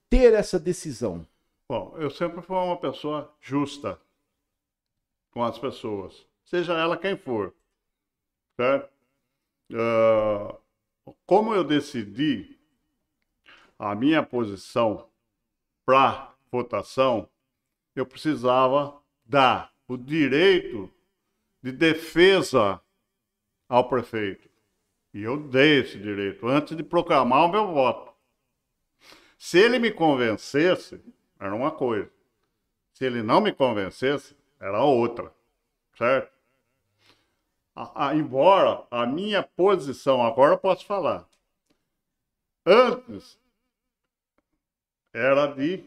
[0.10, 1.26] ter essa decisão?
[1.70, 4.00] Bom, eu sempre fui uma pessoa justa
[5.32, 7.54] com as pessoas, seja ela quem for.
[8.56, 8.97] Certo?
[9.74, 10.56] Ah,
[11.26, 12.58] como eu decidi
[13.78, 15.10] a minha posição
[15.86, 17.30] para votação,
[17.96, 20.92] eu precisava dar o direito
[21.62, 22.82] de defesa
[23.68, 24.50] ao prefeito.
[25.14, 28.14] E eu dei esse direito antes de proclamar o meu voto.
[29.38, 31.02] Se ele me convencesse,
[31.40, 32.12] era uma coisa.
[32.94, 35.34] Se ele não me convencesse, era outra.
[35.96, 36.37] Certo?
[37.80, 41.28] A- a- embora a minha posição, agora eu posso falar,
[42.66, 43.40] antes
[45.14, 45.84] era de,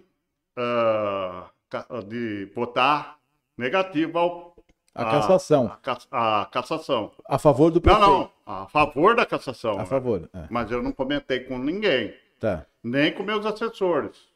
[1.69, 3.19] ca- de votar
[3.59, 4.57] negativo ao,
[4.95, 5.77] A cassação.
[6.13, 7.13] A, a cassação.
[7.27, 8.07] A favor do Não, prefeito.
[8.07, 9.73] não, a favor da cassação.
[9.75, 9.87] A né?
[9.87, 10.31] favor.
[10.33, 12.67] é, Mas eu não comentei com ninguém tá.
[12.85, 14.29] nem com meus assessores.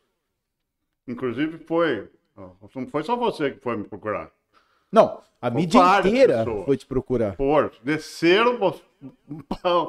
[1.07, 4.33] Inclusive foi, não foi só você que foi me procurar.
[4.95, 6.65] Não, a mídia inteira pessoas.
[6.65, 7.35] foi te procurar.
[7.37, 8.57] Por desceram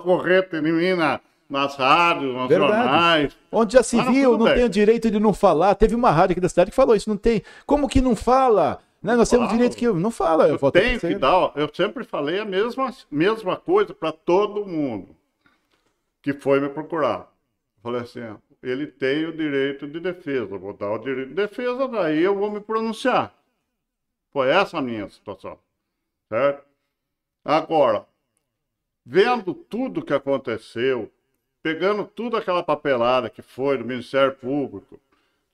[0.04, 1.20] corrente em mim na-
[1.50, 2.74] nas rádios, nos Verdade.
[2.74, 3.38] jornais.
[3.52, 4.56] Onde já se Ah, não, viu, não bem.
[4.56, 5.76] tem o direito de não falar.
[5.76, 7.44] Teve uma rádio aqui da cidade que falou isso, não tem.
[7.68, 8.80] Como que não fala?
[9.02, 9.16] Né?
[9.16, 10.48] Nós temos direito que não fala.
[10.48, 15.10] Eu voto tenho que dar, eu sempre falei a mesma, mesma coisa para todo mundo
[16.24, 17.20] que foi me procurar.
[17.78, 18.22] Eu falei assim,
[18.64, 22.36] ele tem o direito de defesa, eu vou dar o direito de defesa, daí eu
[22.36, 23.32] vou me pronunciar.
[24.36, 25.58] Foi essa a minha situação,
[26.28, 26.68] certo?
[27.42, 28.06] Agora,
[29.06, 31.10] vendo tudo que aconteceu,
[31.64, 35.00] pegando tudo aquela papelada que foi do Ministério Público,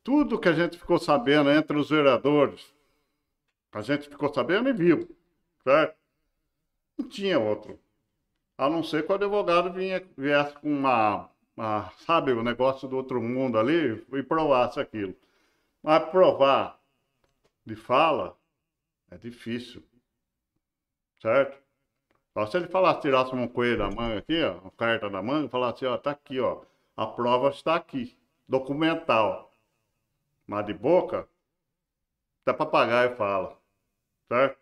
[0.03, 2.73] tudo que a gente ficou sabendo entre os vereadores,
[3.71, 5.15] a gente ficou sabendo e viu,
[5.63, 5.95] certo?
[6.97, 7.79] Não tinha outro.
[8.57, 12.97] A não ser que o advogado vinha, viesse com uma, uma, sabe, o negócio do
[12.97, 15.15] outro mundo ali e provasse aquilo.
[15.83, 16.79] Mas provar
[17.63, 18.40] de fala
[19.11, 19.83] é difícil,
[21.21, 21.61] certo?
[22.33, 25.47] Só se ele falasse, tirasse um coelho da manga aqui, ó, uma carta da manga,
[25.47, 26.63] e falasse, ó, tá aqui, ó,
[26.95, 28.17] a prova está aqui,
[28.47, 29.51] documental.
[30.47, 31.27] Mas de boca,
[32.41, 33.57] até papagaio fala,
[34.27, 34.57] certo?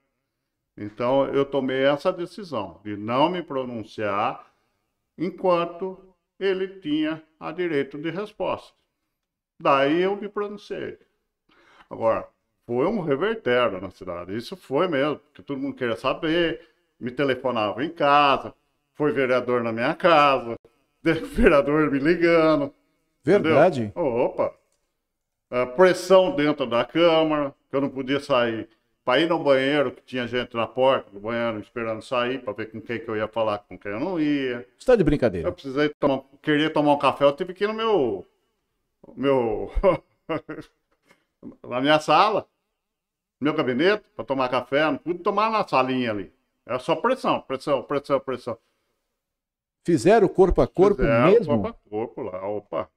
[0.75, 4.51] Então eu tomei essa decisão de não me pronunciar
[5.17, 8.73] enquanto ele tinha a direito de resposta.
[9.61, 10.97] Daí eu me pronunciei.
[11.89, 12.29] Agora,
[12.69, 14.37] foi um revertério na cidade.
[14.37, 16.61] Isso foi mesmo, porque todo mundo queria saber,
[16.99, 18.53] me telefonava em casa,
[18.93, 20.55] foi vereador na minha casa,
[21.01, 22.71] vereador me ligando.
[23.23, 23.85] Verdade.
[23.85, 24.05] Entendeu?
[24.05, 24.53] Opa!
[25.49, 28.69] A pressão dentro da Câmara, que eu não podia sair.
[29.03, 32.71] Para ir no banheiro, que tinha gente na porta do banheiro esperando sair, para ver
[32.71, 34.63] com quem que eu ia falar, com quem eu não ia.
[34.77, 35.47] Você tá de brincadeira.
[35.47, 38.23] Eu precisei tomar, queria tomar um café, eu tive que ir no meu.
[39.17, 39.71] meu
[41.67, 42.47] na minha sala,
[43.39, 46.33] no meu gabinete, para tomar café, não pude tomar na salinha ali.
[46.65, 48.57] Era só pressão, pressão, pressão, pressão.
[49.85, 51.61] Fizeram corpo a corpo Fizeram mesmo?
[51.61, 52.89] Corpo a corpo lá, opa.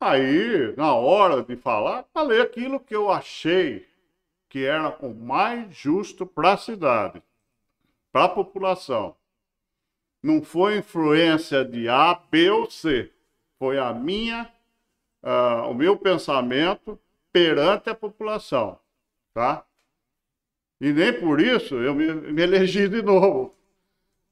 [0.00, 3.86] Aí, na hora de falar, falei aquilo que eu achei
[4.48, 7.22] que era o mais justo para a cidade,
[8.12, 9.16] para a população.
[10.22, 13.12] Não foi influência de A, B ou C.
[13.58, 14.50] Foi a minha,
[15.22, 16.98] ah, o meu pensamento
[17.32, 18.78] perante a população,
[19.36, 19.66] tá?
[20.80, 23.54] E nem por isso eu me, me elegi de novo,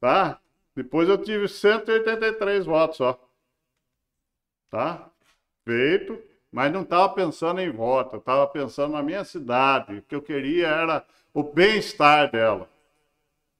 [0.01, 0.41] tá?
[0.75, 3.31] Depois eu tive 183 votos só.
[4.71, 5.11] Tá?
[5.63, 6.19] Feito,
[6.51, 9.99] mas não estava pensando em voto, estava pensando na minha cidade.
[9.99, 12.67] O que eu queria era o bem-estar dela.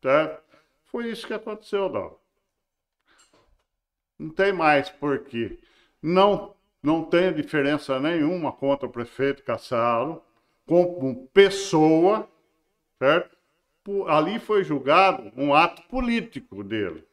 [0.01, 0.43] Certo?
[0.87, 2.17] Foi isso que aconteceu, não.
[4.19, 5.59] Não tem mais porquê.
[6.03, 10.23] Não, não tem diferença nenhuma contra o prefeito Cassaro.
[10.67, 12.29] Como pessoa,
[12.99, 13.37] certo?
[14.07, 17.07] Ali foi julgado um ato político dele,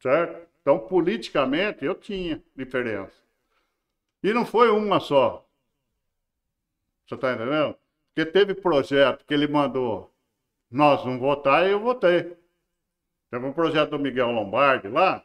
[0.00, 0.48] certo?
[0.60, 3.20] Então, politicamente, eu tinha diferença.
[4.22, 5.44] E não foi uma só.
[7.06, 7.74] Você está entendendo?
[8.14, 10.12] Porque teve projeto que ele mandou
[10.70, 12.36] nós não votar e eu votei.
[13.30, 15.24] Teve um projeto do Miguel Lombardi lá,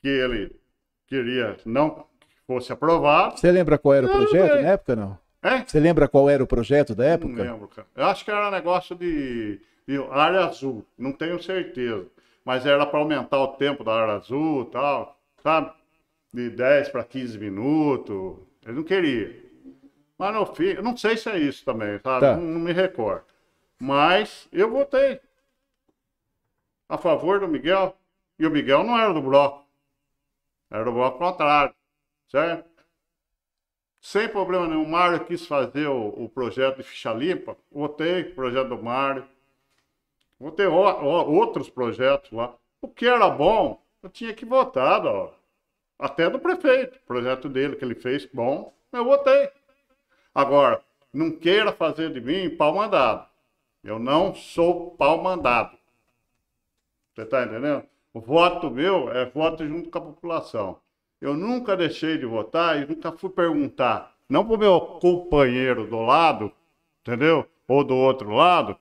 [0.00, 0.58] que ele
[1.06, 3.38] queria não que fosse aprovado.
[3.38, 5.18] Você lembra qual era o projeto na época, não?
[5.66, 7.42] Você lembra qual era o projeto da Não época?
[7.42, 7.88] lembro, cara.
[7.96, 12.06] Eu acho que era negócio de, de área azul, não tenho certeza.
[12.44, 15.72] Mas era para aumentar o tempo da área azul e tal, sabe?
[16.32, 18.38] De 10 para 15 minutos.
[18.64, 19.50] Ele não queria.
[20.18, 22.20] Mas no fim, eu não sei se é isso também, sabe?
[22.20, 22.36] Tá.
[22.36, 23.24] Não, não me recordo.
[23.78, 25.20] Mas eu votei
[26.88, 27.96] a favor do Miguel.
[28.38, 29.66] E o Miguel não era do bloco.
[30.70, 31.74] Era do bloco contrário.
[32.28, 32.69] Certo?
[34.00, 34.82] Sem problema nenhum.
[34.84, 37.56] O Mário quis fazer o, o projeto de ficha limpa.
[37.70, 39.26] Votei projeto do Mário.
[40.40, 42.54] Votei o- o- outros projetos lá.
[42.82, 45.32] O que era bom, eu tinha que votar, hora.
[45.98, 46.98] Até do prefeito.
[47.06, 49.50] Projeto dele que ele fez, bom, eu votei.
[50.34, 50.82] Agora,
[51.12, 53.28] não queira fazer de mim pau mandado.
[53.84, 55.76] Eu não sou pau mandado.
[57.14, 57.84] Você está entendendo?
[58.12, 60.80] O voto meu é voto junto com a população.
[61.20, 66.00] Eu nunca deixei de votar e nunca fui perguntar, não para o meu companheiro do
[66.00, 66.50] lado,
[67.00, 67.46] entendeu?
[67.68, 68.78] Ou do outro lado,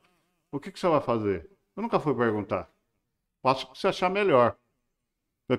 [0.52, 1.50] o que, que você vai fazer?
[1.76, 2.70] Eu nunca fui perguntar.
[3.42, 4.56] Faço o que você achar melhor.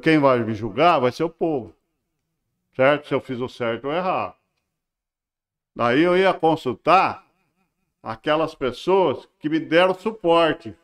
[0.02, 1.74] Quem vai me julgar vai ser o povo.
[2.74, 3.08] Certo?
[3.08, 4.34] Se eu fiz o certo ou errado.
[5.74, 7.26] Daí eu ia consultar
[8.02, 10.74] aquelas pessoas que me deram suporte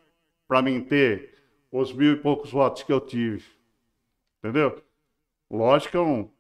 [0.46, 1.34] para mim ter
[1.70, 3.44] os mil e poucos votos que eu tive.
[4.38, 4.82] Entendeu?
[5.50, 6.30] Lógico que eu,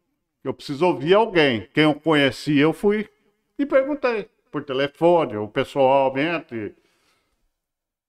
[0.44, 1.68] eu preciso ouvir alguém.
[1.72, 3.08] Quem eu conhecia, eu fui
[3.58, 4.28] e perguntei.
[4.50, 6.74] Por telefone, ou pessoalmente.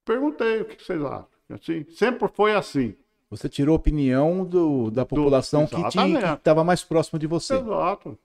[0.06, 1.28] Perguntei o que vocês acham.
[1.49, 2.95] Assim, sempre foi assim.
[3.30, 6.26] Você tirou a opinião do, da população que exatamente.
[6.26, 7.56] estava mais próximo de você.
[7.56, 8.18] Exato.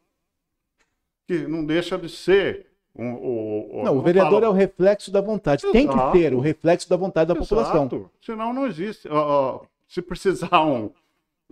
[1.27, 2.67] Que não deixa de ser.
[2.95, 5.63] Um, o, o- Não, o vereador é o reflexo da vontade.
[5.73, 6.13] Tem que Exato.
[6.13, 7.81] ter o reflexo da vontade da população.
[7.87, 8.11] Exato.
[8.21, 9.09] Senão não existe.
[9.09, 10.91] Ó, ó, se precisar um,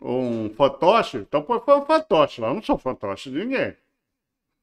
[0.00, 2.48] um fantoche, então põe um fantoche lá.
[2.48, 3.74] Eu não sou fantoche de ninguém.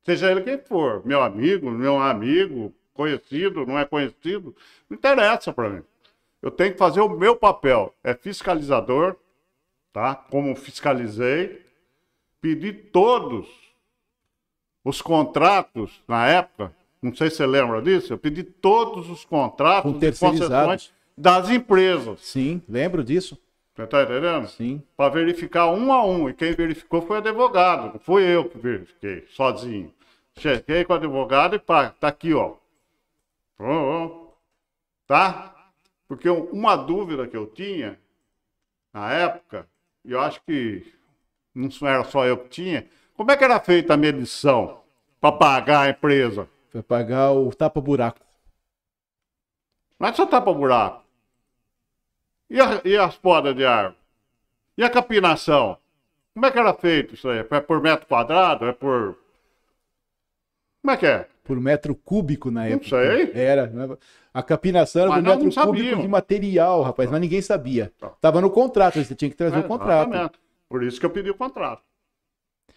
[0.03, 1.05] Seja ele quem for.
[1.05, 4.55] Meu amigo, meu amigo, conhecido, não é conhecido,
[4.89, 5.83] não interessa para mim.
[6.41, 7.93] Eu tenho que fazer o meu papel.
[8.03, 9.15] É fiscalizador,
[9.91, 10.15] tá?
[10.15, 11.65] Como fiscalizei.
[12.39, 13.47] Pedir todos
[14.83, 16.73] os contratos na época.
[17.01, 18.13] Não sei se você lembra disso.
[18.13, 20.93] Eu pedi todos os contratos Com terceirizados.
[21.17, 22.21] das empresas.
[22.21, 23.37] Sim, lembro disso.
[23.77, 24.47] Você tá entendendo?
[24.47, 24.81] Sim.
[24.97, 26.27] Para verificar um a um.
[26.27, 27.93] E quem verificou foi o advogado.
[27.93, 29.93] Não fui eu que verifiquei, sozinho.
[30.35, 32.55] Cheguei com o advogado e pá, tá aqui, ó.
[35.05, 35.53] Tá?
[36.07, 37.99] Porque um- uma dúvida que eu tinha
[38.91, 39.67] na época,
[40.03, 40.91] e eu acho que
[41.53, 44.81] não era só eu que tinha, como é que era feita a medição
[45.21, 46.49] para pagar a empresa?
[46.71, 48.25] Foi pagar o tapa-buraco.
[49.99, 51.06] Não é só tapa buraco.
[52.49, 53.95] E, a- e as podas de árvore?
[54.77, 55.77] E a capinação?
[56.33, 57.39] Como é que era feito isso aí?
[57.39, 58.65] É por metro quadrado?
[58.65, 59.17] É por.
[60.81, 61.27] Como é que é?
[61.43, 62.89] Por metro cúbico na Não época.
[62.89, 63.31] sei.
[63.33, 63.67] Era.
[63.67, 63.97] né?
[64.33, 67.91] A capinação era Mas por metro não cúbico de material, rapaz, mas ninguém sabia.
[67.99, 68.09] Tá.
[68.21, 70.09] Tava no contrato, você tinha que trazer o contrato.
[70.09, 70.39] Exatamente.
[70.69, 71.81] Por isso que eu pedi o contrato.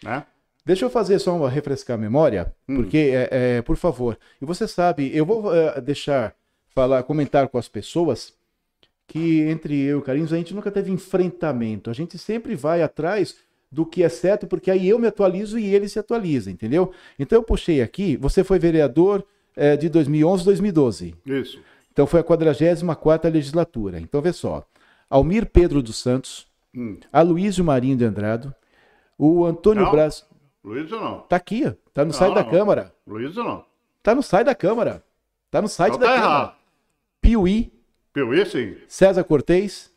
[0.03, 0.25] Né?
[0.65, 2.77] Deixa eu fazer só uma refrescar a memória, Hum.
[2.77, 6.35] porque, é, é, por favor, e você sabe, eu vou é, deixar
[6.75, 8.33] falar, comentar com as pessoas
[9.11, 12.81] que entre eu e o Carlinhos a gente nunca teve enfrentamento, a gente sempre vai
[12.81, 13.37] atrás
[13.71, 16.93] do que é certo, porque aí eu me atualizo e ele se atualiza, entendeu?
[17.19, 19.25] Então eu puxei aqui, você foi vereador
[19.57, 21.61] é, de 2011 2012, Isso.
[21.91, 24.65] então foi a 44ª legislatura, então vê só,
[25.09, 26.99] Almir Pedro dos Santos, Hum.
[27.13, 28.55] Aloysio Marinho de Andrado,
[29.19, 29.91] o Antônio Não.
[29.91, 30.25] Braz...
[30.63, 31.19] Luiz ou não?
[31.23, 31.73] Tá aqui, ó.
[31.93, 32.51] Tá no site da não.
[32.51, 32.95] Câmara.
[33.05, 33.65] Luiz ou não?
[34.05, 35.03] Tá no site da Câmara.
[35.51, 36.35] Tá no site Então da tá Câmara.
[36.43, 36.55] errado.
[37.21, 37.73] Piuí,
[38.13, 38.77] Piuí, sim.
[38.89, 39.91] César Cortez.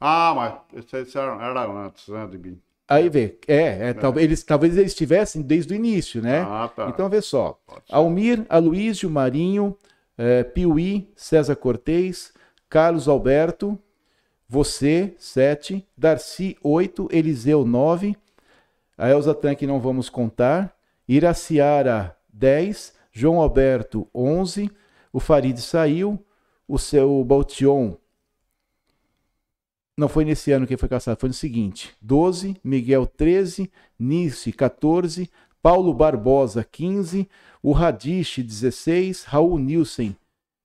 [0.00, 2.60] Ah, mas esse, era, antes né, de mim.
[2.88, 3.38] Aí vê.
[3.48, 6.40] É, é, Talvez, eles, talvez eles estivessem desde o início, né?
[6.40, 6.88] Ah, tá.
[6.88, 7.58] Então vê só.
[7.90, 9.76] Almir, Aloísio, Marinho,
[10.16, 12.32] eh, Piuí, César Cortez,
[12.68, 13.78] Carlos Alberto,
[14.48, 18.16] você, 7, Darcy, 8, Eliseu, 9,
[18.96, 20.76] a Elza Tanque não vamos contar,
[21.08, 24.70] Iraciara, 10, João Alberto, 11,
[25.12, 26.24] o Farid saiu,
[26.68, 27.96] o seu Baltion
[29.96, 35.30] não foi nesse ano que foi caçado, foi no seguinte: 12, Miguel 13, Nice 14,
[35.62, 37.28] Paulo Barbosa, 15.
[37.62, 39.24] O Radish, 16.
[39.24, 40.14] Raul Nielsen,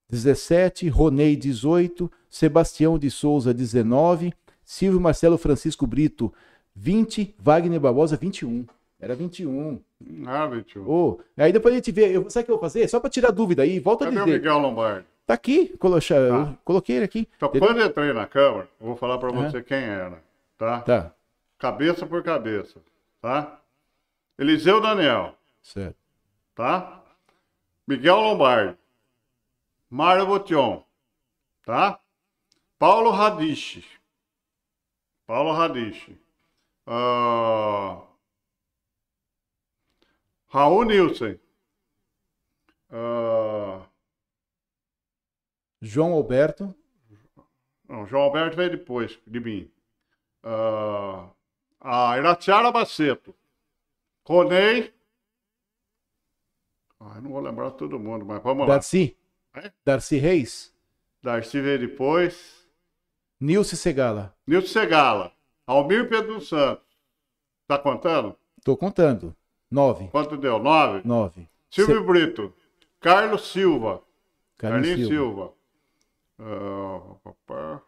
[0.10, 0.90] 17.
[0.90, 2.12] Ronei, 18.
[2.30, 4.34] Sebastião de Souza, 19.
[4.64, 6.32] Silvio Marcelo Francisco Brito,
[6.76, 7.34] 20.
[7.40, 8.66] Wagner Barbosa, 21.
[9.00, 9.80] Era 21.
[10.28, 10.88] Ah, 21.
[10.88, 12.16] Ô, aí depois a gente vê.
[12.16, 12.88] Eu, sabe o que eu vou fazer?
[12.88, 14.38] Só para tirar dúvida aí, volta a Cadê o dizer.
[14.38, 15.06] Miguel Lombardi?
[15.32, 16.58] Tá aqui, colocha- Tá.
[16.66, 17.30] coloquei ele aqui.
[17.38, 17.70] Então, Entendeu?
[17.70, 20.22] quando eu entrei na Câmara, eu vou falar para você quem era,
[20.58, 20.82] tá?
[20.82, 21.16] Tá,
[21.58, 22.82] Cabeça por cabeça,
[23.22, 23.62] tá?
[24.38, 25.96] Eliseu Daniel, certo.
[26.54, 27.02] tá?
[27.88, 28.78] Miguel Lombardi,
[29.90, 30.84] Mário Botion,
[31.66, 31.98] tá?
[32.78, 33.86] Paulo Radiche,
[35.26, 36.18] Paulo Radiche,
[36.86, 38.02] ah,
[40.50, 41.40] Raul Nilsen,
[42.92, 43.86] ah,
[45.82, 46.74] João Alberto,
[47.88, 49.72] não, João Alberto veio depois de mim,
[50.44, 51.30] Ah,
[51.80, 53.34] a Iratiara Baceto,
[54.28, 54.94] Ronei,
[57.00, 58.76] Ai, não vou lembrar todo mundo, mas vamos lá.
[58.76, 59.18] Darcy,
[59.56, 59.72] É?
[59.84, 60.72] Darcy Reis,
[61.22, 62.62] Darcy veio depois.
[63.40, 64.36] Nilce Segala.
[64.46, 65.34] Nilson Segala.
[65.66, 66.86] Almir Pedro Santos.
[67.68, 68.36] Tá contando?
[68.64, 69.36] Tô contando.
[69.70, 70.10] Nove.
[70.10, 70.60] Quanto deu?
[70.60, 71.02] Nove?
[71.08, 71.50] Nove.
[71.70, 72.54] Silvio Brito.
[73.00, 74.04] Carlos Silva.
[74.58, 75.32] Carlinhos Carlinhos Silva.
[75.46, 75.54] Silva.
[77.24, 77.82] Papá.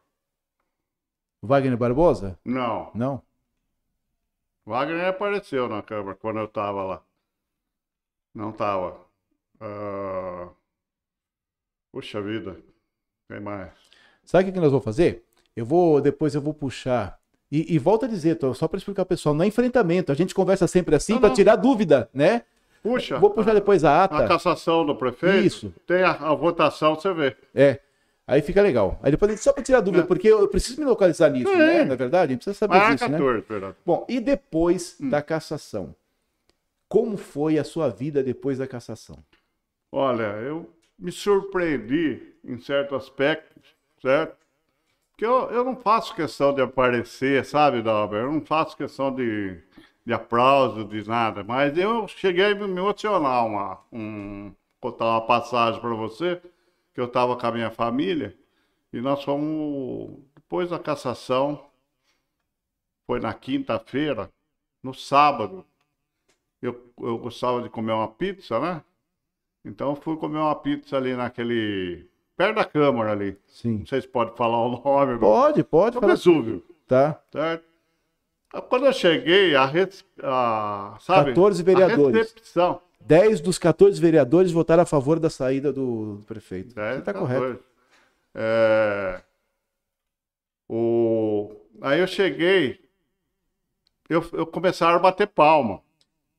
[1.42, 2.40] Wagner Barbosa?
[2.46, 2.92] não.
[2.94, 3.22] Não.
[4.66, 7.02] Wagner apareceu na Câmara quando eu tava lá.
[8.34, 8.98] Não tava.
[9.60, 10.48] Ah,
[11.92, 12.56] Puxa vida.
[13.28, 13.72] Tem mais.
[14.24, 15.26] Sabe o que nós vamos fazer?
[15.56, 17.20] Eu vou, depois eu vou puxar.
[17.52, 20.12] E, e volto a dizer, só para explicar ao pessoal, não é enfrentamento.
[20.12, 22.44] A gente conversa sempre assim para tirar dúvida, né?
[22.82, 23.20] Puxa.
[23.20, 24.28] Vou puxar depois a A ata.
[24.28, 25.46] cassação do prefeito.
[25.46, 25.74] Isso.
[25.86, 27.36] Tem a, a votação, você vê.
[27.54, 27.82] É.
[28.26, 29.00] Aí fica legal.
[29.04, 31.58] Aí depois, só para tirar dúvida, porque eu preciso me localizar nisso, É.
[31.58, 31.86] né?
[31.86, 33.18] Na verdade, a gente precisa saber Mas disso, né?
[33.18, 33.76] 14, verdade.
[33.86, 35.10] Bom, e depois Hum.
[35.10, 35.94] da cassação?
[36.88, 39.18] Como foi a sua vida depois da cassação?
[39.92, 43.60] Olha, eu me surpreendi em certo aspecto,
[44.02, 44.38] certo?
[45.12, 48.22] Porque eu, eu não faço questão de aparecer, sabe, Dalber?
[48.24, 49.60] Eu não faço questão de,
[50.06, 51.44] de aplauso, de nada.
[51.44, 54.52] Mas eu cheguei a me emocionar uma, um,
[54.82, 56.42] contar uma passagem para você,
[56.94, 58.38] que eu estava com a minha família,
[58.92, 61.66] e nós fomos, depois da cassação,
[63.08, 64.30] foi na quinta-feira,
[64.82, 65.66] no sábado,
[66.62, 68.82] eu, eu gostava de comer uma pizza, né?
[69.66, 72.08] Então eu fui comer uma pizza ali naquele.
[72.38, 73.38] perto da Câmara ali.
[73.48, 73.80] Sim.
[73.80, 75.20] Não sei se pode falar o nome.
[75.20, 76.14] Pode, pode No falar.
[76.14, 77.20] Vesúvio, Tá.
[77.32, 77.66] certo?
[78.70, 81.32] Quando eu cheguei, a, res- a sabe?
[81.32, 82.16] 14 vereadores.
[82.16, 82.82] A recepção.
[83.06, 86.74] 10 dos 14 vereadores votaram a favor da saída do, do prefeito.
[86.74, 87.20] Você tá 14.
[87.20, 87.64] correto.
[88.36, 89.22] É,
[90.68, 91.56] o...
[91.82, 92.80] Aí eu cheguei,
[94.10, 95.82] eu, eu começaram a bater palma.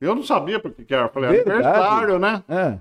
[0.00, 1.06] Eu não sabia por que era.
[1.06, 1.50] Eu falei, Verdade.
[1.50, 2.44] aniversário, né?
[2.48, 2.78] É.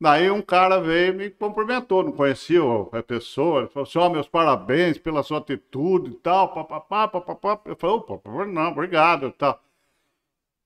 [0.00, 2.60] Daí um cara veio e me cumprimentou, não conhecia
[2.92, 3.60] a pessoa.
[3.60, 7.60] Ele falou assim: ó, meus parabéns pela sua atitude e tal, papapá, papapá.
[7.64, 9.62] Eu falei: opa, não, obrigado e tal.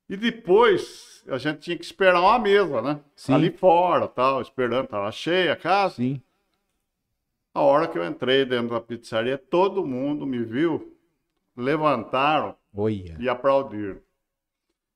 [0.09, 3.01] E depois a gente tinha que esperar uma mesa, né?
[3.15, 3.35] Sim.
[3.35, 5.97] Ali fora, tal, esperando, tava cheia a casa.
[5.97, 6.20] Sim.
[7.53, 10.95] A hora que eu entrei dentro da pizzaria, todo mundo me viu,
[11.57, 13.16] levantaram Olha.
[13.19, 13.99] e aplaudiram.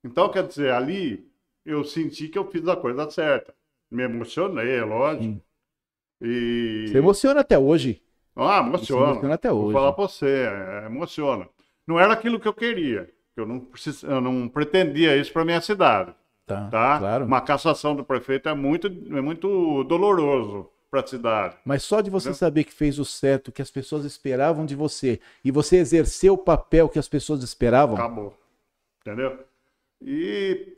[0.03, 1.27] Então, quer dizer, ali
[1.65, 3.53] eu senti que eu fiz a coisa certa.
[3.89, 5.23] Me emocionei, é lógico.
[5.23, 5.41] Sim.
[6.21, 6.85] E.
[6.87, 8.01] Você emociona até hoje.
[8.35, 9.11] Ah, Você emociona.
[9.11, 9.73] emociona até Vou hoje.
[9.73, 11.49] falar pra você, é, emociona.
[11.85, 13.11] Não era aquilo que eu queria.
[13.35, 14.03] Eu não, precis...
[14.03, 16.13] eu não pretendia isso para minha cidade,
[16.45, 16.67] Tá.
[16.69, 16.99] tá?
[16.99, 17.25] Claro.
[17.25, 21.55] Uma cassação do prefeito é muito, é muito doloroso para a cidade.
[21.65, 22.39] Mas só de você Entendeu?
[22.39, 26.37] saber que fez o certo, que as pessoas esperavam de você, e você exerceu o
[26.37, 28.37] papel que as pessoas esperavam, Acabou.
[28.99, 29.39] Entendeu?
[30.01, 30.75] E,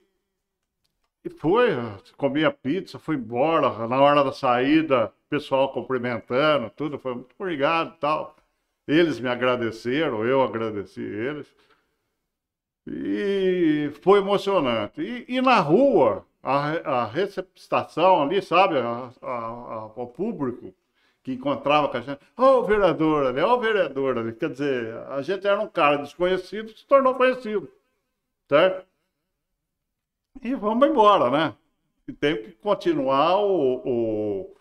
[1.26, 1.70] e foi,
[2.18, 3.88] comi a pizza, fui embora.
[3.88, 7.00] Na hora da saída, pessoal cumprimentando, tudo.
[7.00, 8.36] Foi muito obrigado e tal.
[8.88, 11.48] Eles me agradeceram, eu agradeci eles.
[12.88, 15.02] E foi emocionante.
[15.02, 20.74] E, e na rua, a, a receptação ali, sabe, a, a- público
[21.24, 24.34] que encontrava com a gente, ó o vereador ali, ó o vereador ali.
[24.34, 27.70] Quer dizer, a gente era um cara desconhecido, se tornou conhecido,
[28.50, 28.88] certo?
[30.42, 31.56] E vamos embora, né?
[32.08, 34.56] E tem que continuar o, o,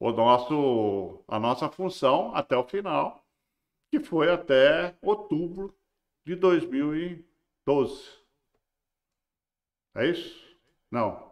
[0.00, 3.24] o nosso, a nossa função até o final,
[3.90, 5.74] que foi até outubro
[6.26, 6.36] de
[7.70, 8.10] 2012.
[9.94, 10.40] É isso?
[10.90, 11.30] Não.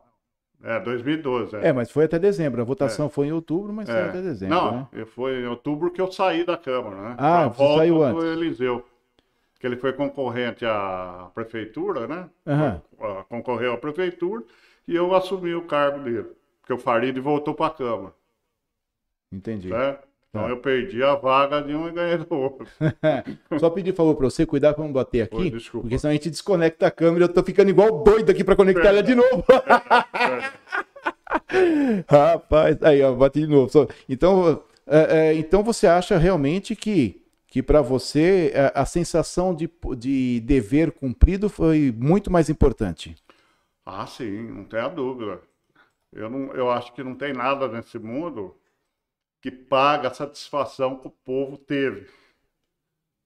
[0.62, 1.54] É, 2012.
[1.56, 2.60] É, mas foi até dezembro.
[2.60, 4.08] A votação foi em outubro, mas foi É.
[4.08, 5.04] até dezembro, Não, né?
[5.06, 7.16] foi em outubro que eu saí da Câmara, né?
[7.18, 8.24] Ah, A você saiu do antes.
[8.24, 8.84] Eliseu.
[9.60, 12.30] que ele foi concorrente à prefeitura, né?
[12.46, 12.80] Ah,
[13.28, 14.44] Concorreu à prefeitura
[14.86, 16.28] e eu assumi o cargo dele.
[16.60, 18.14] Porque o Farid voltou para a Câmara,
[19.32, 19.68] Entendi.
[19.68, 20.07] certo?
[20.38, 20.50] Então Tá.
[20.50, 22.66] eu perdi a vaga de um e ganhei do outro.
[23.58, 25.82] Só pedir favor pra você, cuidar pra não bater aqui, Oi, desculpa.
[25.84, 28.54] porque senão a gente desconecta a câmera e eu tô ficando igual doido aqui pra
[28.56, 29.44] conectar ela de novo.
[32.08, 33.70] Rapaz, aí ó, bati de novo.
[34.08, 39.70] Então, é, é, então você acha realmente que, que para você é, a sensação de,
[39.96, 43.14] de dever cumprido foi muito mais importante?
[43.84, 45.40] Ah, sim, não tem a dúvida.
[46.12, 48.54] Eu, não, eu acho que não tem nada nesse mundo
[49.40, 52.08] que paga a satisfação que o povo teve.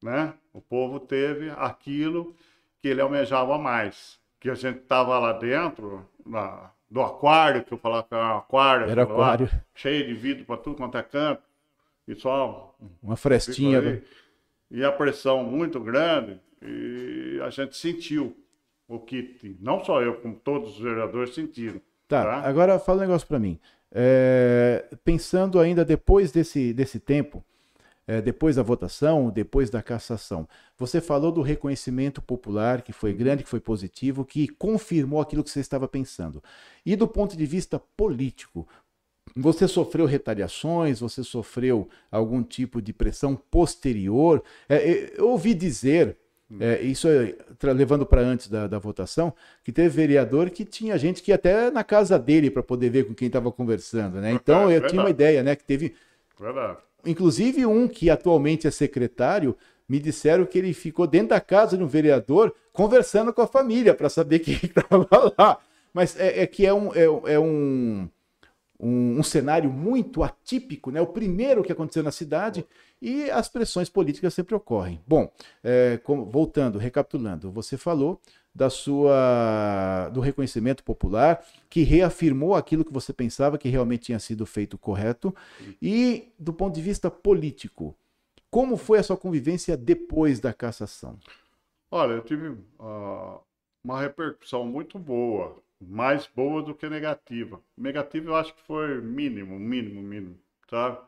[0.03, 0.35] Né?
[0.53, 2.35] O povo teve aquilo
[2.81, 4.19] que ele almejava mais.
[4.41, 8.39] Que a gente estava lá dentro, na- do aquário, que eu falava que era um
[8.39, 9.51] aquário, Era aquilo lá, aquário.
[9.75, 11.43] cheio de vidro para tudo quanto é canto,
[12.07, 13.79] e só Uma frestinha.
[13.81, 14.03] Aí.
[14.71, 18.37] E a pressão muito grande, e a gente sentiu
[18.89, 21.81] o que, não só eu, como todos os vereadores sentiram.
[22.09, 22.47] Tá, Tá.
[22.49, 23.59] agora fala um negócio para mim.
[23.95, 27.45] É, pensando ainda depois desse, desse tempo,
[28.07, 33.45] é, depois da votação, depois da cassação, você falou do reconhecimento popular, que foi grande,
[33.45, 36.43] que foi positivo, que confirmou aquilo que você estava pensando.
[36.85, 38.67] E do ponto de vista político,
[39.37, 44.43] você sofreu retaliações, você sofreu algum tipo de pressão posterior?
[44.69, 46.17] É, é, eu ouvi dizer,
[46.61, 47.35] é, isso é,
[47.73, 49.35] levando para antes da, da votação,
[49.65, 53.07] que teve vereador que tinha gente que ia até na casa dele para poder ver
[53.07, 54.33] com quem estava conversando, né?
[54.33, 55.57] Então É eu tinha uma ideia, né?
[55.57, 55.95] Que teve,
[56.39, 56.79] Verdade.
[57.07, 59.57] inclusive um que atualmente é secretário,
[59.89, 63.95] me disseram que ele ficou dentro da casa de um vereador conversando com a família
[63.95, 65.09] para saber quem estava
[65.39, 65.59] lá.
[65.93, 68.09] Mas é, é que é um, é, é um,
[68.79, 71.01] um, um cenário muito atípico, né?
[71.01, 72.67] O primeiro que aconteceu na cidade
[73.01, 75.01] e as pressões políticas sempre ocorrem.
[75.07, 75.31] Bom,
[75.63, 78.21] é, como- voltando, recapitulando, você falou
[78.55, 84.45] da sua do reconhecimento popular que reafirmou aquilo que você pensava que realmente tinha sido
[84.45, 85.35] feito correto
[85.81, 87.97] e do ponto de vista político,
[88.51, 91.19] como foi a sua convivência depois da cassação?
[91.91, 93.39] Olha, eu tive ah,
[93.83, 95.57] uma repercussão muito boa,
[95.89, 97.61] mais boa do que negativa.
[97.77, 100.39] Negativa eu acho que foi mínimo, mínimo, mínimo,
[100.69, 100.99] sabe?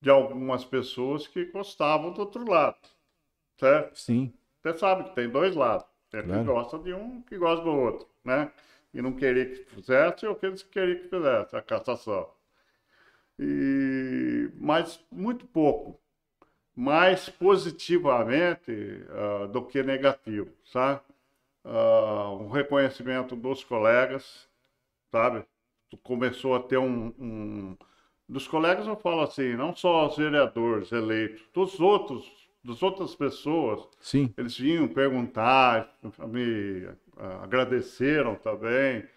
[0.00, 2.78] De algumas pessoas que gostavam do outro lado,
[3.58, 3.94] certo?
[3.94, 4.32] Sim,
[4.62, 5.86] Você sabe que tem dois lados.
[6.10, 6.40] Tem Claro.
[6.40, 8.52] que gosta de um que gosta do outro, né?
[8.94, 12.30] E não queria que fizesse ou que queriam que fizesse a cassação.
[13.38, 14.50] E...
[14.56, 16.00] Mas muito pouco.
[16.76, 18.72] Mais positivamente
[19.10, 21.00] ah, do que negativo, sabe?
[21.64, 24.48] Ah, um reconhecimento dos colegas,
[25.10, 25.44] sabe?
[26.02, 27.76] Começou a ter um, um...
[28.28, 32.26] Dos colegas eu falo assim, não só os vereadores eleitos, dos outros,
[32.62, 39.08] das outras pessoas, sim, eles vinham perguntar, me ah, agradeceram também.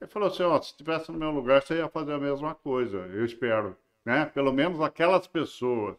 [0.00, 2.98] Ele falou assim, ó, se estivesse no meu lugar, você ia fazer a mesma coisa,
[3.12, 4.26] eu espero, né?
[4.26, 5.96] Pelo menos aquelas pessoas.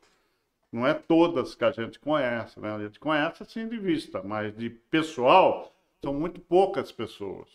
[0.72, 2.74] Não é todas que a gente conhece, né?
[2.74, 5.72] A gente conhece assim de vista, mas de pessoal,
[6.04, 7.48] são muito poucas pessoas,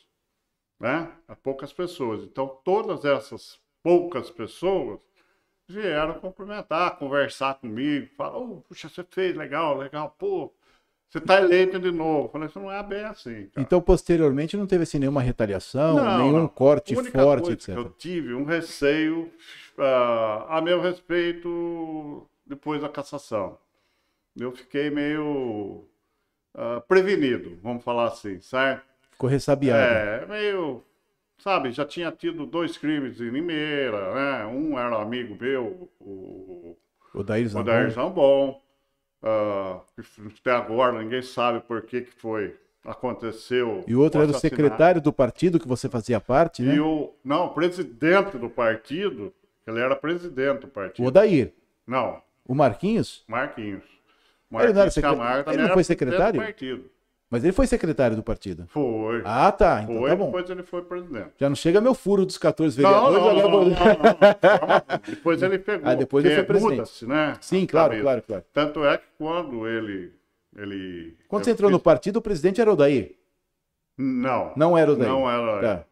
[0.79, 1.13] né?
[1.27, 2.23] Há poucas pessoas.
[2.25, 5.01] Então, todas essas poucas pessoas
[5.69, 10.53] vieram cumprimentar, conversar comigo, falar, oh, puxa, você fez legal, legal, pô,
[11.09, 12.27] você tá eleito de novo.
[12.27, 13.67] Eu falei, isso não é bem assim, cara.
[13.67, 16.49] Então, posteriormente, não teve assim, nenhuma retaliação, Não, nenhum não.
[16.49, 17.69] corte forte, etc.
[17.69, 19.31] eu tive um receio
[19.79, 23.59] ah, a meu respeito depois da cassação.
[24.39, 25.85] Eu fiquei meio
[26.57, 28.83] ah, prevenido, vamos falar assim, certo?
[29.13, 29.81] Ficou ressabiado.
[29.81, 30.83] É, meio,
[31.39, 34.47] sabe, já tinha tido dois crimes em Limeira, né?
[34.47, 36.77] Um era amigo meu, o
[37.15, 37.65] O Daír o Zambon.
[37.65, 38.63] Dair Zambon.
[39.23, 40.03] ah, que
[40.41, 42.55] até agora ninguém sabe por que, que foi,
[42.85, 43.85] aconteceu.
[43.87, 46.75] E o outro era o secretário do partido que você fazia parte, né?
[46.75, 49.33] E o, não, o presidente do partido,
[49.67, 51.05] ele era presidente do partido.
[51.05, 51.53] O Odair.
[51.87, 53.25] Não, O Marquinhos?
[53.29, 53.83] Marquinhos.
[54.51, 56.41] Ele não era Marquinhos secre- Camargo ele não foi presidente do secretário?
[56.43, 56.91] partido.
[57.29, 58.67] Mas ele foi secretário do partido.
[58.69, 59.21] Foi.
[59.25, 59.83] Ah, tá.
[59.83, 60.27] Então foi, tá bom.
[60.27, 61.31] depois ele foi presidente.
[61.37, 63.43] Já não chega meu furo dos 14 Não, vereadores.
[63.43, 65.01] não, não, não, não, não.
[65.11, 65.89] Depois ele pegou.
[65.91, 67.05] Ah, depois ele foi presidente.
[67.07, 67.37] né?
[67.41, 68.45] Sim, claro, claro, claro.
[68.53, 70.13] Tanto é que quando ele...
[70.57, 73.17] ele Quando você entrou no partido, o presidente era o Odair.
[73.99, 74.53] Não.
[74.57, 75.11] Não era o Odair.
[75.11, 75.61] Não era.
[75.79, 75.85] Tá.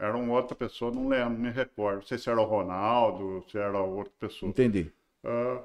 [0.00, 1.96] Era uma outra pessoa, não lembro, me recordo.
[1.96, 4.48] Não sei se era o Ronaldo, se era outra pessoa.
[4.48, 4.90] Entendi.
[5.24, 5.60] Ah,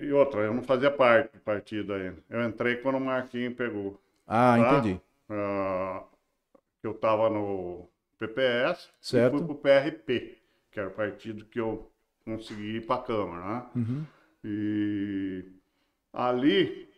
[0.00, 2.18] e outra, eu não fazia parte do partido ainda.
[2.28, 4.00] Eu entrei quando o Marquinhos pegou.
[4.26, 4.78] Ah, Tá?
[4.78, 5.00] entendi.
[5.28, 6.02] Ah,
[6.82, 9.34] eu estava no PPS Certo.
[9.34, 10.38] e fui pro PRP,
[10.70, 11.90] que era o partido que eu
[12.24, 13.66] consegui ir para a Câmara, né?
[13.76, 14.04] Uhum.
[14.44, 15.44] E
[16.12, 16.88] ali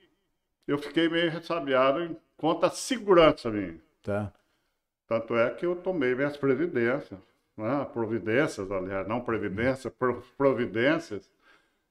[0.66, 3.78] eu fiquei meio ressabiado em conta da segurança minha.
[4.02, 4.32] Tá.
[5.08, 7.18] Tanto é que eu tomei minhas previdências,
[7.56, 7.84] né?
[7.92, 11.28] providências, aliás, não previdência, pro- providências,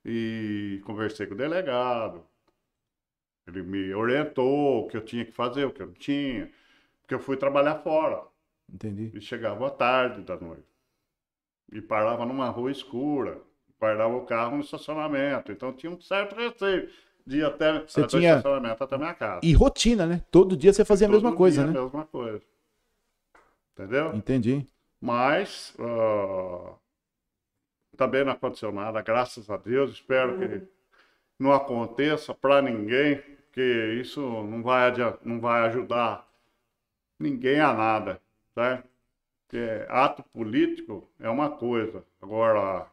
[0.06, 2.26] e conversei com o delegado.
[3.48, 6.52] Ele me orientou o que eu tinha que fazer, o que eu não tinha,
[7.02, 8.24] porque eu fui trabalhar fora
[8.74, 9.12] Entendi.
[9.14, 10.68] e chegava à tarde da noite.
[11.72, 13.42] E parava numa rua escura,
[13.80, 16.90] parava o carro no estacionamento, então tinha um certo receio
[17.26, 19.46] de ir até, Você até tinha- o estacionamento até a minha casa.
[19.46, 20.22] E rotina, né?
[20.32, 21.72] Todo dia você fazia a mesma coisa, né?
[21.80, 22.42] A mesma coisa.
[23.74, 24.16] Entendeu?
[24.16, 24.66] Entendi.
[25.00, 26.76] Mas ah,
[28.02, 29.92] também não aconteceu nada, graças a Deus.
[29.92, 30.68] Espero que
[31.38, 34.92] não aconteça para ninguém, porque isso não vai,
[35.24, 36.28] não vai ajudar
[37.20, 38.20] ninguém a nada,
[38.56, 38.90] certo?
[39.44, 42.88] Porque ato político é uma coisa, agora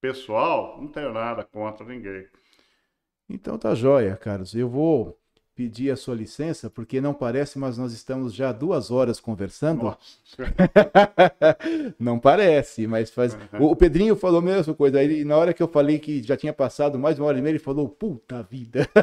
[0.00, 2.28] pessoal, não tenho nada contra ninguém.
[3.28, 4.54] Então tá jóia, Carlos.
[4.54, 5.19] Eu vou
[5.60, 9.94] pedir a sua licença, porque não parece, mas nós estamos já duas horas conversando.
[12.00, 13.34] Não parece, mas faz.
[13.34, 13.66] Uhum.
[13.66, 14.98] O o Pedrinho falou a mesma coisa.
[14.98, 17.52] Aí, na hora que eu falei que já tinha passado mais uma hora e meia,
[17.52, 18.88] ele falou: Puta vida.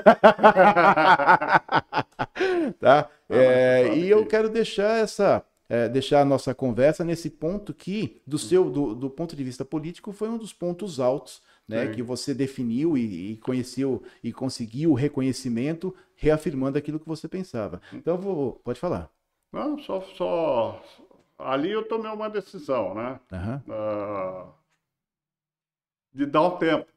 [2.79, 3.07] tá?
[3.29, 5.43] É, você sabe e eu que- quero deixar essa.
[5.69, 9.63] é, deixar a nossa conversa nesse ponto que, do seu do, do ponto de vista
[9.65, 11.87] político, foi um dos pontos altos, né?
[11.87, 11.91] Sim.
[11.91, 17.81] Que você definiu e, e conheceu e conseguiu o reconhecimento, reafirmando aquilo que você pensava.
[17.93, 19.09] Então, vou, pode falar.
[19.51, 20.83] Não, só, só.
[21.37, 23.19] Ali eu tomei uma decisão, né?
[23.31, 23.63] Aham.
[23.69, 24.47] ah,
[26.13, 26.87] de dar um tempo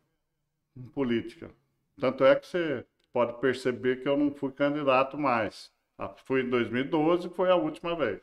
[0.76, 1.50] em política.
[1.98, 5.70] Tanto é que você pode perceber que eu não fui candidato mais.
[5.98, 8.20] Ah, Fui em 2012, foi a última vez.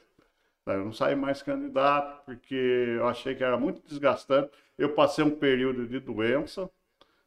[0.74, 4.52] Eu não saí mais candidato porque eu achei que era muito desgastante.
[4.78, 6.70] Eu passei um período de doença,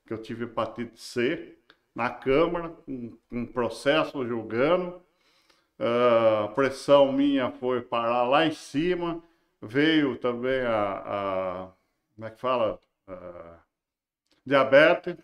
[0.06, 1.56] que eu tive hepatite C,
[1.94, 5.02] na Câmara, um, um processo julgando.
[5.78, 9.22] Ah, a pressão minha foi parar lá em cima.
[9.62, 11.72] Veio também a, a-
[12.16, 12.80] como é que fala?
[13.08, 13.58] Ah,
[14.46, 15.16] diabetes,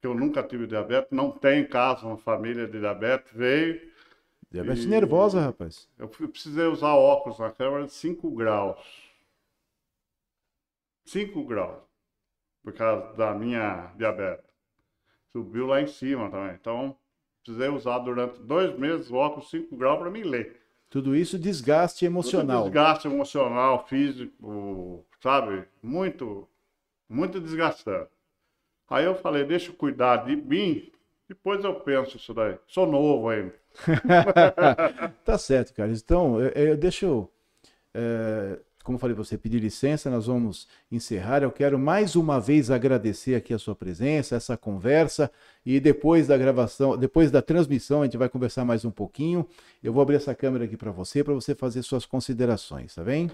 [0.00, 3.89] que eu nunca tive diabetes, não tenho caso na família de diabetes, veio.
[4.50, 5.88] Diabetes E- nervosa, rapaz.
[5.98, 8.80] Eu precisei usar óculos na câmera de 5 graus.
[11.04, 11.82] 5 graus.
[12.62, 14.50] Por causa da minha diabetes.
[15.32, 16.54] Subiu lá em cima também.
[16.60, 16.96] Então,
[17.42, 20.60] precisei usar durante dois meses o óculos 5 graus para me ler.
[20.90, 22.62] Tudo isso desgaste emocional.
[22.62, 25.64] Muito desgaste emocional, físico, sabe?
[25.80, 26.48] Muito,
[27.08, 28.10] muito desgastante.
[28.88, 30.90] Aí eu falei, deixa eu cuidar de mim,
[31.28, 32.58] depois eu penso isso daí.
[32.66, 33.54] Sou novo ainda.
[35.24, 36.00] Tá certo, Carlos.
[36.02, 37.30] Então, eu, eu- deixa eu,
[37.94, 41.42] é, como falei você, pedir licença, nós vamos encerrar.
[41.42, 45.30] Eu quero mais uma vez agradecer aqui a sua presença, essa conversa,
[45.66, 49.48] e depois da gravação, depois da transmissão, a gente vai conversar mais um pouquinho.
[49.82, 53.30] Eu vou abrir essa câmera aqui para você, para você fazer suas considerações, tá bem?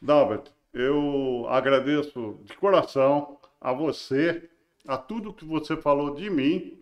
[0.00, 4.50] Dalbert, eu agradeço de coração a você,
[4.86, 6.80] a tudo que você falou de mim.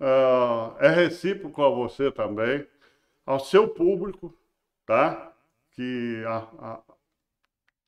[0.00, 2.66] Ah, é recíproco a você também,
[3.26, 4.34] ao seu público,
[4.86, 5.32] tá?
[5.72, 6.82] Que a- a-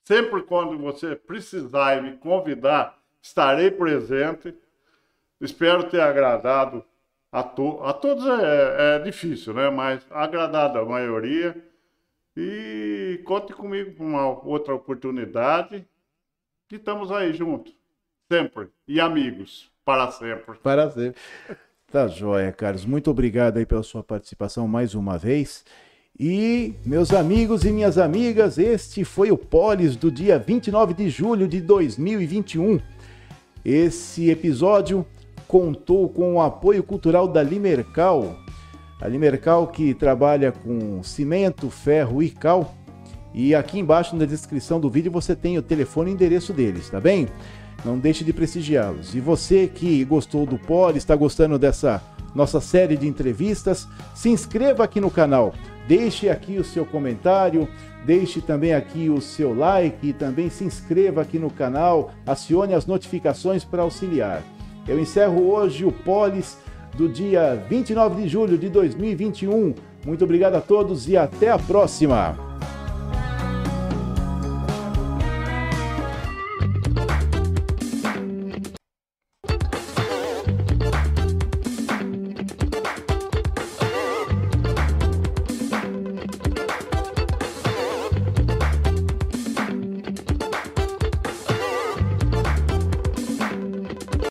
[0.04, 4.54] sempre quando você precisar e me convidar, estarei presente.
[5.40, 6.84] Espero ter agradado
[7.32, 8.26] a, to a todos.
[8.26, 9.70] É, é difícil, né?
[9.70, 11.56] Mas agradado a maioria.
[12.36, 15.86] E conte comigo para uma outra oportunidade.
[16.72, 17.76] E estamos aí juntos.
[18.30, 18.70] Sempre.
[18.88, 19.70] E amigos.
[19.84, 20.58] Para sempre.
[20.62, 21.20] Para sempre.
[21.92, 22.86] Tá joia, Carlos.
[22.86, 25.62] Muito obrigado aí pela sua participação mais uma vez.
[26.18, 31.46] E, meus amigos e minhas amigas, este foi o Polis do dia 29 de julho
[31.46, 32.80] de 2021.
[33.62, 35.04] Esse episódio
[35.46, 38.38] contou com o apoio cultural da Limercal.
[38.98, 42.74] A Limercal que trabalha com cimento, ferro e cal.
[43.34, 46.98] E aqui embaixo na descrição do vídeo você tem o telefone e endereço deles, tá
[46.98, 47.28] bem?
[47.84, 49.14] Não deixe de prestigiá-los.
[49.14, 52.02] E você que gostou do Poli, está gostando dessa
[52.34, 55.52] nossa série de entrevistas, se inscreva aqui no canal.
[55.86, 57.68] Deixe aqui o seu comentário,
[58.06, 62.86] deixe também aqui o seu like e também se inscreva aqui no canal, acione as
[62.86, 64.42] notificações para auxiliar.
[64.86, 66.56] Eu encerro hoje o Polis
[66.96, 69.74] do dia 29 de julho de 2021.
[70.06, 72.51] Muito obrigado a todos e até a próxima!